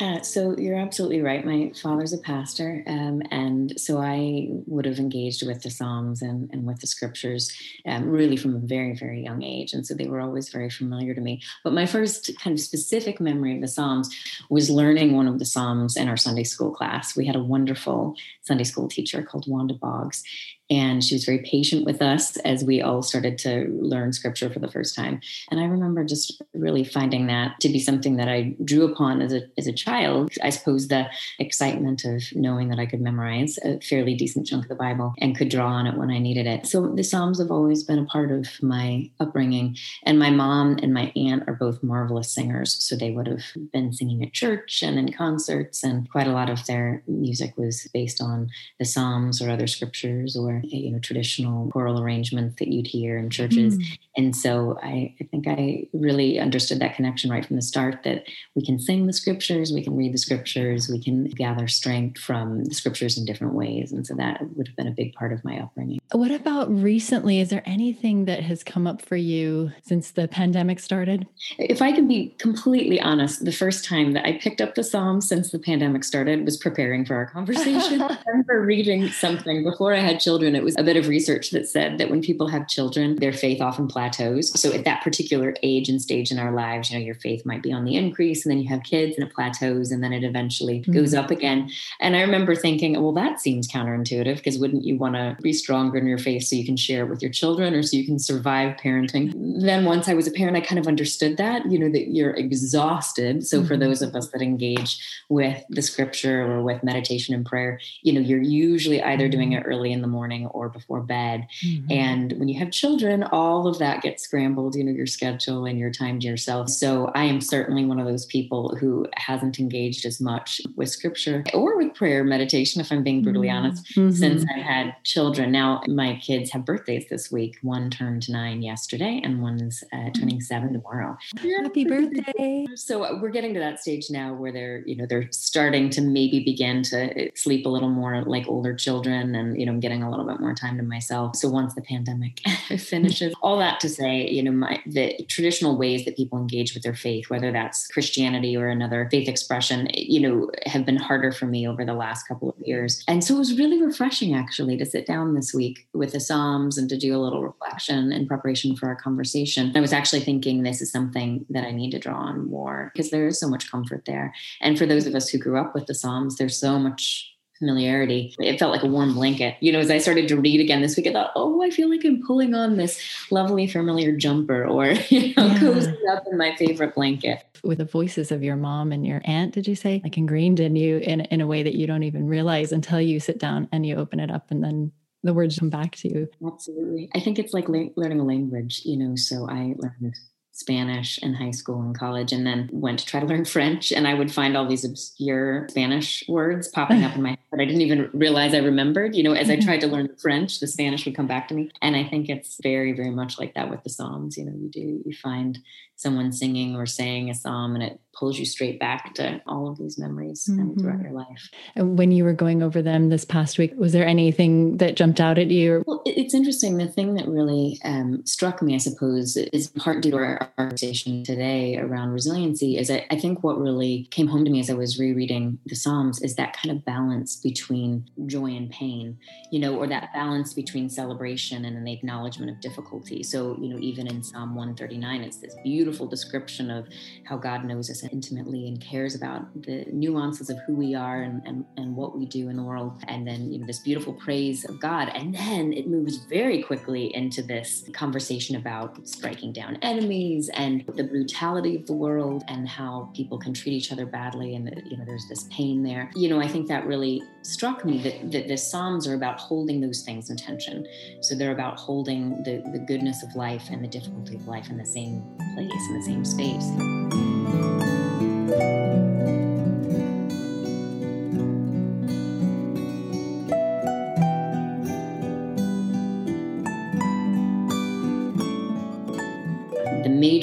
Yeah, 0.00 0.22
so 0.22 0.56
you're 0.56 0.78
absolutely 0.78 1.22
right. 1.22 1.44
My 1.44 1.72
father's 1.74 2.12
a 2.12 2.18
pastor, 2.18 2.84
um, 2.86 3.20
and 3.32 3.78
so 3.80 3.98
I 4.00 4.46
would 4.68 4.84
have 4.84 5.00
engaged 5.00 5.44
with 5.44 5.62
the 5.62 5.70
Psalms 5.70 6.22
and, 6.22 6.48
and 6.52 6.64
with 6.64 6.78
the 6.78 6.86
scriptures 6.86 7.50
um, 7.84 8.08
really 8.08 8.36
from 8.36 8.54
a 8.54 8.60
very, 8.60 8.94
very 8.94 9.24
young 9.24 9.42
age. 9.42 9.72
And 9.72 9.84
so 9.84 9.94
they 9.94 10.06
were 10.06 10.20
always 10.20 10.50
very 10.50 10.70
familiar 10.70 11.14
to 11.14 11.20
me. 11.20 11.42
But 11.64 11.72
my 11.72 11.86
first 11.86 12.30
kind 12.38 12.54
of 12.54 12.60
specific 12.60 13.20
memory 13.20 13.56
of 13.56 13.60
the 13.60 13.66
Psalms 13.66 14.08
was 14.48 14.70
learning 14.70 15.16
one 15.16 15.26
of 15.26 15.40
the 15.40 15.44
Psalms 15.44 15.96
in 15.96 16.08
our 16.08 16.16
Sunday 16.16 16.44
school 16.44 16.70
class. 16.70 17.16
We 17.16 17.26
had 17.26 17.36
a 17.36 17.42
wonderful 17.42 18.14
Sunday 18.42 18.64
school 18.64 18.86
teacher 18.86 19.24
called 19.24 19.48
Wanda 19.48 19.74
Boggs, 19.74 20.22
and 20.72 21.04
she 21.04 21.14
was 21.14 21.26
very 21.26 21.40
patient 21.40 21.84
with 21.84 22.00
us 22.00 22.38
as 22.38 22.64
we 22.64 22.80
all 22.80 23.02
started 23.02 23.36
to 23.36 23.66
learn 23.78 24.10
scripture 24.14 24.48
for 24.48 24.58
the 24.58 24.70
first 24.70 24.94
time. 24.94 25.20
And 25.50 25.60
I 25.60 25.64
remember 25.64 26.02
just 26.02 26.40
really 26.54 26.82
finding 26.82 27.26
that 27.26 27.60
to 27.60 27.68
be 27.68 27.78
something 27.78 28.16
that 28.16 28.28
I 28.28 28.56
drew 28.64 28.90
upon 28.90 29.20
as 29.20 29.34
a, 29.34 29.42
as 29.58 29.66
a 29.66 29.72
child. 29.72 30.32
I 30.42 30.48
suppose 30.48 30.88
the 30.88 31.08
excitement 31.38 32.06
of 32.06 32.22
knowing 32.34 32.70
that 32.70 32.78
I 32.78 32.86
could 32.86 33.02
memorize 33.02 33.58
a 33.58 33.80
fairly 33.80 34.14
decent 34.14 34.46
chunk 34.46 34.64
of 34.64 34.70
the 34.70 34.74
Bible 34.74 35.12
and 35.18 35.36
could 35.36 35.50
draw 35.50 35.66
on 35.66 35.86
it 35.86 35.98
when 35.98 36.10
I 36.10 36.18
needed 36.18 36.46
it. 36.46 36.66
So 36.66 36.88
the 36.88 37.04
Psalms 37.04 37.38
have 37.38 37.50
always 37.50 37.84
been 37.84 37.98
a 37.98 38.06
part 38.06 38.30
of 38.30 38.48
my 38.62 39.10
upbringing. 39.20 39.76
And 40.04 40.18
my 40.18 40.30
mom 40.30 40.78
and 40.82 40.94
my 40.94 41.12
aunt 41.14 41.44
are 41.48 41.54
both 41.54 41.82
marvelous 41.82 42.32
singers. 42.32 42.72
So 42.82 42.96
they 42.96 43.10
would 43.10 43.26
have 43.26 43.44
been 43.74 43.92
singing 43.92 44.22
at 44.22 44.32
church 44.32 44.82
and 44.82 44.98
in 44.98 45.12
concerts, 45.12 45.84
and 45.84 46.10
quite 46.10 46.26
a 46.26 46.32
lot 46.32 46.48
of 46.48 46.64
their 46.64 47.02
music 47.06 47.58
was 47.58 47.86
based 47.92 48.22
on 48.22 48.48
the 48.78 48.86
Psalms 48.86 49.42
or 49.42 49.50
other 49.50 49.66
scriptures 49.66 50.34
or 50.34 50.61
you 50.64 50.90
know 50.90 50.98
traditional 50.98 51.70
choral 51.70 52.00
arrangements 52.00 52.56
that 52.58 52.68
you'd 52.68 52.86
hear 52.86 53.18
in 53.18 53.30
churches. 53.30 53.78
Mm. 53.78 53.98
and 54.16 54.36
so 54.36 54.78
I, 54.82 55.14
I 55.20 55.24
think 55.30 55.46
i 55.48 55.86
really 55.92 56.38
understood 56.38 56.80
that 56.80 56.94
connection 56.94 57.30
right 57.30 57.44
from 57.44 57.56
the 57.56 57.62
start 57.62 58.02
that 58.04 58.24
we 58.54 58.64
can 58.64 58.78
sing 58.78 59.06
the 59.06 59.12
scriptures 59.12 59.72
we 59.72 59.82
can 59.82 59.96
read 59.96 60.12
the 60.12 60.18
scriptures 60.18 60.88
we 60.88 61.02
can 61.02 61.24
gather 61.24 61.68
strength 61.68 62.18
from 62.18 62.64
the 62.64 62.74
scriptures 62.74 63.18
in 63.18 63.24
different 63.24 63.54
ways. 63.54 63.92
And 63.92 64.06
so 64.06 64.14
that 64.14 64.40
would 64.56 64.68
have 64.68 64.76
been 64.76 64.86
a 64.86 64.92
big 64.92 65.14
part 65.14 65.32
of 65.32 65.44
my 65.44 65.58
upbringing. 65.58 66.00
What 66.12 66.30
about 66.30 66.70
recently? 66.70 67.40
Is 67.40 67.50
there 67.50 67.62
anything 67.66 68.26
that 68.26 68.42
has 68.42 68.62
come 68.62 68.86
up 68.86 69.02
for 69.02 69.16
you 69.16 69.72
since 69.82 70.10
the 70.10 70.28
pandemic 70.28 70.80
started? 70.80 71.26
If 71.58 71.82
i 71.82 71.92
can 71.92 72.08
be 72.08 72.34
completely 72.38 73.00
honest 73.00 73.44
the 73.44 73.52
first 73.52 73.84
time 73.84 74.12
that 74.12 74.26
i 74.26 74.32
picked 74.38 74.60
up 74.60 74.74
the 74.74 74.84
psalms 74.84 75.28
since 75.28 75.50
the 75.50 75.58
pandemic 75.58 76.04
started 76.04 76.44
was 76.44 76.56
preparing 76.56 77.04
for 77.04 77.14
our 77.14 77.26
conversation 77.26 78.02
i 78.02 78.18
remember 78.26 78.62
reading 78.62 79.08
something 79.08 79.62
before 79.64 79.94
i 79.94 79.98
had 79.98 80.20
children 80.20 80.41
and 80.46 80.56
it 80.56 80.64
was 80.64 80.76
a 80.78 80.82
bit 80.82 80.96
of 80.96 81.08
research 81.08 81.50
that 81.50 81.68
said 81.68 81.98
that 81.98 82.10
when 82.10 82.22
people 82.22 82.48
have 82.48 82.68
children, 82.68 83.16
their 83.16 83.32
faith 83.32 83.60
often 83.60 83.86
plateaus. 83.88 84.58
So 84.60 84.72
at 84.72 84.84
that 84.84 85.02
particular 85.02 85.54
age 85.62 85.88
and 85.88 86.00
stage 86.00 86.30
in 86.30 86.38
our 86.38 86.52
lives, 86.52 86.90
you 86.90 86.98
know, 86.98 87.04
your 87.04 87.14
faith 87.16 87.44
might 87.46 87.62
be 87.62 87.72
on 87.72 87.84
the 87.84 87.96
increase, 87.96 88.44
and 88.44 88.50
then 88.50 88.60
you 88.60 88.68
have 88.68 88.82
kids 88.82 89.16
and 89.16 89.26
it 89.26 89.34
plateaus, 89.34 89.90
and 89.90 90.02
then 90.02 90.12
it 90.12 90.24
eventually 90.24 90.80
mm-hmm. 90.80 90.92
goes 90.92 91.14
up 91.14 91.30
again. 91.30 91.70
And 92.00 92.16
I 92.16 92.22
remember 92.22 92.54
thinking, 92.54 93.00
well, 93.00 93.12
that 93.12 93.40
seems 93.40 93.68
counterintuitive 93.68 94.36
because 94.36 94.58
wouldn't 94.58 94.84
you 94.84 94.96
want 94.96 95.14
to 95.14 95.36
be 95.42 95.52
stronger 95.52 95.98
in 95.98 96.06
your 96.06 96.18
faith 96.18 96.44
so 96.44 96.56
you 96.56 96.64
can 96.64 96.76
share 96.76 97.04
it 97.04 97.10
with 97.10 97.22
your 97.22 97.30
children 97.30 97.74
or 97.74 97.82
so 97.82 97.96
you 97.96 98.06
can 98.06 98.18
survive 98.18 98.76
parenting? 98.76 99.32
Then 99.60 99.84
once 99.84 100.08
I 100.08 100.14
was 100.14 100.26
a 100.26 100.32
parent, 100.32 100.56
I 100.56 100.60
kind 100.60 100.78
of 100.78 100.86
understood 100.86 101.36
that, 101.36 101.70
you 101.70 101.78
know, 101.78 101.90
that 101.90 102.08
you're 102.12 102.34
exhausted. 102.34 103.46
So 103.46 103.58
mm-hmm. 103.58 103.68
for 103.68 103.76
those 103.76 104.02
of 104.02 104.14
us 104.14 104.28
that 104.28 104.42
engage 104.42 105.22
with 105.28 105.62
the 105.68 105.82
scripture 105.82 106.42
or 106.42 106.62
with 106.62 106.82
meditation 106.82 107.34
and 107.34 107.44
prayer, 107.44 107.80
you 108.02 108.12
know, 108.12 108.20
you're 108.20 108.42
usually 108.42 109.02
either 109.02 109.28
doing 109.28 109.52
it 109.52 109.62
early 109.66 109.92
in 109.92 110.00
the 110.00 110.08
morning 110.08 110.31
morning 110.32 110.46
or 110.48 110.68
before 110.68 111.00
bed. 111.00 111.46
Mm-hmm. 111.64 111.92
And 111.92 112.32
when 112.38 112.48
you 112.48 112.58
have 112.58 112.70
children, 112.70 113.22
all 113.22 113.66
of 113.66 113.78
that 113.78 114.02
gets 114.02 114.22
scrambled, 114.22 114.74
you 114.74 114.84
know, 114.84 114.92
your 114.92 115.06
schedule 115.06 115.64
and 115.64 115.78
your 115.78 115.90
time 115.90 116.20
to 116.20 116.26
yourself. 116.26 116.68
So 116.68 117.10
I 117.14 117.24
am 117.24 117.40
certainly 117.40 117.84
one 117.84 117.98
of 117.98 118.06
those 118.06 118.26
people 118.26 118.76
who 118.76 119.06
hasn't 119.14 119.58
engaged 119.58 120.06
as 120.06 120.20
much 120.20 120.60
with 120.76 120.90
scripture 120.90 121.44
or 121.54 121.76
with 121.76 121.94
prayer 121.94 122.24
meditation, 122.24 122.80
if 122.80 122.90
I'm 122.90 123.02
being 123.02 123.22
brutally 123.22 123.48
mm-hmm. 123.48 123.66
honest, 123.66 123.84
mm-hmm. 123.96 124.10
since 124.10 124.44
I 124.54 124.58
had 124.58 124.94
children. 125.04 125.52
Now, 125.52 125.82
my 125.88 126.16
kids 126.16 126.50
have 126.52 126.64
birthdays 126.64 127.06
this 127.08 127.30
week. 127.30 127.58
One 127.62 127.90
turned 127.90 128.28
nine 128.28 128.62
yesterday, 128.62 129.20
and 129.22 129.42
one's 129.42 129.84
uh, 129.92 129.96
mm. 129.96 130.14
turning 130.14 130.40
seven 130.40 130.72
tomorrow. 130.72 131.16
Happy 131.36 131.84
birthday. 131.84 132.66
So 132.74 133.04
uh, 133.04 133.18
we're 133.20 133.30
getting 133.30 133.54
to 133.54 133.60
that 133.60 133.80
stage 133.80 134.06
now 134.10 134.34
where 134.34 134.52
they're, 134.52 134.82
you 134.86 134.96
know, 134.96 135.06
they're 135.06 135.28
starting 135.30 135.90
to 135.90 136.00
maybe 136.00 136.44
begin 136.44 136.82
to 136.84 137.30
sleep 137.34 137.66
a 137.66 137.68
little 137.68 137.88
more 137.90 138.22
like 138.22 138.46
older 138.48 138.74
children 138.74 139.34
and, 139.34 139.58
you 139.58 139.66
know, 139.66 139.72
I'm 139.72 139.80
getting 139.80 140.02
a 140.02 140.10
little 140.10 140.21
bit 140.24 140.32
bit 140.32 140.40
more 140.40 140.54
time 140.54 140.76
to 140.76 140.82
myself. 140.82 141.36
So 141.36 141.48
once 141.48 141.74
the 141.74 141.82
pandemic 141.82 142.40
finishes, 142.78 143.34
all 143.42 143.58
that 143.58 143.80
to 143.80 143.88
say, 143.88 144.28
you 144.28 144.42
know, 144.42 144.52
my 144.52 144.80
the 144.86 145.24
traditional 145.28 145.76
ways 145.76 146.04
that 146.04 146.16
people 146.16 146.38
engage 146.38 146.74
with 146.74 146.82
their 146.82 146.94
faith, 146.94 147.30
whether 147.30 147.52
that's 147.52 147.86
Christianity 147.88 148.56
or 148.56 148.68
another 148.68 149.08
faith 149.10 149.28
expression, 149.28 149.88
you 149.92 150.20
know, 150.20 150.50
have 150.66 150.84
been 150.84 150.96
harder 150.96 151.32
for 151.32 151.46
me 151.46 151.66
over 151.66 151.84
the 151.84 151.94
last 151.94 152.26
couple 152.26 152.48
of 152.48 152.56
years. 152.66 153.02
And 153.08 153.22
so 153.22 153.34
it 153.34 153.38
was 153.38 153.58
really 153.58 153.82
refreshing 153.82 154.34
actually 154.34 154.76
to 154.78 154.86
sit 154.86 155.06
down 155.06 155.34
this 155.34 155.52
week 155.54 155.86
with 155.92 156.12
the 156.12 156.20
Psalms 156.20 156.78
and 156.78 156.88
to 156.88 156.96
do 156.96 157.16
a 157.16 157.20
little 157.20 157.42
reflection 157.42 158.12
in 158.12 158.26
preparation 158.26 158.76
for 158.76 158.88
our 158.88 158.96
conversation. 158.96 159.72
I 159.74 159.80
was 159.80 159.92
actually 159.92 160.20
thinking 160.20 160.62
this 160.62 160.80
is 160.80 160.90
something 160.90 161.44
that 161.50 161.64
I 161.64 161.72
need 161.72 161.90
to 161.92 161.98
draw 161.98 162.16
on 162.16 162.48
more 162.48 162.90
because 162.94 163.10
there 163.10 163.26
is 163.26 163.38
so 163.38 163.48
much 163.48 163.70
comfort 163.70 164.04
there. 164.06 164.34
And 164.60 164.78
for 164.78 164.86
those 164.86 165.06
of 165.06 165.14
us 165.14 165.28
who 165.28 165.38
grew 165.38 165.58
up 165.58 165.74
with 165.74 165.86
the 165.86 165.94
Psalms, 165.94 166.36
there's 166.36 166.58
so 166.58 166.78
much 166.78 167.31
familiarity. 167.62 168.34
It 168.40 168.58
felt 168.58 168.72
like 168.72 168.82
a 168.82 168.88
warm 168.88 169.14
blanket. 169.14 169.56
You 169.60 169.70
know, 169.70 169.78
as 169.78 169.88
I 169.88 169.98
started 169.98 170.26
to 170.28 170.36
read 170.36 170.60
again 170.60 170.82
this 170.82 170.96
week, 170.96 171.06
I 171.06 171.12
thought, 171.12 171.30
oh, 171.36 171.62
I 171.62 171.70
feel 171.70 171.88
like 171.88 172.04
I'm 172.04 172.20
pulling 172.26 172.54
on 172.54 172.76
this 172.76 173.00
lovely 173.30 173.68
familiar 173.68 174.16
jumper 174.16 174.66
or, 174.66 174.86
you 175.08 175.32
know, 175.36 175.46
yeah. 175.46 175.60
cozy 175.60 175.96
up 176.10 176.24
in 176.28 176.36
my 176.36 176.56
favorite 176.56 176.96
blanket. 176.96 177.44
With 177.62 177.78
the 177.78 177.84
voices 177.84 178.32
of 178.32 178.42
your 178.42 178.56
mom 178.56 178.90
and 178.90 179.06
your 179.06 179.22
aunt, 179.24 179.54
did 179.54 179.68
you 179.68 179.76
say, 179.76 180.00
like 180.02 180.18
ingrained 180.18 180.58
in 180.58 180.74
you 180.74 180.98
in, 180.98 181.20
in 181.20 181.40
a 181.40 181.46
way 181.46 181.62
that 181.62 181.76
you 181.76 181.86
don't 181.86 182.02
even 182.02 182.26
realize 182.26 182.72
until 182.72 183.00
you 183.00 183.20
sit 183.20 183.38
down 183.38 183.68
and 183.70 183.86
you 183.86 183.94
open 183.94 184.18
it 184.18 184.30
up 184.30 184.50
and 184.50 184.64
then 184.64 184.90
the 185.22 185.32
words 185.32 185.60
come 185.60 185.70
back 185.70 185.94
to 185.94 186.08
you. 186.08 186.28
Absolutely. 186.44 187.08
I 187.14 187.20
think 187.20 187.38
it's 187.38 187.54
like 187.54 187.68
le- 187.68 187.90
learning 187.94 188.18
a 188.18 188.24
language, 188.24 188.82
you 188.84 188.96
know, 188.96 189.14
so 189.14 189.48
I 189.48 189.74
learned 189.78 190.16
Spanish 190.52 191.18
in 191.18 191.34
high 191.34 191.50
school 191.50 191.80
and 191.80 191.98
college, 191.98 192.32
and 192.32 192.46
then 192.46 192.68
went 192.72 192.98
to 193.00 193.06
try 193.06 193.20
to 193.20 193.26
learn 193.26 193.44
French. 193.56 193.90
And 193.90 194.06
I 194.06 194.14
would 194.14 194.32
find 194.32 194.56
all 194.56 194.66
these 194.66 194.84
obscure 194.84 195.66
Spanish 195.70 196.22
words 196.28 196.68
popping 196.68 197.04
up 197.04 197.16
in 197.16 197.22
my 197.22 197.30
head 197.30 197.38
that 197.50 197.60
I 197.60 197.64
didn't 197.64 197.80
even 197.80 198.10
realize 198.12 198.54
I 198.54 198.58
remembered. 198.58 199.14
You 199.14 199.22
know, 199.22 199.32
as 199.32 199.48
I 199.48 199.56
mm-hmm. 199.56 199.66
tried 199.66 199.80
to 199.80 199.86
learn 199.86 200.14
French, 200.20 200.60
the 200.60 200.66
Spanish 200.66 201.04
would 201.04 201.16
come 201.16 201.26
back 201.26 201.48
to 201.48 201.54
me. 201.54 201.70
And 201.80 201.96
I 201.96 202.04
think 202.04 202.28
it's 202.28 202.58
very, 202.62 202.92
very 202.92 203.10
much 203.10 203.38
like 203.38 203.54
that 203.54 203.70
with 203.70 203.82
the 203.82 203.90
Psalms. 203.90 204.36
You 204.36 204.44
know, 204.44 204.54
you 204.54 204.68
do, 204.68 205.02
you 205.04 205.14
find 205.14 205.58
someone 205.96 206.32
singing 206.32 206.76
or 206.76 206.84
saying 206.84 207.30
a 207.30 207.34
psalm 207.34 207.74
and 207.74 207.82
it 207.84 208.00
pulls 208.12 208.38
you 208.38 208.44
straight 208.44 208.78
back 208.78 209.14
to 209.14 209.40
all 209.46 209.68
of 209.68 209.78
these 209.78 209.98
memories 209.98 210.48
mm-hmm. 210.50 210.78
throughout 210.80 211.02
your 211.02 211.12
life. 211.12 211.50
And 211.74 211.98
when 211.98 212.10
you 212.12 212.24
were 212.24 212.32
going 212.32 212.62
over 212.62 212.82
them 212.82 213.08
this 213.08 213.24
past 213.24 213.58
week, 213.58 213.72
was 213.76 213.92
there 213.92 214.06
anything 214.06 214.76
that 214.78 214.96
jumped 214.96 215.20
out 215.20 215.38
at 215.38 215.50
you? 215.50 215.82
Well, 215.86 216.02
it's 216.06 216.34
interesting. 216.34 216.76
The 216.78 216.88
thing 216.88 217.14
that 217.14 217.28
really 217.28 217.78
um, 217.84 218.24
struck 218.26 218.62
me, 218.62 218.74
I 218.74 218.78
suppose, 218.78 219.36
is 219.36 219.68
part 219.68 220.02
due 220.02 220.10
to 220.12 220.16
our, 220.16 220.52
conversation 220.58 221.24
today 221.24 221.76
around 221.76 222.10
resiliency 222.10 222.76
is 222.76 222.90
I, 222.90 223.06
I 223.10 223.18
think 223.18 223.42
what 223.42 223.58
really 223.58 224.08
came 224.10 224.28
home 224.28 224.44
to 224.44 224.50
me 224.50 224.60
as 224.60 224.70
I 224.70 224.74
was 224.74 224.98
rereading 224.98 225.58
the 225.66 225.74
Psalms 225.74 226.20
is 226.22 226.36
that 226.36 226.56
kind 226.56 226.76
of 226.76 226.84
balance 226.84 227.36
between 227.36 228.08
joy 228.26 228.48
and 228.48 228.70
pain, 228.70 229.18
you 229.50 229.58
know, 229.58 229.76
or 229.76 229.86
that 229.88 230.12
balance 230.12 230.52
between 230.52 230.88
celebration 230.88 231.64
and 231.64 231.76
an 231.76 231.88
acknowledgement 231.88 232.50
of 232.50 232.60
difficulty. 232.60 233.22
So, 233.22 233.56
you 233.60 233.68
know, 233.68 233.78
even 233.80 234.06
in 234.06 234.22
Psalm 234.22 234.54
139, 234.54 235.22
it's 235.22 235.38
this 235.38 235.54
beautiful 235.62 236.06
description 236.06 236.70
of 236.70 236.86
how 237.24 237.36
God 237.36 237.64
knows 237.64 237.90
us 237.90 238.01
intimately 238.10 238.68
and 238.68 238.80
cares 238.80 239.14
about 239.14 239.52
the 239.62 239.84
nuances 239.92 240.50
of 240.50 240.58
who 240.66 240.74
we 240.74 240.94
are 240.94 241.22
and, 241.22 241.42
and, 241.46 241.64
and 241.76 241.96
what 241.96 242.16
we 242.16 242.26
do 242.26 242.48
in 242.48 242.56
the 242.56 242.62
world. 242.62 243.02
And 243.08 243.26
then, 243.26 243.52
you 243.52 243.58
know, 243.58 243.66
this 243.66 243.80
beautiful 243.80 244.12
praise 244.12 244.64
of 244.64 244.80
God. 244.80 245.10
And 245.14 245.34
then 245.34 245.72
it 245.72 245.86
moves 245.86 246.18
very 246.24 246.62
quickly 246.62 247.14
into 247.14 247.42
this 247.42 247.84
conversation 247.92 248.56
about 248.56 249.06
striking 249.06 249.52
down 249.52 249.76
enemies 249.82 250.50
and 250.54 250.84
the 250.94 251.04
brutality 251.04 251.76
of 251.76 251.86
the 251.86 251.92
world 251.92 252.42
and 252.48 252.68
how 252.68 253.10
people 253.14 253.38
can 253.38 253.54
treat 253.54 253.72
each 253.72 253.92
other 253.92 254.06
badly. 254.06 254.54
And, 254.54 254.82
you 254.86 254.96
know, 254.96 255.04
there's 255.04 255.28
this 255.28 255.46
pain 255.50 255.82
there. 255.82 256.10
You 256.14 256.28
know, 256.28 256.40
I 256.40 256.48
think 256.48 256.68
that 256.68 256.86
really 256.86 257.22
struck 257.42 257.84
me 257.84 257.98
that, 258.02 258.32
that 258.32 258.48
the 258.48 258.56
Psalms 258.56 259.06
are 259.06 259.14
about 259.14 259.38
holding 259.38 259.80
those 259.80 260.02
things 260.02 260.30
in 260.30 260.36
tension. 260.36 260.86
So 261.20 261.34
they're 261.34 261.52
about 261.52 261.78
holding 261.78 262.42
the, 262.44 262.62
the 262.72 262.78
goodness 262.78 263.22
of 263.22 263.34
life 263.34 263.68
and 263.70 263.82
the 263.82 263.88
difficulty 263.88 264.36
of 264.36 264.46
life 264.46 264.70
in 264.70 264.76
the 264.76 264.86
same 264.86 265.22
place, 265.54 265.82
in 265.88 265.94
the 265.94 266.02
same 266.02 266.24
space. 266.24 267.31
Thank 267.44 268.60
you. 268.62 268.81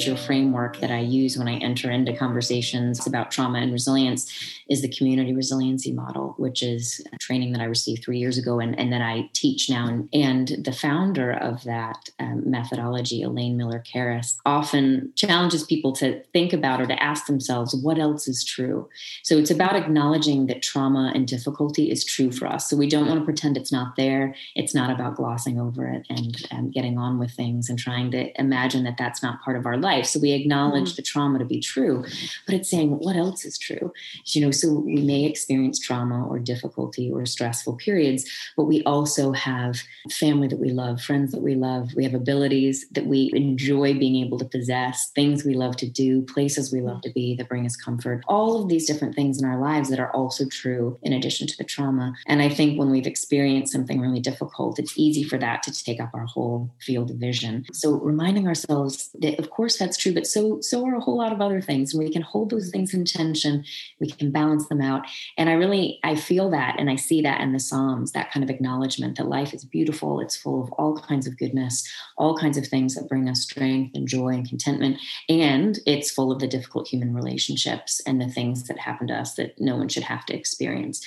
Major 0.00 0.16
framework 0.16 0.78
that 0.78 0.90
I 0.90 1.00
use 1.00 1.36
when 1.36 1.46
I 1.46 1.56
enter 1.56 1.90
into 1.90 2.16
conversations 2.16 3.06
about 3.06 3.30
trauma 3.30 3.58
and 3.58 3.70
resilience 3.70 4.32
is 4.70 4.80
the 4.80 4.88
community 4.88 5.34
resiliency 5.34 5.92
model, 5.92 6.34
which 6.38 6.62
is 6.62 7.02
a 7.12 7.18
training 7.18 7.52
that 7.52 7.60
I 7.60 7.64
received 7.64 8.02
three 8.02 8.18
years 8.18 8.38
ago 8.38 8.60
and, 8.60 8.78
and 8.78 8.90
that 8.94 9.02
I 9.02 9.28
teach 9.34 9.68
now. 9.68 9.88
And, 10.14 10.50
the 10.70 10.72
founder 10.72 11.32
of 11.32 11.64
that 11.64 12.10
um, 12.18 12.48
methodology, 12.48 13.22
Elaine 13.22 13.56
Miller 13.56 13.82
Karas, 13.86 14.36
often 14.46 15.12
challenges 15.16 15.64
people 15.64 15.92
to 15.94 16.22
think 16.32 16.52
about 16.52 16.80
or 16.80 16.86
to 16.86 17.02
ask 17.02 17.26
themselves, 17.26 17.74
what 17.74 17.98
else 17.98 18.28
is 18.28 18.44
true? 18.44 18.88
So 19.22 19.36
it's 19.36 19.50
about 19.50 19.76
acknowledging 19.76 20.46
that 20.46 20.62
trauma 20.62 21.12
and 21.14 21.26
difficulty 21.26 21.90
is 21.90 22.04
true 22.04 22.30
for 22.30 22.46
us. 22.46 22.68
So 22.68 22.76
we 22.76 22.88
don't 22.88 23.06
want 23.06 23.20
to 23.20 23.24
pretend 23.24 23.56
it's 23.56 23.72
not 23.72 23.96
there. 23.96 24.34
It's 24.54 24.74
not 24.74 24.90
about 24.90 25.16
glossing 25.16 25.58
over 25.58 25.88
it 25.88 26.06
and 26.08 26.36
um, 26.50 26.70
getting 26.70 26.98
on 26.98 27.18
with 27.18 27.32
things 27.32 27.68
and 27.68 27.78
trying 27.78 28.10
to 28.12 28.38
imagine 28.40 28.84
that 28.84 28.96
that's 28.98 29.22
not 29.22 29.42
part 29.42 29.56
of 29.56 29.66
our 29.66 29.70
our 29.70 29.76
life. 29.90 30.06
So 30.06 30.20
we 30.20 30.32
acknowledge 30.32 30.90
mm-hmm. 30.90 30.96
the 30.96 31.10
trauma 31.12 31.38
to 31.38 31.44
be 31.44 31.60
true, 31.60 32.04
but 32.46 32.54
it's 32.54 32.70
saying 32.70 32.90
what 32.98 33.16
else 33.16 33.44
is 33.44 33.58
true. 33.58 33.92
You 34.26 34.40
know, 34.42 34.52
so 34.52 34.66
we 34.72 35.02
may 35.12 35.24
experience 35.24 35.78
trauma 35.78 36.26
or 36.30 36.38
difficulty 36.38 37.10
or 37.10 37.26
stressful 37.26 37.74
periods, 37.76 38.22
but 38.56 38.64
we 38.64 38.82
also 38.84 39.32
have 39.32 39.74
family 40.10 40.48
that 40.48 40.60
we 40.60 40.70
love, 40.70 41.00
friends 41.00 41.32
that 41.32 41.42
we 41.42 41.54
love. 41.54 41.94
We 41.96 42.04
have 42.04 42.14
abilities 42.14 42.86
that 42.92 43.06
we 43.06 43.30
enjoy 43.34 43.94
being 43.94 44.16
able 44.24 44.38
to 44.38 44.44
possess, 44.56 45.10
things 45.14 45.44
we 45.44 45.54
love 45.54 45.76
to 45.82 45.88
do, 45.88 46.22
places 46.22 46.72
we 46.72 46.80
love 46.80 47.00
to 47.02 47.10
be 47.10 47.34
that 47.36 47.48
bring 47.48 47.66
us 47.66 47.76
comfort. 47.76 48.22
All 48.28 48.62
of 48.62 48.68
these 48.68 48.86
different 48.86 49.14
things 49.14 49.40
in 49.40 49.48
our 49.48 49.60
lives 49.60 49.88
that 49.90 50.00
are 50.04 50.14
also 50.14 50.44
true 50.46 50.98
in 51.02 51.12
addition 51.12 51.46
to 51.48 51.56
the 51.56 51.64
trauma. 51.64 52.14
And 52.26 52.42
I 52.42 52.48
think 52.48 52.78
when 52.78 52.90
we've 52.90 53.06
experienced 53.14 53.72
something 53.72 54.00
really 54.00 54.20
difficult, 54.20 54.78
it's 54.78 54.96
easy 54.96 55.24
for 55.24 55.38
that 55.38 55.62
to 55.64 55.70
take 55.72 56.00
up 56.00 56.10
our 56.14 56.26
whole 56.26 56.70
field 56.80 57.10
of 57.10 57.16
vision. 57.16 57.64
So 57.72 57.88
reminding 57.94 58.46
ourselves 58.46 59.10
that, 59.22 59.38
of 59.38 59.50
course, 59.50 59.70
course 59.70 59.79
that's 59.80 59.96
true, 59.96 60.14
but 60.14 60.26
so 60.26 60.60
so 60.60 60.86
are 60.86 60.94
a 60.94 61.00
whole 61.00 61.18
lot 61.18 61.32
of 61.32 61.40
other 61.40 61.60
things. 61.60 61.92
And 61.92 62.02
we 62.02 62.12
can 62.12 62.22
hold 62.22 62.50
those 62.50 62.70
things 62.70 62.94
in 62.94 63.04
tension, 63.04 63.64
we 63.98 64.10
can 64.10 64.30
balance 64.30 64.68
them 64.68 64.80
out. 64.80 65.06
And 65.36 65.50
I 65.50 65.54
really 65.54 65.98
I 66.04 66.14
feel 66.14 66.50
that 66.50 66.76
and 66.78 66.88
I 66.88 66.96
see 66.96 67.20
that 67.22 67.40
in 67.40 67.52
the 67.52 67.58
Psalms, 67.58 68.12
that 68.12 68.30
kind 68.30 68.44
of 68.44 68.50
acknowledgement 68.50 69.16
that 69.18 69.28
life 69.28 69.52
is 69.52 69.64
beautiful, 69.64 70.20
it's 70.20 70.36
full 70.36 70.62
of 70.62 70.70
all 70.72 70.96
kinds 70.96 71.26
of 71.26 71.36
goodness, 71.36 71.88
all 72.16 72.36
kinds 72.36 72.56
of 72.56 72.66
things 72.66 72.94
that 72.94 73.08
bring 73.08 73.28
us 73.28 73.42
strength 73.42 73.96
and 73.96 74.06
joy 74.06 74.28
and 74.28 74.48
contentment. 74.48 74.98
And 75.28 75.78
it's 75.86 76.10
full 76.10 76.30
of 76.30 76.38
the 76.38 76.46
difficult 76.46 76.86
human 76.86 77.12
relationships 77.14 78.00
and 78.06 78.20
the 78.20 78.28
things 78.28 78.68
that 78.68 78.78
happen 78.78 79.08
to 79.08 79.14
us 79.14 79.34
that 79.34 79.60
no 79.60 79.76
one 79.76 79.88
should 79.88 80.04
have 80.04 80.24
to 80.26 80.36
experience. 80.36 81.04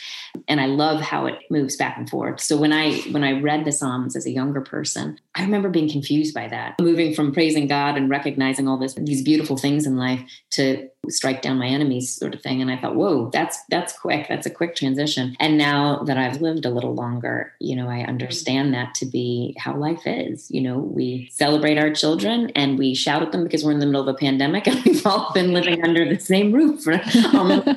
And 0.47 0.59
I 0.59 0.65
love 0.65 0.99
how 1.01 1.27
it 1.27 1.39
moves 1.49 1.75
back 1.75 1.97
and 1.97 2.09
forth. 2.09 2.41
So 2.41 2.57
when 2.57 2.73
I 2.73 2.97
when 3.11 3.23
I 3.23 3.39
read 3.39 3.65
the 3.65 3.71
Psalms 3.71 4.15
as 4.15 4.25
a 4.25 4.31
younger 4.31 4.61
person, 4.61 5.19
I 5.35 5.43
remember 5.43 5.69
being 5.69 5.89
confused 5.89 6.33
by 6.33 6.47
that, 6.47 6.79
moving 6.79 7.13
from 7.13 7.31
praising 7.31 7.67
God 7.67 7.97
and 7.97 8.09
recognizing 8.09 8.62
recognizing 8.63 8.67
all 8.67 8.77
this 8.77 8.93
these 8.95 9.23
beautiful 9.23 9.57
things 9.57 9.85
in 9.85 9.97
life 9.97 10.21
to 10.51 10.89
strike 11.09 11.41
down 11.41 11.57
my 11.57 11.67
enemies 11.67 12.15
sort 12.15 12.33
of 12.33 12.41
thing. 12.41 12.61
And 12.61 12.71
i 12.71 12.77
thought 12.77 12.95
whoa 12.95 13.29
that's 13.31 13.63
that's 13.69 13.97
quick. 13.97 14.27
That's 14.27 14.45
a 14.45 14.49
quick 14.49 14.75
transition. 14.75 15.35
And 15.39 15.57
now 15.57 16.03
that 16.05 16.17
i've 16.17 16.41
lived 16.41 16.65
a 16.65 16.69
little 16.69 16.93
longer 16.93 17.53
you 17.59 17.75
know 17.75 17.89
i 17.89 18.01
understand 18.01 18.73
that 18.73 18.95
to 18.95 19.05
be 19.05 19.55
how 19.59 19.75
life 19.75 20.05
is. 20.05 20.49
You 20.49 20.61
know 20.61 20.77
we 20.77 21.29
celebrate 21.31 21.77
our 21.77 21.91
children 21.93 22.51
and 22.55 22.77
we 22.77 22.95
shout 22.95 23.21
at 23.21 23.31
them 23.31 23.43
because 23.43 23.63
we're 23.63 23.71
in 23.71 23.79
the 23.79 23.85
middle 23.85 24.07
of 24.07 24.15
a 24.15 24.17
pandemic 24.17 24.67
and 24.69 24.83
we've 24.83 25.05
all 25.05 25.31
been 25.33 25.53
living 25.53 25.83
under 25.83 26.05
the 26.05 26.19
same 26.19 26.51
roof 26.51 26.83
for 26.83 26.99
almost 27.33 27.67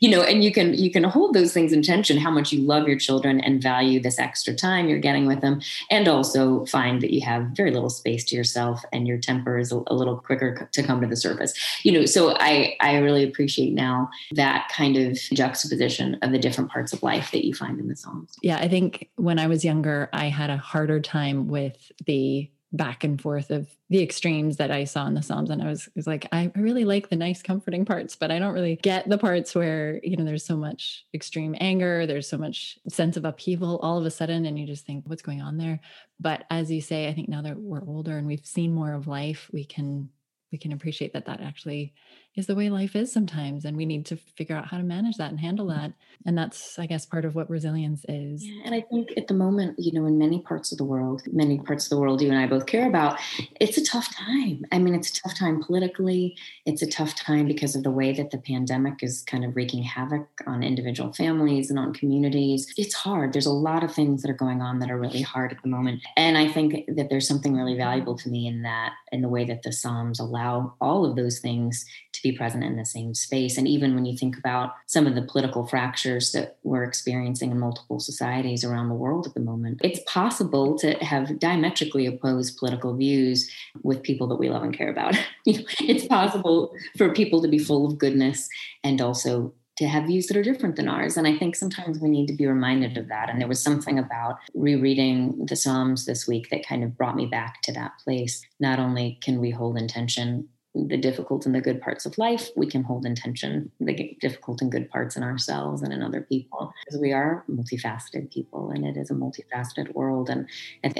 you 0.00 0.10
know 0.10 0.22
and 0.22 0.44
you 0.44 0.52
can 0.52 0.74
you 0.74 0.90
can 0.90 1.04
hold 1.04 1.34
those 1.34 1.52
things 1.52 1.72
in 1.72 1.82
tension 1.82 2.18
how 2.18 2.30
much 2.30 2.52
you 2.52 2.60
love 2.60 2.86
your 2.86 2.98
children 2.98 3.40
and 3.40 3.62
value 3.62 4.00
this 4.00 4.18
extra 4.18 4.54
time 4.54 4.88
you're 4.88 4.98
getting 4.98 5.26
with 5.26 5.40
them 5.40 5.60
and 5.90 6.08
also 6.08 6.64
find 6.66 7.00
that 7.02 7.12
you 7.12 7.20
have 7.20 7.42
very 7.54 7.70
little 7.70 7.90
space 7.90 8.24
to 8.24 8.36
yourself 8.36 8.84
and 8.92 9.06
your 9.06 9.18
temper 9.18 9.58
is 9.58 9.72
a, 9.72 9.82
a 9.86 9.94
little 9.94 10.16
quicker 10.16 10.68
to 10.72 10.82
come 10.82 11.00
to 11.00 11.06
the 11.06 11.16
surface. 11.16 11.54
You 11.82 11.92
know 11.92 12.06
so 12.06 12.36
i 12.38 12.76
i 12.80 12.96
really 12.96 13.24
appreciate 13.24 13.72
now 13.72 14.10
that 14.32 14.70
kind 14.74 14.96
of 14.96 15.18
juxtaposition 15.32 16.18
of 16.22 16.32
the 16.32 16.38
different 16.38 16.70
parts 16.70 16.92
of 16.92 17.02
life 17.02 17.30
that 17.30 17.46
you 17.46 17.54
find 17.54 17.78
in 17.78 17.88
the 17.88 17.96
Psalms. 17.96 18.36
Yeah 18.42 18.58
i 18.58 18.68
think 18.68 19.08
when 19.16 19.38
i 19.38 19.46
was 19.46 19.64
younger 19.64 20.08
i 20.12 20.26
had 20.26 20.50
a 20.50 20.56
harder 20.56 21.00
time 21.00 21.48
with 21.48 21.92
the 22.06 22.50
back 22.76 23.04
and 23.04 23.20
forth 23.20 23.50
of 23.50 23.68
the 23.88 24.02
extremes 24.02 24.56
that 24.56 24.70
I 24.70 24.84
saw 24.84 25.06
in 25.06 25.14
the 25.14 25.22
Psalms. 25.22 25.50
And 25.50 25.62
I 25.62 25.66
was, 25.66 25.88
was 25.94 26.06
like, 26.06 26.26
I 26.32 26.50
really 26.56 26.84
like 26.84 27.08
the 27.08 27.16
nice, 27.16 27.42
comforting 27.42 27.84
parts, 27.84 28.16
but 28.16 28.30
I 28.30 28.38
don't 28.38 28.54
really 28.54 28.76
get 28.76 29.08
the 29.08 29.18
parts 29.18 29.54
where, 29.54 30.00
you 30.02 30.16
know, 30.16 30.24
there's 30.24 30.44
so 30.44 30.56
much 30.56 31.06
extreme 31.14 31.56
anger, 31.60 32.06
there's 32.06 32.28
so 32.28 32.38
much 32.38 32.78
sense 32.88 33.16
of 33.16 33.24
upheaval 33.24 33.78
all 33.78 33.98
of 33.98 34.06
a 34.06 34.10
sudden. 34.10 34.46
And 34.46 34.58
you 34.58 34.66
just 34.66 34.86
think, 34.86 35.04
what's 35.06 35.22
going 35.22 35.40
on 35.40 35.56
there? 35.56 35.80
But 36.20 36.44
as 36.50 36.70
you 36.70 36.80
say, 36.80 37.08
I 37.08 37.14
think 37.14 37.28
now 37.28 37.42
that 37.42 37.56
we're 37.56 37.86
older 37.86 38.16
and 38.16 38.26
we've 38.26 38.46
seen 38.46 38.74
more 38.74 38.92
of 38.92 39.06
life, 39.06 39.50
we 39.52 39.64
can 39.64 40.10
we 40.52 40.58
can 40.58 40.72
appreciate 40.72 41.12
that 41.12 41.26
that 41.26 41.40
actually 41.40 41.92
is 42.36 42.46
the 42.46 42.54
way 42.54 42.70
life 42.70 42.94
is 42.94 43.12
sometimes 43.12 43.64
and 43.64 43.76
we 43.76 43.86
need 43.86 44.06
to 44.06 44.16
figure 44.16 44.56
out 44.56 44.68
how 44.68 44.76
to 44.76 44.82
manage 44.82 45.16
that 45.16 45.30
and 45.30 45.40
handle 45.40 45.66
that 45.66 45.92
and 46.24 46.36
that's 46.36 46.78
i 46.78 46.86
guess 46.86 47.06
part 47.06 47.24
of 47.24 47.34
what 47.34 47.48
resilience 47.48 48.04
is. 48.08 48.46
Yeah, 48.46 48.62
and 48.64 48.74
i 48.74 48.80
think 48.80 49.08
at 49.16 49.28
the 49.28 49.34
moment 49.34 49.76
you 49.78 49.92
know 49.92 50.06
in 50.06 50.18
many 50.18 50.40
parts 50.40 50.72
of 50.72 50.78
the 50.78 50.84
world 50.84 51.22
many 51.32 51.58
parts 51.58 51.86
of 51.86 51.90
the 51.90 51.98
world 51.98 52.20
you 52.20 52.30
and 52.30 52.38
i 52.38 52.46
both 52.46 52.66
care 52.66 52.86
about 52.86 53.18
it's 53.60 53.78
a 53.78 53.84
tough 53.84 54.14
time. 54.14 54.64
I 54.72 54.78
mean 54.78 54.94
it's 54.94 55.10
a 55.10 55.22
tough 55.22 55.38
time 55.38 55.62
politically. 55.62 56.36
It's 56.64 56.82
a 56.82 56.86
tough 56.86 57.14
time 57.14 57.46
because 57.46 57.74
of 57.74 57.82
the 57.82 57.90
way 57.90 58.12
that 58.12 58.30
the 58.30 58.38
pandemic 58.38 59.02
is 59.02 59.22
kind 59.22 59.44
of 59.44 59.56
wreaking 59.56 59.82
havoc 59.82 60.26
on 60.46 60.62
individual 60.62 61.12
families 61.12 61.70
and 61.70 61.78
on 61.78 61.92
communities. 61.92 62.72
It's 62.76 62.94
hard. 62.94 63.32
There's 63.32 63.46
a 63.46 63.52
lot 63.52 63.84
of 63.84 63.94
things 63.94 64.22
that 64.22 64.30
are 64.30 64.34
going 64.34 64.60
on 64.60 64.78
that 64.80 64.90
are 64.90 64.98
really 64.98 65.22
hard 65.22 65.52
at 65.52 65.62
the 65.62 65.68
moment 65.68 66.02
and 66.16 66.36
i 66.38 66.48
think 66.48 66.84
that 66.88 67.08
there's 67.10 67.28
something 67.28 67.54
really 67.54 67.76
valuable 67.76 68.16
to 68.16 68.28
me 68.28 68.46
in 68.46 68.62
that 68.62 68.92
in 69.12 69.22
the 69.22 69.28
way 69.28 69.44
that 69.44 69.62
the 69.62 69.72
psalms 69.72 70.20
allow 70.20 70.74
all 70.80 71.04
of 71.04 71.16
those 71.16 71.38
things 71.38 71.84
to 72.12 72.25
be 72.30 72.36
present 72.36 72.64
in 72.64 72.76
the 72.76 72.84
same 72.84 73.14
space. 73.14 73.56
And 73.56 73.68
even 73.68 73.94
when 73.94 74.06
you 74.06 74.16
think 74.16 74.36
about 74.36 74.72
some 74.86 75.06
of 75.06 75.14
the 75.14 75.22
political 75.22 75.66
fractures 75.66 76.32
that 76.32 76.56
we're 76.62 76.84
experiencing 76.84 77.50
in 77.50 77.58
multiple 77.58 78.00
societies 78.00 78.64
around 78.64 78.88
the 78.88 78.94
world 78.94 79.26
at 79.26 79.34
the 79.34 79.40
moment, 79.40 79.80
it's 79.82 80.00
possible 80.06 80.78
to 80.78 80.92
have 81.04 81.38
diametrically 81.38 82.06
opposed 82.06 82.58
political 82.58 82.96
views 82.96 83.50
with 83.82 84.02
people 84.02 84.26
that 84.28 84.36
we 84.36 84.48
love 84.48 84.62
and 84.62 84.76
care 84.76 84.90
about. 84.90 85.14
it's 85.46 86.06
possible 86.06 86.72
for 86.96 87.12
people 87.12 87.42
to 87.42 87.48
be 87.48 87.58
full 87.58 87.86
of 87.86 87.98
goodness 87.98 88.48
and 88.82 89.00
also 89.00 89.52
to 89.76 89.86
have 89.86 90.06
views 90.06 90.26
that 90.26 90.36
are 90.36 90.42
different 90.42 90.76
than 90.76 90.88
ours. 90.88 91.16
And 91.16 91.26
I 91.26 91.36
think 91.36 91.54
sometimes 91.54 91.98
we 91.98 92.08
need 92.08 92.26
to 92.28 92.32
be 92.32 92.46
reminded 92.46 92.96
of 92.96 93.08
that. 93.08 93.28
And 93.28 93.40
there 93.40 93.48
was 93.48 93.62
something 93.62 93.98
about 93.98 94.38
rereading 94.54 95.44
the 95.46 95.56
Psalms 95.56 96.06
this 96.06 96.26
week 96.26 96.48
that 96.50 96.66
kind 96.66 96.82
of 96.82 96.96
brought 96.96 97.14
me 97.14 97.26
back 97.26 97.60
to 97.62 97.72
that 97.72 97.92
place. 98.02 98.42
Not 98.58 98.78
only 98.78 99.18
can 99.22 99.38
we 99.38 99.50
hold 99.50 99.76
intention 99.76 100.48
the 100.84 100.96
difficult 100.96 101.46
and 101.46 101.54
the 101.54 101.60
good 101.60 101.80
parts 101.80 102.06
of 102.06 102.18
life, 102.18 102.50
we 102.56 102.66
can 102.66 102.82
hold 102.82 103.06
intention 103.06 103.70
the 103.80 104.16
difficult 104.20 104.60
and 104.60 104.70
good 104.70 104.90
parts 104.90 105.16
in 105.16 105.22
ourselves 105.22 105.82
and 105.82 105.92
in 105.92 106.02
other 106.02 106.20
people. 106.20 106.72
Because 106.84 107.00
we 107.00 107.12
are 107.12 107.44
multifaceted 107.50 108.32
people, 108.32 108.70
and 108.70 108.84
it 108.84 108.96
is 108.96 109.10
a 109.10 109.14
multifaceted 109.14 109.94
world. 109.94 110.28
And 110.28 110.46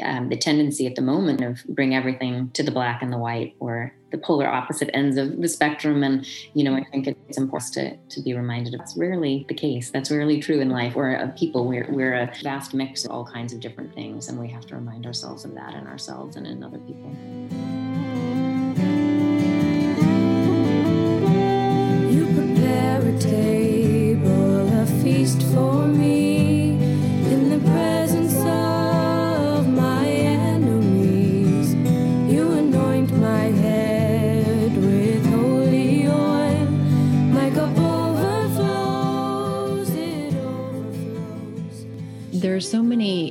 um, 0.02 0.28
the 0.28 0.36
tendency 0.36 0.86
at 0.86 0.94
the 0.94 1.02
moment 1.02 1.42
of 1.42 1.64
bring 1.68 1.94
everything 1.94 2.50
to 2.54 2.62
the 2.62 2.70
black 2.70 3.02
and 3.02 3.12
the 3.12 3.18
white, 3.18 3.54
or 3.60 3.92
the 4.10 4.18
polar 4.18 4.46
opposite 4.46 4.90
ends 4.94 5.16
of 5.16 5.40
the 5.40 5.48
spectrum. 5.48 6.02
And 6.02 6.26
you 6.54 6.64
know, 6.64 6.74
I 6.74 6.84
think 6.84 7.06
it's 7.06 7.38
important 7.38 7.72
to 7.74 7.96
to 7.96 8.22
be 8.22 8.34
reminded 8.34 8.74
of 8.74 8.80
that's 8.80 8.96
rarely 8.96 9.44
the 9.48 9.54
case. 9.54 9.90
That's 9.90 10.10
rarely 10.10 10.40
true 10.40 10.60
in 10.60 10.70
life. 10.70 10.96
Or 10.96 11.12
of 11.14 11.36
people, 11.36 11.66
we're 11.66 11.86
we're 11.90 12.14
a 12.14 12.32
vast 12.42 12.72
mix 12.74 13.04
of 13.04 13.10
all 13.10 13.26
kinds 13.26 13.52
of 13.52 13.60
different 13.60 13.94
things, 13.94 14.28
and 14.28 14.38
we 14.38 14.48
have 14.48 14.66
to 14.66 14.74
remind 14.74 15.06
ourselves 15.06 15.44
of 15.44 15.54
that 15.54 15.74
in 15.74 15.86
ourselves 15.86 16.36
and 16.36 16.46
in 16.46 16.62
other 16.62 16.78
people. 16.78 18.45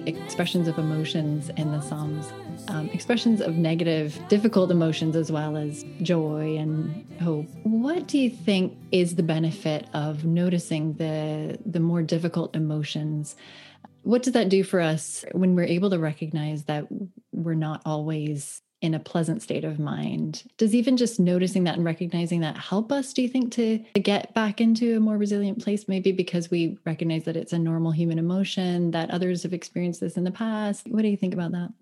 Expressions 0.05 0.67
of 0.67 0.77
emotions 0.77 1.49
in 1.57 1.71
the 1.71 1.81
Psalms, 1.81 2.31
um, 2.67 2.89
expressions 2.89 3.41
of 3.41 3.55
negative, 3.55 4.19
difficult 4.29 4.71
emotions 4.71 5.15
as 5.15 5.31
well 5.31 5.57
as 5.57 5.83
joy 6.01 6.57
and 6.57 7.05
hope. 7.21 7.47
What 7.63 8.07
do 8.07 8.17
you 8.17 8.29
think 8.29 8.77
is 8.91 9.15
the 9.15 9.23
benefit 9.23 9.87
of 9.93 10.25
noticing 10.25 10.93
the 10.93 11.57
the 11.65 11.79
more 11.79 12.01
difficult 12.01 12.55
emotions? 12.55 13.35
What 14.03 14.23
does 14.23 14.33
that 14.33 14.49
do 14.49 14.63
for 14.63 14.79
us 14.79 15.25
when 15.31 15.55
we're 15.55 15.63
able 15.63 15.89
to 15.89 15.99
recognize 15.99 16.65
that 16.65 16.85
we're 17.31 17.55
not 17.55 17.81
always 17.85 18.61
in 18.85 18.93
a 18.93 18.99
pleasant 18.99 19.41
state 19.41 19.63
of 19.63 19.79
mind. 19.79 20.43
Does 20.57 20.75
even 20.75 20.95
just 20.95 21.19
noticing 21.19 21.63
that 21.65 21.75
and 21.75 21.83
recognizing 21.83 22.41
that 22.41 22.57
help 22.57 22.91
us, 22.91 23.13
do 23.13 23.21
you 23.21 23.27
think, 23.27 23.51
to, 23.53 23.79
to 23.95 23.99
get 23.99 24.33
back 24.33 24.61
into 24.61 24.95
a 24.95 24.99
more 24.99 25.17
resilient 25.17 25.61
place? 25.61 25.87
Maybe 25.87 26.11
because 26.11 26.51
we 26.51 26.77
recognize 26.85 27.23
that 27.25 27.35
it's 27.35 27.53
a 27.53 27.59
normal 27.59 27.91
human 27.91 28.19
emotion, 28.19 28.91
that 28.91 29.09
others 29.09 29.43
have 29.43 29.53
experienced 29.53 30.01
this 30.01 30.17
in 30.17 30.23
the 30.23 30.31
past. 30.31 30.87
What 30.87 31.01
do 31.01 31.07
you 31.07 31.17
think 31.17 31.33
about 31.33 31.51
that? 31.51 31.73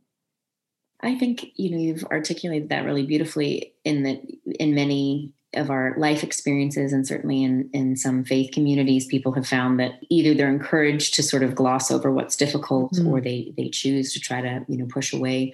I 1.01 1.15
think, 1.15 1.51
you 1.55 1.71
know, 1.71 1.77
you've 1.77 2.05
articulated 2.05 2.69
that 2.69 2.85
really 2.85 3.05
beautifully 3.05 3.73
in 3.83 4.03
that 4.03 4.21
in 4.59 4.73
many 4.73 5.33
of 5.55 5.69
our 5.69 5.93
life 5.97 6.23
experiences 6.23 6.93
and 6.93 7.05
certainly 7.05 7.43
in, 7.43 7.69
in 7.73 7.95
some 7.95 8.23
faith 8.23 8.51
communities 8.51 9.05
people 9.05 9.33
have 9.33 9.47
found 9.47 9.79
that 9.79 9.99
either 10.09 10.33
they're 10.33 10.49
encouraged 10.49 11.13
to 11.13 11.21
sort 11.21 11.43
of 11.43 11.53
gloss 11.53 11.91
over 11.91 12.11
what's 12.11 12.35
difficult 12.35 12.91
mm-hmm. 12.93 13.07
or 13.07 13.21
they 13.21 13.53
they 13.55 13.69
choose 13.69 14.13
to 14.13 14.19
try 14.19 14.41
to 14.41 14.65
you 14.67 14.77
know 14.77 14.85
push 14.87 15.13
away 15.13 15.53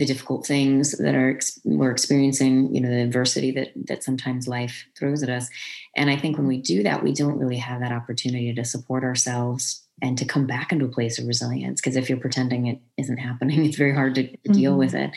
the 0.00 0.06
difficult 0.06 0.46
things 0.46 0.92
that 0.92 1.14
are 1.14 1.38
we're 1.64 1.90
experiencing 1.90 2.74
you 2.74 2.80
know 2.80 2.88
the 2.88 3.02
adversity 3.02 3.50
that 3.50 3.68
that 3.76 4.02
sometimes 4.02 4.48
life 4.48 4.86
throws 4.98 5.22
at 5.22 5.28
us. 5.28 5.46
And 5.94 6.08
i 6.08 6.16
think 6.16 6.38
when 6.38 6.46
we 6.46 6.56
do 6.56 6.82
that 6.82 7.04
we 7.04 7.12
don't 7.12 7.38
really 7.38 7.58
have 7.58 7.80
that 7.80 7.92
opportunity 7.92 8.54
to 8.54 8.64
support 8.64 9.04
ourselves 9.04 9.86
and 10.02 10.16
to 10.18 10.24
come 10.24 10.46
back 10.46 10.72
into 10.72 10.84
a 10.84 10.88
place 10.88 11.18
of 11.18 11.26
resilience 11.26 11.80
because 11.80 11.96
if 11.96 12.08
you're 12.08 12.18
pretending 12.18 12.66
it 12.66 12.80
isn't 12.96 13.18
happening 13.18 13.64
it's 13.66 13.76
very 13.76 13.94
hard 13.94 14.14
to, 14.14 14.24
mm-hmm. 14.24 14.52
deal 14.52 14.76
with 14.76 14.94
it. 14.94 15.10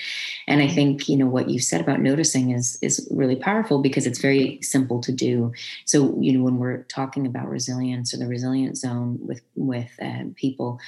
And 0.47 0.61
i 0.61 0.67
think 0.67 1.07
you 1.09 1.17
know 1.17 1.27
what 1.27 1.49
you 1.49 1.59
said 1.59 1.81
about 1.81 2.01
noticing 2.01 2.51
is 2.51 2.77
is 2.81 3.07
really 3.11 3.36
powerful 3.36 3.81
because 3.81 4.05
it's 4.05 4.19
very 4.19 4.61
simple 4.61 5.01
to 5.01 5.11
do. 5.11 5.53
So 5.86 6.17
you 6.19 6.34
know 6.34 6.43
when 6.43 6.57
we're 6.57 6.84
talking 6.84 7.25
about 7.25 7.49
resilience 7.49 8.13
or 8.13 8.17
the 8.17 8.27
resilient 8.27 8.77
zone 8.77 9.17
with 9.21 9.41
with 9.55 9.91
uh, 10.01 10.23
people 10.36 10.79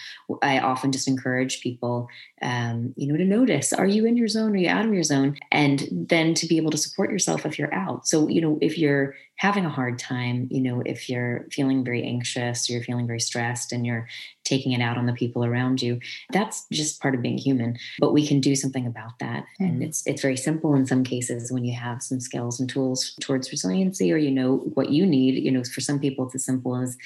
i 0.41 0.59
often 0.59 0.91
just 0.91 1.07
encourage 1.07 1.61
people 1.61 2.07
um, 2.41 2.93
you 2.95 3.07
know 3.07 3.17
to 3.17 3.25
notice 3.25 3.73
are 3.73 3.87
you 3.87 4.05
in 4.05 4.17
your 4.17 4.27
zone? 4.27 4.53
Are 4.53 4.57
you 4.57 4.69
out 4.69 4.85
of 4.85 4.93
your 4.93 5.03
zone? 5.03 5.37
And 5.51 5.87
then 5.91 6.33
to 6.35 6.45
be 6.47 6.57
able 6.57 6.71
to 6.71 6.77
support 6.77 7.11
yourself 7.11 7.45
if 7.45 7.57
you're 7.57 7.73
out. 7.73 8.07
So 8.07 8.27
you 8.27 8.41
know 8.41 8.57
if 8.61 8.77
you're 8.77 9.15
having 9.37 9.65
a 9.65 9.69
hard 9.69 9.99
time, 9.99 10.47
you 10.49 10.61
know, 10.61 10.81
if 10.85 11.09
you're 11.09 11.45
feeling 11.51 11.83
very 11.83 12.03
anxious 12.03 12.69
or 12.69 12.73
you're 12.73 12.83
feeling 12.83 13.05
very 13.05 13.19
stressed 13.19 13.73
and 13.73 13.84
you're 13.85 14.07
taking 14.43 14.71
it 14.71 14.81
out 14.81 14.97
on 14.97 15.05
the 15.05 15.13
people 15.13 15.45
around 15.45 15.81
you, 15.81 15.99
that's 16.31 16.65
just 16.71 17.01
part 17.01 17.15
of 17.15 17.21
being 17.21 17.37
human. 17.37 17.77
But 17.99 18.13
we 18.13 18.27
can 18.27 18.39
do 18.39 18.55
something 18.55 18.85
about 18.85 19.19
that. 19.19 19.45
Mm-hmm. 19.59 19.63
And 19.63 19.83
it's 19.83 20.05
it's 20.05 20.21
very 20.21 20.37
simple 20.37 20.75
in 20.75 20.85
some 20.85 21.03
cases 21.03 21.51
when 21.51 21.63
you 21.65 21.73
have 21.75 22.01
some 22.01 22.19
skills 22.19 22.59
and 22.59 22.69
tools 22.69 23.15
towards 23.21 23.51
resiliency 23.51 24.11
or 24.11 24.17
you 24.17 24.31
know 24.31 24.57
what 24.73 24.89
you 24.89 25.05
need. 25.05 25.43
You 25.43 25.51
know, 25.51 25.63
for 25.63 25.81
some 25.81 25.99
people 25.99 26.25
it's 26.25 26.35
as 26.35 26.45
simple 26.45 26.75
as 26.75 26.97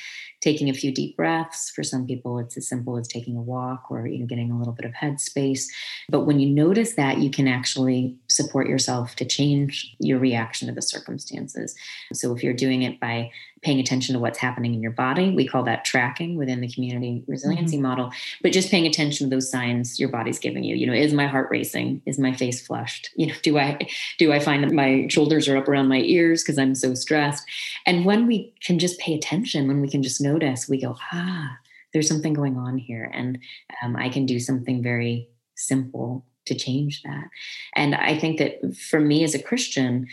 taking 0.41 0.69
a 0.69 0.73
few 0.73 0.91
deep 0.91 1.17
breaths. 1.17 1.69
For 1.69 1.83
some 1.83 2.05
people, 2.05 2.39
it's 2.39 2.57
as 2.57 2.67
simple 2.67 2.97
as 2.97 3.07
taking 3.07 3.35
a 3.35 3.41
walk 3.41 3.85
or 3.89 4.07
you 4.07 4.19
know 4.19 4.25
getting 4.25 4.51
a 4.51 4.57
little 4.57 4.73
bit 4.73 4.85
of 4.85 4.93
headspace. 4.93 5.65
But 6.09 6.21
when 6.21 6.39
you 6.39 6.49
notice 6.49 6.93
that, 6.93 7.19
you 7.19 7.29
can 7.29 7.47
actually 7.47 8.17
support 8.27 8.67
yourself 8.67 9.15
to 9.17 9.25
change 9.25 9.95
your 9.99 10.19
reaction 10.19 10.67
to 10.67 10.73
the 10.73 10.81
circumstances. 10.81 11.75
So 12.13 12.35
if 12.35 12.43
you're 12.43 12.53
doing 12.53 12.83
it 12.83 12.99
by 12.99 13.31
paying 13.61 13.79
attention 13.79 14.13
to 14.13 14.19
what's 14.19 14.37
happening 14.37 14.73
in 14.73 14.81
your 14.81 14.91
body. 14.91 15.31
We 15.35 15.47
call 15.47 15.63
that 15.63 15.83
tracking 15.83 16.37
within 16.37 16.61
the 16.61 16.71
community 16.71 17.23
resiliency 17.27 17.75
mm-hmm. 17.75 17.83
model. 17.83 18.11
But 18.41 18.53
just 18.53 18.71
paying 18.71 18.87
attention 18.87 19.29
to 19.29 19.35
those 19.35 19.51
signs 19.51 19.99
your 19.99 20.09
body's 20.09 20.39
giving 20.39 20.63
you. 20.63 20.75
You 20.75 20.87
know, 20.87 20.93
is 20.93 21.13
my 21.13 21.27
heart 21.27 21.49
racing? 21.51 22.01
Is 22.05 22.17
my 22.17 22.33
face 22.33 22.65
flushed? 22.65 23.09
You 23.15 23.27
know, 23.27 23.33
do 23.43 23.57
I 23.57 23.77
do 24.17 24.31
I 24.31 24.39
find 24.39 24.63
that 24.63 24.71
my 24.71 25.07
shoulders 25.09 25.47
are 25.47 25.57
up 25.57 25.67
around 25.67 25.87
my 25.87 25.99
ears 25.99 26.43
because 26.43 26.57
I'm 26.57 26.75
so 26.75 26.93
stressed? 26.93 27.43
And 27.85 28.05
when 28.05 28.27
we 28.27 28.53
can 28.61 28.79
just 28.79 28.99
pay 28.99 29.13
attention, 29.13 29.67
when 29.67 29.81
we 29.81 29.89
can 29.89 30.03
just 30.03 30.21
notice, 30.31 30.69
we 30.69 30.81
go, 30.81 30.95
ah, 31.11 31.57
there's 31.93 32.07
something 32.07 32.33
going 32.33 32.57
on 32.57 32.77
here, 32.77 33.09
and 33.13 33.39
um, 33.81 33.95
I 33.95 34.09
can 34.09 34.25
do 34.25 34.39
something 34.39 34.83
very 34.83 35.29
simple 35.55 36.25
to 36.49 36.55
change 36.55 37.03
that. 37.03 37.29
And 37.75 37.95
I 37.95 38.17
think 38.17 38.39
that 38.39 38.75
for 38.75 38.99
me 38.99 39.23
as 39.23 39.35
a 39.35 39.41
Christian, 39.41 40.07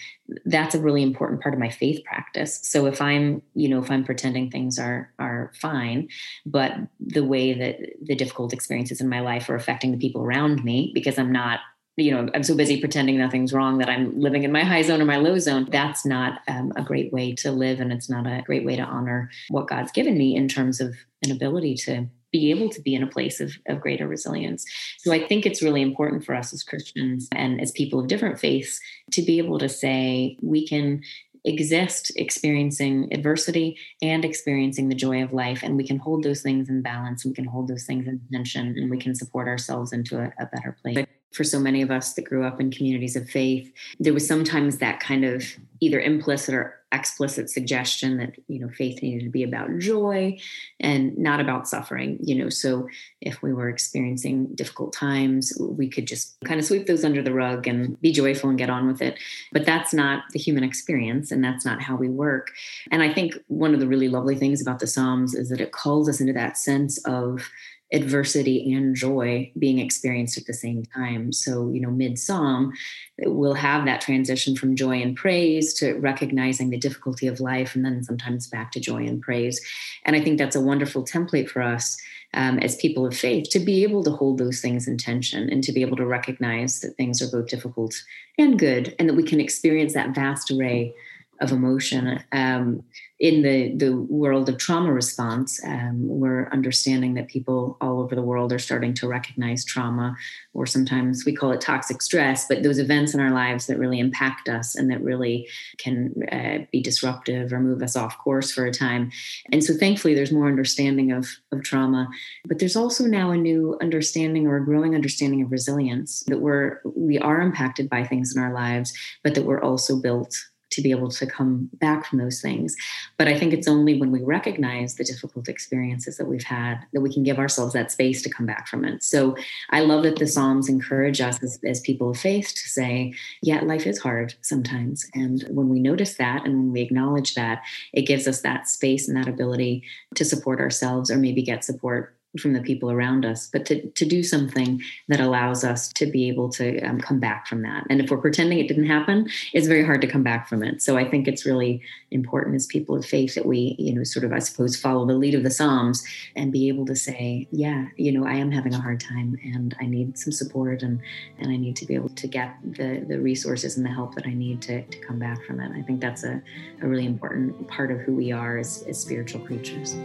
that's 0.44 0.74
a 0.74 0.80
really 0.80 1.02
important 1.02 1.40
part 1.40 1.54
of 1.54 1.60
my 1.60 1.70
faith 1.70 2.04
practice. 2.04 2.60
So 2.62 2.86
if 2.86 3.00
I'm, 3.00 3.42
you 3.54 3.68
know, 3.68 3.82
if 3.82 3.90
I'm 3.90 4.04
pretending 4.04 4.50
things 4.50 4.78
are 4.78 5.12
are 5.18 5.52
fine, 5.60 6.08
but 6.44 6.72
the 7.00 7.24
way 7.24 7.54
that 7.54 7.78
the 8.02 8.14
difficult 8.14 8.52
experiences 8.52 9.00
in 9.00 9.08
my 9.08 9.20
life 9.20 9.48
are 9.48 9.56
affecting 9.56 9.92
the 9.92 9.98
people 9.98 10.22
around 10.22 10.62
me 10.62 10.92
because 10.94 11.18
I'm 11.18 11.32
not 11.32 11.60
you 11.96 12.10
know 12.10 12.28
i'm 12.34 12.42
so 12.42 12.54
busy 12.54 12.80
pretending 12.80 13.16
nothing's 13.18 13.52
wrong 13.52 13.78
that 13.78 13.88
i'm 13.88 14.18
living 14.18 14.44
in 14.44 14.52
my 14.52 14.62
high 14.62 14.82
zone 14.82 15.00
or 15.00 15.04
my 15.04 15.16
low 15.16 15.38
zone 15.38 15.66
that's 15.70 16.04
not 16.04 16.40
um, 16.48 16.72
a 16.76 16.82
great 16.82 17.12
way 17.12 17.34
to 17.34 17.50
live 17.50 17.80
and 17.80 17.92
it's 17.92 18.10
not 18.10 18.26
a 18.26 18.42
great 18.44 18.64
way 18.64 18.76
to 18.76 18.82
honor 18.82 19.30
what 19.48 19.68
god's 19.68 19.92
given 19.92 20.16
me 20.16 20.36
in 20.36 20.48
terms 20.48 20.80
of 20.80 20.94
an 21.24 21.32
ability 21.32 21.74
to 21.74 22.06
be 22.32 22.50
able 22.50 22.68
to 22.68 22.80
be 22.82 22.94
in 22.94 23.02
a 23.02 23.06
place 23.06 23.40
of, 23.40 23.56
of 23.66 23.80
greater 23.80 24.06
resilience. 24.06 24.64
So 24.98 25.12
I 25.12 25.26
think 25.26 25.46
it's 25.46 25.62
really 25.62 25.80
important 25.80 26.24
for 26.24 26.34
us 26.34 26.52
as 26.52 26.62
Christians 26.62 27.28
and 27.32 27.60
as 27.60 27.70
people 27.70 28.00
of 28.00 28.08
different 28.08 28.38
faiths 28.38 28.80
to 29.12 29.22
be 29.22 29.38
able 29.38 29.58
to 29.58 29.68
say 29.68 30.36
we 30.42 30.66
can 30.66 31.02
exist 31.44 32.10
experiencing 32.16 33.08
adversity 33.12 33.78
and 34.02 34.24
experiencing 34.24 34.88
the 34.88 34.96
joy 34.96 35.22
of 35.22 35.32
life 35.32 35.62
and 35.62 35.76
we 35.76 35.86
can 35.86 35.96
hold 35.96 36.24
those 36.24 36.42
things 36.42 36.68
in 36.68 36.82
balance 36.82 37.24
we 37.24 37.32
can 37.32 37.44
hold 37.44 37.68
those 37.68 37.84
things 37.84 38.08
in 38.08 38.20
tension 38.32 38.74
and 38.76 38.90
we 38.90 38.98
can 38.98 39.14
support 39.14 39.46
ourselves 39.46 39.92
into 39.92 40.18
a, 40.18 40.32
a 40.40 40.46
better 40.46 40.76
place 40.82 41.06
for 41.32 41.44
so 41.44 41.60
many 41.60 41.82
of 41.82 41.90
us 41.90 42.14
that 42.14 42.24
grew 42.24 42.44
up 42.44 42.60
in 42.60 42.70
communities 42.70 43.16
of 43.16 43.28
faith, 43.28 43.72
there 44.00 44.14
was 44.14 44.26
sometimes 44.26 44.78
that 44.78 45.00
kind 45.00 45.24
of 45.24 45.44
either 45.80 46.00
implicit 46.00 46.54
or 46.54 46.80
explicit 46.92 47.50
suggestion 47.50 48.16
that 48.16 48.34
you 48.46 48.60
know 48.60 48.68
faith 48.68 49.02
needed 49.02 49.24
to 49.24 49.30
be 49.30 49.42
about 49.42 49.68
joy 49.78 50.38
and 50.78 51.18
not 51.18 51.40
about 51.40 51.66
suffering 51.66 52.16
you 52.22 52.34
know. 52.34 52.48
So 52.48 52.88
if 53.20 53.42
we 53.42 53.52
were 53.52 53.68
experiencing 53.68 54.54
difficult 54.54 54.92
times 54.92 55.52
we 55.58 55.88
could 55.88 56.06
just 56.06 56.36
kind 56.44 56.60
of 56.60 56.64
sweep 56.64 56.86
those 56.86 57.04
under 57.04 57.22
the 57.22 57.32
rug 57.32 57.66
and 57.66 58.00
be 58.00 58.12
joyful 58.12 58.50
and 58.50 58.58
get 58.58 58.70
on 58.70 58.86
with 58.86 59.02
it. 59.02 59.18
But 59.52 59.66
that's 59.66 59.92
not 59.92 60.24
the 60.32 60.38
human 60.38 60.62
experience 60.62 61.32
and 61.32 61.42
that's 61.42 61.64
not 61.64 61.82
how 61.82 61.96
we 61.96 62.08
work. 62.08 62.52
And 62.90 63.02
i 63.02 63.12
think 63.12 63.34
one 63.48 63.74
of 63.74 63.80
the 63.80 63.88
really 63.88 64.08
lovely 64.08 64.36
things 64.36 64.62
about 64.62 64.78
the 64.78 64.86
psalms 64.86 65.34
is 65.34 65.48
that 65.48 65.60
it 65.60 65.72
calls 65.72 66.08
us 66.08 66.20
into 66.20 66.32
that 66.34 66.56
sense 66.56 66.98
of 67.04 67.50
adversity 67.92 68.72
and 68.72 68.96
joy 68.96 69.50
being 69.58 69.78
experienced 69.78 70.36
at 70.36 70.46
the 70.46 70.52
same 70.52 70.84
time. 70.84 71.32
So, 71.32 71.70
you 71.70 71.80
know, 71.80 71.90
mid 71.90 72.18
psalm, 72.18 72.72
we'll 73.18 73.54
have 73.54 73.84
that 73.84 74.00
transition 74.00 74.56
from 74.56 74.74
joy 74.74 75.00
and 75.00 75.16
praise 75.16 75.72
to 75.74 75.94
recognizing 75.94 76.70
the 76.70 76.78
difficulty 76.78 77.28
of 77.28 77.38
life 77.38 77.76
and 77.76 77.84
then 77.84 78.02
sometimes 78.02 78.48
back 78.48 78.72
to 78.72 78.80
joy 78.80 79.06
and 79.06 79.22
praise. 79.22 79.64
And 80.04 80.16
I 80.16 80.20
think 80.20 80.38
that's 80.38 80.56
a 80.56 80.60
wonderful 80.60 81.04
template 81.04 81.48
for 81.48 81.62
us 81.62 81.96
um, 82.34 82.58
as 82.58 82.76
people 82.76 83.06
of 83.06 83.16
faith 83.16 83.48
to 83.50 83.60
be 83.60 83.84
able 83.84 84.02
to 84.02 84.10
hold 84.10 84.38
those 84.38 84.60
things 84.60 84.88
in 84.88 84.98
tension 84.98 85.48
and 85.48 85.62
to 85.62 85.72
be 85.72 85.82
able 85.82 85.96
to 85.96 86.06
recognize 86.06 86.80
that 86.80 86.96
things 86.96 87.22
are 87.22 87.30
both 87.30 87.48
difficult 87.48 87.94
and 88.36 88.58
good 88.58 88.94
and 88.98 89.08
that 89.08 89.14
we 89.14 89.22
can 89.22 89.40
experience 89.40 89.94
that 89.94 90.14
vast 90.14 90.50
array 90.50 90.92
of 91.40 91.52
emotion. 91.52 92.22
Um, 92.32 92.82
in 93.18 93.40
the, 93.40 93.74
the 93.74 93.96
world 93.96 94.48
of 94.48 94.58
trauma 94.58 94.92
response, 94.92 95.62
um, 95.64 96.06
we're 96.06 96.50
understanding 96.50 97.14
that 97.14 97.28
people 97.28 97.78
all 97.80 98.00
over 98.00 98.14
the 98.14 98.22
world 98.22 98.52
are 98.52 98.58
starting 98.58 98.92
to 98.92 99.08
recognize 99.08 99.64
trauma, 99.64 100.14
or 100.52 100.66
sometimes 100.66 101.24
we 101.24 101.34
call 101.34 101.50
it 101.52 101.62
toxic 101.62 102.02
stress, 102.02 102.46
but 102.46 102.62
those 102.62 102.78
events 102.78 103.14
in 103.14 103.20
our 103.20 103.30
lives 103.30 103.66
that 103.66 103.78
really 103.78 103.98
impact 103.98 104.50
us 104.50 104.74
and 104.74 104.90
that 104.90 105.02
really 105.02 105.48
can 105.78 106.12
uh, 106.30 106.58
be 106.70 106.82
disruptive 106.82 107.54
or 107.54 107.60
move 107.60 107.82
us 107.82 107.96
off 107.96 108.18
course 108.18 108.52
for 108.52 108.66
a 108.66 108.72
time. 108.72 109.10
And 109.50 109.64
so 109.64 109.72
thankfully, 109.72 110.14
there's 110.14 110.32
more 110.32 110.48
understanding 110.48 111.10
of, 111.10 111.26
of 111.52 111.62
trauma, 111.62 112.08
but 112.44 112.58
there's 112.58 112.76
also 112.76 113.06
now 113.06 113.30
a 113.30 113.36
new 113.36 113.78
understanding 113.80 114.46
or 114.46 114.56
a 114.56 114.64
growing 114.64 114.94
understanding 114.94 115.40
of 115.40 115.50
resilience 115.50 116.22
that 116.26 116.40
we're, 116.40 116.80
we 116.84 117.18
are 117.18 117.40
impacted 117.40 117.88
by 117.88 118.04
things 118.04 118.36
in 118.36 118.42
our 118.42 118.52
lives, 118.52 118.92
but 119.24 119.34
that 119.34 119.46
we're 119.46 119.62
also 119.62 119.96
built 119.96 120.36
to 120.70 120.82
be 120.82 120.90
able 120.90 121.10
to 121.10 121.26
come 121.26 121.70
back 121.74 122.06
from 122.06 122.18
those 122.18 122.40
things. 122.40 122.76
But 123.16 123.28
I 123.28 123.38
think 123.38 123.52
it's 123.52 123.68
only 123.68 123.98
when 123.98 124.10
we 124.10 124.22
recognize 124.22 124.94
the 124.94 125.04
difficult 125.04 125.48
experiences 125.48 126.16
that 126.16 126.26
we've 126.26 126.42
had 126.42 126.80
that 126.92 127.00
we 127.00 127.12
can 127.12 127.22
give 127.22 127.38
ourselves 127.38 127.72
that 127.74 127.92
space 127.92 128.22
to 128.22 128.30
come 128.30 128.46
back 128.46 128.66
from 128.68 128.84
it. 128.84 129.02
So 129.02 129.36
I 129.70 129.80
love 129.80 130.02
that 130.02 130.16
the 130.16 130.26
Psalms 130.26 130.68
encourage 130.68 131.20
us 131.20 131.42
as, 131.42 131.58
as 131.64 131.80
people 131.80 132.10
of 132.10 132.18
faith 132.18 132.48
to 132.48 132.68
say, 132.68 133.14
yeah, 133.42 133.60
life 133.62 133.86
is 133.86 133.98
hard 133.98 134.34
sometimes. 134.42 135.08
And 135.14 135.44
when 135.48 135.68
we 135.68 135.78
notice 135.78 136.16
that 136.16 136.44
and 136.44 136.54
when 136.56 136.72
we 136.72 136.82
acknowledge 136.82 137.34
that, 137.34 137.62
it 137.92 138.02
gives 138.02 138.26
us 138.26 138.40
that 138.42 138.68
space 138.68 139.08
and 139.08 139.16
that 139.16 139.28
ability 139.28 139.84
to 140.14 140.24
support 140.24 140.60
ourselves 140.60 141.10
or 141.10 141.16
maybe 141.16 141.42
get 141.42 141.64
support 141.64 142.15
from 142.38 142.52
the 142.52 142.60
people 142.60 142.90
around 142.90 143.24
us, 143.24 143.48
but 143.52 143.66
to, 143.66 143.88
to 143.90 144.04
do 144.04 144.22
something 144.22 144.80
that 145.08 145.20
allows 145.20 145.64
us 145.64 145.88
to 145.94 146.06
be 146.06 146.28
able 146.28 146.48
to 146.50 146.80
um, 146.82 147.00
come 147.00 147.18
back 147.18 147.46
from 147.46 147.62
that. 147.62 147.86
And 147.90 148.00
if 148.00 148.10
we're 148.10 148.18
pretending 148.18 148.58
it 148.58 148.68
didn't 148.68 148.86
happen, 148.86 149.28
it's 149.52 149.66
very 149.66 149.84
hard 149.84 150.00
to 150.02 150.06
come 150.06 150.22
back 150.22 150.48
from 150.48 150.62
it. 150.62 150.82
So 150.82 150.96
I 150.96 151.08
think 151.08 151.28
it's 151.28 151.46
really 151.46 151.82
important 152.10 152.56
as 152.56 152.66
people 152.66 152.96
of 152.96 153.04
faith 153.04 153.34
that 153.34 153.46
we, 153.46 153.76
you 153.78 153.94
know, 153.94 154.04
sort 154.04 154.24
of, 154.24 154.32
I 154.32 154.38
suppose, 154.38 154.76
follow 154.76 155.06
the 155.06 155.14
lead 155.14 155.34
of 155.34 155.42
the 155.42 155.50
Psalms 155.50 156.04
and 156.34 156.52
be 156.52 156.68
able 156.68 156.86
to 156.86 156.96
say, 156.96 157.48
yeah, 157.50 157.86
you 157.96 158.12
know, 158.12 158.26
I 158.26 158.34
am 158.34 158.50
having 158.50 158.74
a 158.74 158.80
hard 158.80 159.00
time 159.00 159.38
and 159.42 159.74
I 159.80 159.86
need 159.86 160.18
some 160.18 160.32
support 160.32 160.82
and, 160.82 161.00
and 161.38 161.50
I 161.50 161.56
need 161.56 161.76
to 161.76 161.86
be 161.86 161.94
able 161.94 162.10
to 162.10 162.26
get 162.26 162.56
the, 162.64 163.04
the 163.06 163.18
resources 163.20 163.76
and 163.76 163.84
the 163.84 163.90
help 163.90 164.14
that 164.14 164.26
I 164.26 164.34
need 164.34 164.62
to, 164.62 164.82
to 164.82 164.98
come 164.98 165.18
back 165.18 165.44
from 165.44 165.60
it. 165.60 165.72
I 165.76 165.82
think 165.82 166.00
that's 166.00 166.24
a, 166.24 166.42
a 166.82 166.88
really 166.88 167.06
important 167.06 167.68
part 167.68 167.90
of 167.90 168.00
who 168.00 168.14
we 168.14 168.32
are 168.32 168.58
as, 168.58 168.84
as 168.88 169.00
spiritual 169.00 169.40
creatures. 169.40 169.96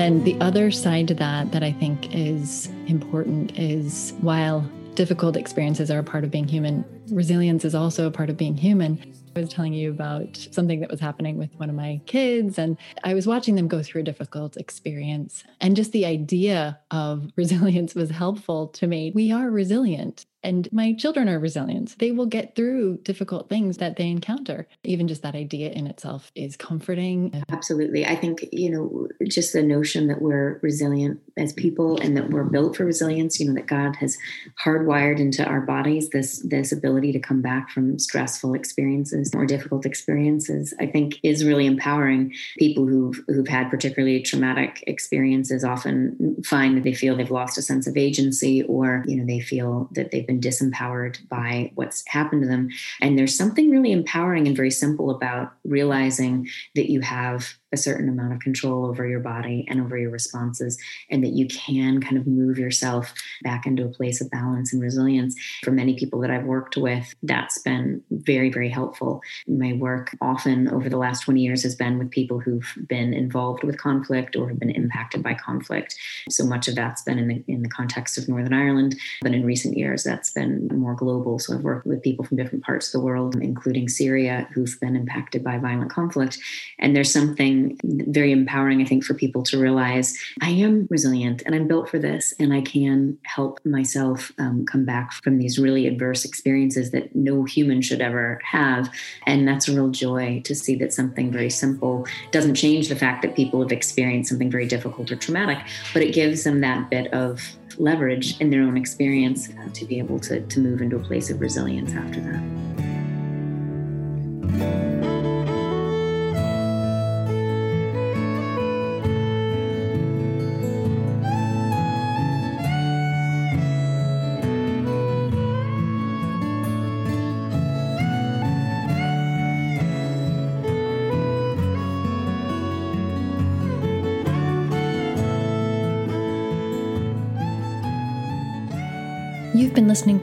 Then 0.00 0.24
the 0.24 0.40
other 0.40 0.70
side 0.70 1.06
to 1.08 1.14
that, 1.14 1.52
that 1.52 1.62
I 1.62 1.72
think 1.72 2.14
is 2.14 2.70
important, 2.86 3.58
is 3.58 4.14
while 4.22 4.60
difficult 4.94 5.36
experiences 5.36 5.90
are 5.90 5.98
a 5.98 6.02
part 6.02 6.24
of 6.24 6.30
being 6.30 6.48
human, 6.48 6.86
resilience 7.10 7.66
is 7.66 7.74
also 7.74 8.06
a 8.06 8.10
part 8.10 8.30
of 8.30 8.38
being 8.38 8.56
human. 8.56 8.98
I 9.36 9.40
was 9.40 9.50
telling 9.50 9.74
you 9.74 9.90
about 9.90 10.38
something 10.52 10.80
that 10.80 10.90
was 10.90 11.00
happening 11.00 11.36
with 11.36 11.50
one 11.58 11.68
of 11.68 11.76
my 11.76 12.00
kids, 12.06 12.58
and 12.58 12.78
I 13.04 13.12
was 13.12 13.26
watching 13.26 13.56
them 13.56 13.68
go 13.68 13.82
through 13.82 14.00
a 14.00 14.04
difficult 14.04 14.56
experience. 14.56 15.44
And 15.60 15.76
just 15.76 15.92
the 15.92 16.06
idea 16.06 16.78
of 16.90 17.30
resilience 17.36 17.94
was 17.94 18.08
helpful 18.08 18.68
to 18.68 18.86
me. 18.86 19.12
We 19.14 19.30
are 19.32 19.50
resilient. 19.50 20.24
And 20.42 20.70
my 20.72 20.92
children 20.94 21.28
are 21.28 21.38
resilient. 21.38 21.96
They 21.98 22.12
will 22.12 22.26
get 22.26 22.54
through 22.54 22.98
difficult 22.98 23.48
things 23.48 23.76
that 23.78 23.96
they 23.96 24.08
encounter. 24.08 24.66
Even 24.84 25.08
just 25.08 25.22
that 25.22 25.34
idea 25.34 25.70
in 25.70 25.86
itself 25.86 26.32
is 26.34 26.56
comforting. 26.56 27.44
Absolutely. 27.50 28.06
I 28.06 28.16
think, 28.16 28.46
you 28.52 28.70
know, 28.70 29.08
just 29.28 29.52
the 29.52 29.62
notion 29.62 30.06
that 30.08 30.22
we're 30.22 30.58
resilient 30.62 31.20
as 31.36 31.52
people 31.52 32.00
and 32.00 32.16
that 32.16 32.30
we're 32.30 32.44
built 32.44 32.76
for 32.76 32.84
resilience, 32.84 33.38
you 33.38 33.46
know, 33.46 33.54
that 33.54 33.66
God 33.66 33.96
has 33.96 34.16
hardwired 34.64 35.20
into 35.20 35.44
our 35.44 35.60
bodies 35.60 36.08
this 36.10 36.40
this 36.40 36.72
ability 36.72 37.12
to 37.12 37.18
come 37.18 37.42
back 37.42 37.70
from 37.70 37.98
stressful 37.98 38.54
experiences 38.54 39.32
or 39.34 39.46
difficult 39.46 39.84
experiences, 39.84 40.72
I 40.80 40.86
think 40.86 41.18
is 41.22 41.44
really 41.44 41.66
empowering. 41.66 42.32
People 42.58 42.86
who've 42.86 43.20
who've 43.28 43.48
had 43.48 43.70
particularly 43.70 44.22
traumatic 44.22 44.82
experiences 44.86 45.64
often 45.64 46.36
find 46.44 46.76
that 46.76 46.84
they 46.84 46.94
feel 46.94 47.16
they've 47.16 47.30
lost 47.30 47.58
a 47.58 47.62
sense 47.62 47.86
of 47.86 47.96
agency 47.96 48.62
or, 48.62 49.04
you 49.06 49.16
know, 49.16 49.26
they 49.26 49.40
feel 49.40 49.88
that 49.92 50.10
they've 50.10 50.29
been 50.30 50.40
disempowered 50.40 51.18
by 51.28 51.72
what's 51.74 52.06
happened 52.06 52.42
to 52.42 52.48
them. 52.48 52.70
And 53.00 53.18
there's 53.18 53.36
something 53.36 53.70
really 53.70 53.90
empowering 53.90 54.46
and 54.46 54.56
very 54.56 54.70
simple 54.70 55.10
about 55.10 55.54
realizing 55.64 56.48
that 56.76 56.90
you 56.90 57.00
have 57.00 57.54
a 57.72 57.76
certain 57.76 58.08
amount 58.08 58.32
of 58.32 58.40
control 58.40 58.86
over 58.86 59.06
your 59.06 59.20
body 59.20 59.66
and 59.68 59.80
over 59.80 59.96
your 59.96 60.10
responses, 60.10 60.78
and 61.10 61.22
that 61.24 61.32
you 61.32 61.46
can 61.48 62.00
kind 62.00 62.16
of 62.16 62.26
move 62.26 62.58
yourself 62.58 63.12
back 63.42 63.66
into 63.66 63.84
a 63.84 63.88
place 63.88 64.20
of 64.20 64.30
balance 64.30 64.72
and 64.72 64.82
resilience. 64.82 65.34
For 65.62 65.70
many 65.70 65.94
people 65.94 66.20
that 66.20 66.30
I've 66.30 66.44
worked 66.44 66.76
with, 66.76 67.14
that's 67.22 67.58
been 67.58 68.02
very, 68.10 68.50
very 68.50 68.68
helpful. 68.68 69.20
My 69.46 69.72
work 69.74 70.16
often 70.20 70.68
over 70.68 70.88
the 70.88 70.96
last 70.96 71.20
20 71.24 71.40
years 71.40 71.62
has 71.62 71.74
been 71.74 71.98
with 71.98 72.10
people 72.10 72.40
who've 72.40 72.72
been 72.88 73.14
involved 73.14 73.62
with 73.62 73.78
conflict 73.78 74.36
or 74.36 74.48
have 74.48 74.58
been 74.58 74.70
impacted 74.70 75.22
by 75.22 75.34
conflict. 75.34 75.96
So 76.28 76.44
much 76.44 76.68
of 76.68 76.74
that's 76.74 77.02
been 77.02 77.18
in 77.18 77.28
the, 77.28 77.44
in 77.46 77.62
the 77.62 77.68
context 77.68 78.18
of 78.18 78.28
Northern 78.28 78.52
Ireland, 78.52 78.96
but 79.22 79.32
in 79.32 79.44
recent 79.44 79.76
years, 79.76 80.02
that's 80.02 80.32
been 80.32 80.68
more 80.68 80.94
global. 80.94 81.38
So 81.38 81.54
I've 81.54 81.62
worked 81.62 81.86
with 81.86 82.02
people 82.02 82.24
from 82.24 82.36
different 82.36 82.64
parts 82.64 82.88
of 82.88 83.00
the 83.00 83.04
world, 83.04 83.36
including 83.36 83.88
Syria, 83.88 84.48
who've 84.52 84.78
been 84.80 84.96
impacted 84.96 85.44
by 85.44 85.58
violent 85.58 85.90
conflict. 85.90 86.38
And 86.78 86.94
there's 86.96 87.12
something 87.12 87.59
very 87.84 88.32
empowering, 88.32 88.80
I 88.80 88.84
think, 88.84 89.04
for 89.04 89.14
people 89.14 89.42
to 89.44 89.58
realize 89.58 90.16
I 90.42 90.50
am 90.50 90.86
resilient 90.90 91.42
and 91.44 91.54
I'm 91.54 91.68
built 91.68 91.88
for 91.88 91.98
this, 91.98 92.34
and 92.38 92.52
I 92.52 92.60
can 92.60 93.18
help 93.24 93.64
myself 93.64 94.32
um, 94.38 94.64
come 94.66 94.84
back 94.84 95.12
from 95.12 95.38
these 95.38 95.58
really 95.58 95.86
adverse 95.86 96.24
experiences 96.24 96.90
that 96.90 97.14
no 97.14 97.44
human 97.44 97.82
should 97.82 98.00
ever 98.00 98.40
have. 98.44 98.90
And 99.26 99.46
that's 99.46 99.68
a 99.68 99.72
real 99.72 99.90
joy 99.90 100.42
to 100.44 100.54
see 100.54 100.74
that 100.76 100.92
something 100.92 101.30
very 101.30 101.50
simple 101.50 102.06
doesn't 102.30 102.54
change 102.54 102.88
the 102.88 102.96
fact 102.96 103.22
that 103.22 103.36
people 103.36 103.62
have 103.62 103.72
experienced 103.72 104.30
something 104.30 104.50
very 104.50 104.66
difficult 104.66 105.10
or 105.10 105.16
traumatic, 105.16 105.58
but 105.92 106.02
it 106.02 106.14
gives 106.14 106.44
them 106.44 106.60
that 106.60 106.90
bit 106.90 107.12
of 107.12 107.40
leverage 107.78 108.38
in 108.40 108.50
their 108.50 108.62
own 108.62 108.76
experience 108.76 109.48
uh, 109.48 109.68
to 109.72 109.84
be 109.84 109.98
able 109.98 110.18
to, 110.20 110.40
to 110.46 110.60
move 110.60 110.82
into 110.82 110.96
a 110.96 111.00
place 111.00 111.30
of 111.30 111.40
resilience 111.40 111.94
after 111.94 112.20
that. 112.20 114.79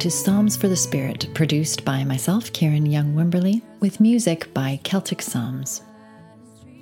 To 0.08 0.12
Psalms 0.12 0.56
for 0.56 0.70
the 0.70 0.76
Spirit, 0.78 1.28
produced 1.34 1.84
by 1.84 2.06
myself, 2.06 2.54
Kiran 2.54 2.90
Young 2.90 3.14
Wimberly, 3.14 3.62
with 3.82 4.00
music 4.00 4.54
by 4.54 4.80
Celtic 4.86 5.22
Psalms. 5.22 5.82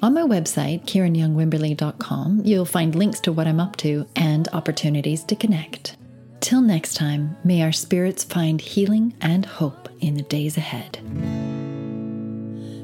On 0.04 0.14
my 0.14 0.22
website, 0.22 0.86
KiranYoungWimberly.com, 0.86 2.44
you'll 2.46 2.66
find 2.66 2.94
links 2.94 3.20
to 3.22 3.32
what 3.32 3.48
I'm 3.48 3.60
up 3.60 3.78
to 3.78 4.06
and 4.16 4.48
opportunities 4.50 5.24
to 5.24 5.36
connect. 5.36 5.98
Till 6.40 6.62
next 6.62 6.94
time, 6.94 7.36
may 7.44 7.64
our 7.64 7.72
spirits 7.72 8.24
find 8.24 8.62
healing 8.62 9.16
and 9.22 9.44
hope 9.44 9.90
in 10.02 10.14
the 10.14 10.22
days 10.22 10.56
ahead. 10.58 11.00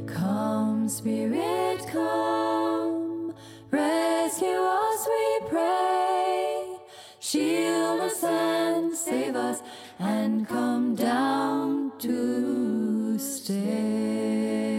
Come, 0.08 0.89
Spirit, 0.89 1.86
come, 1.86 3.36
rescue 3.70 4.48
us, 4.48 5.08
we 5.08 5.50
pray. 5.50 6.78
Shield 7.20 8.02
us 8.02 8.24
and 8.24 8.98
save 8.98 9.36
us, 9.36 9.62
and 10.02 10.47
come 10.47 10.95
down 10.95 11.91
to 11.99 13.20
stay. 13.20 14.71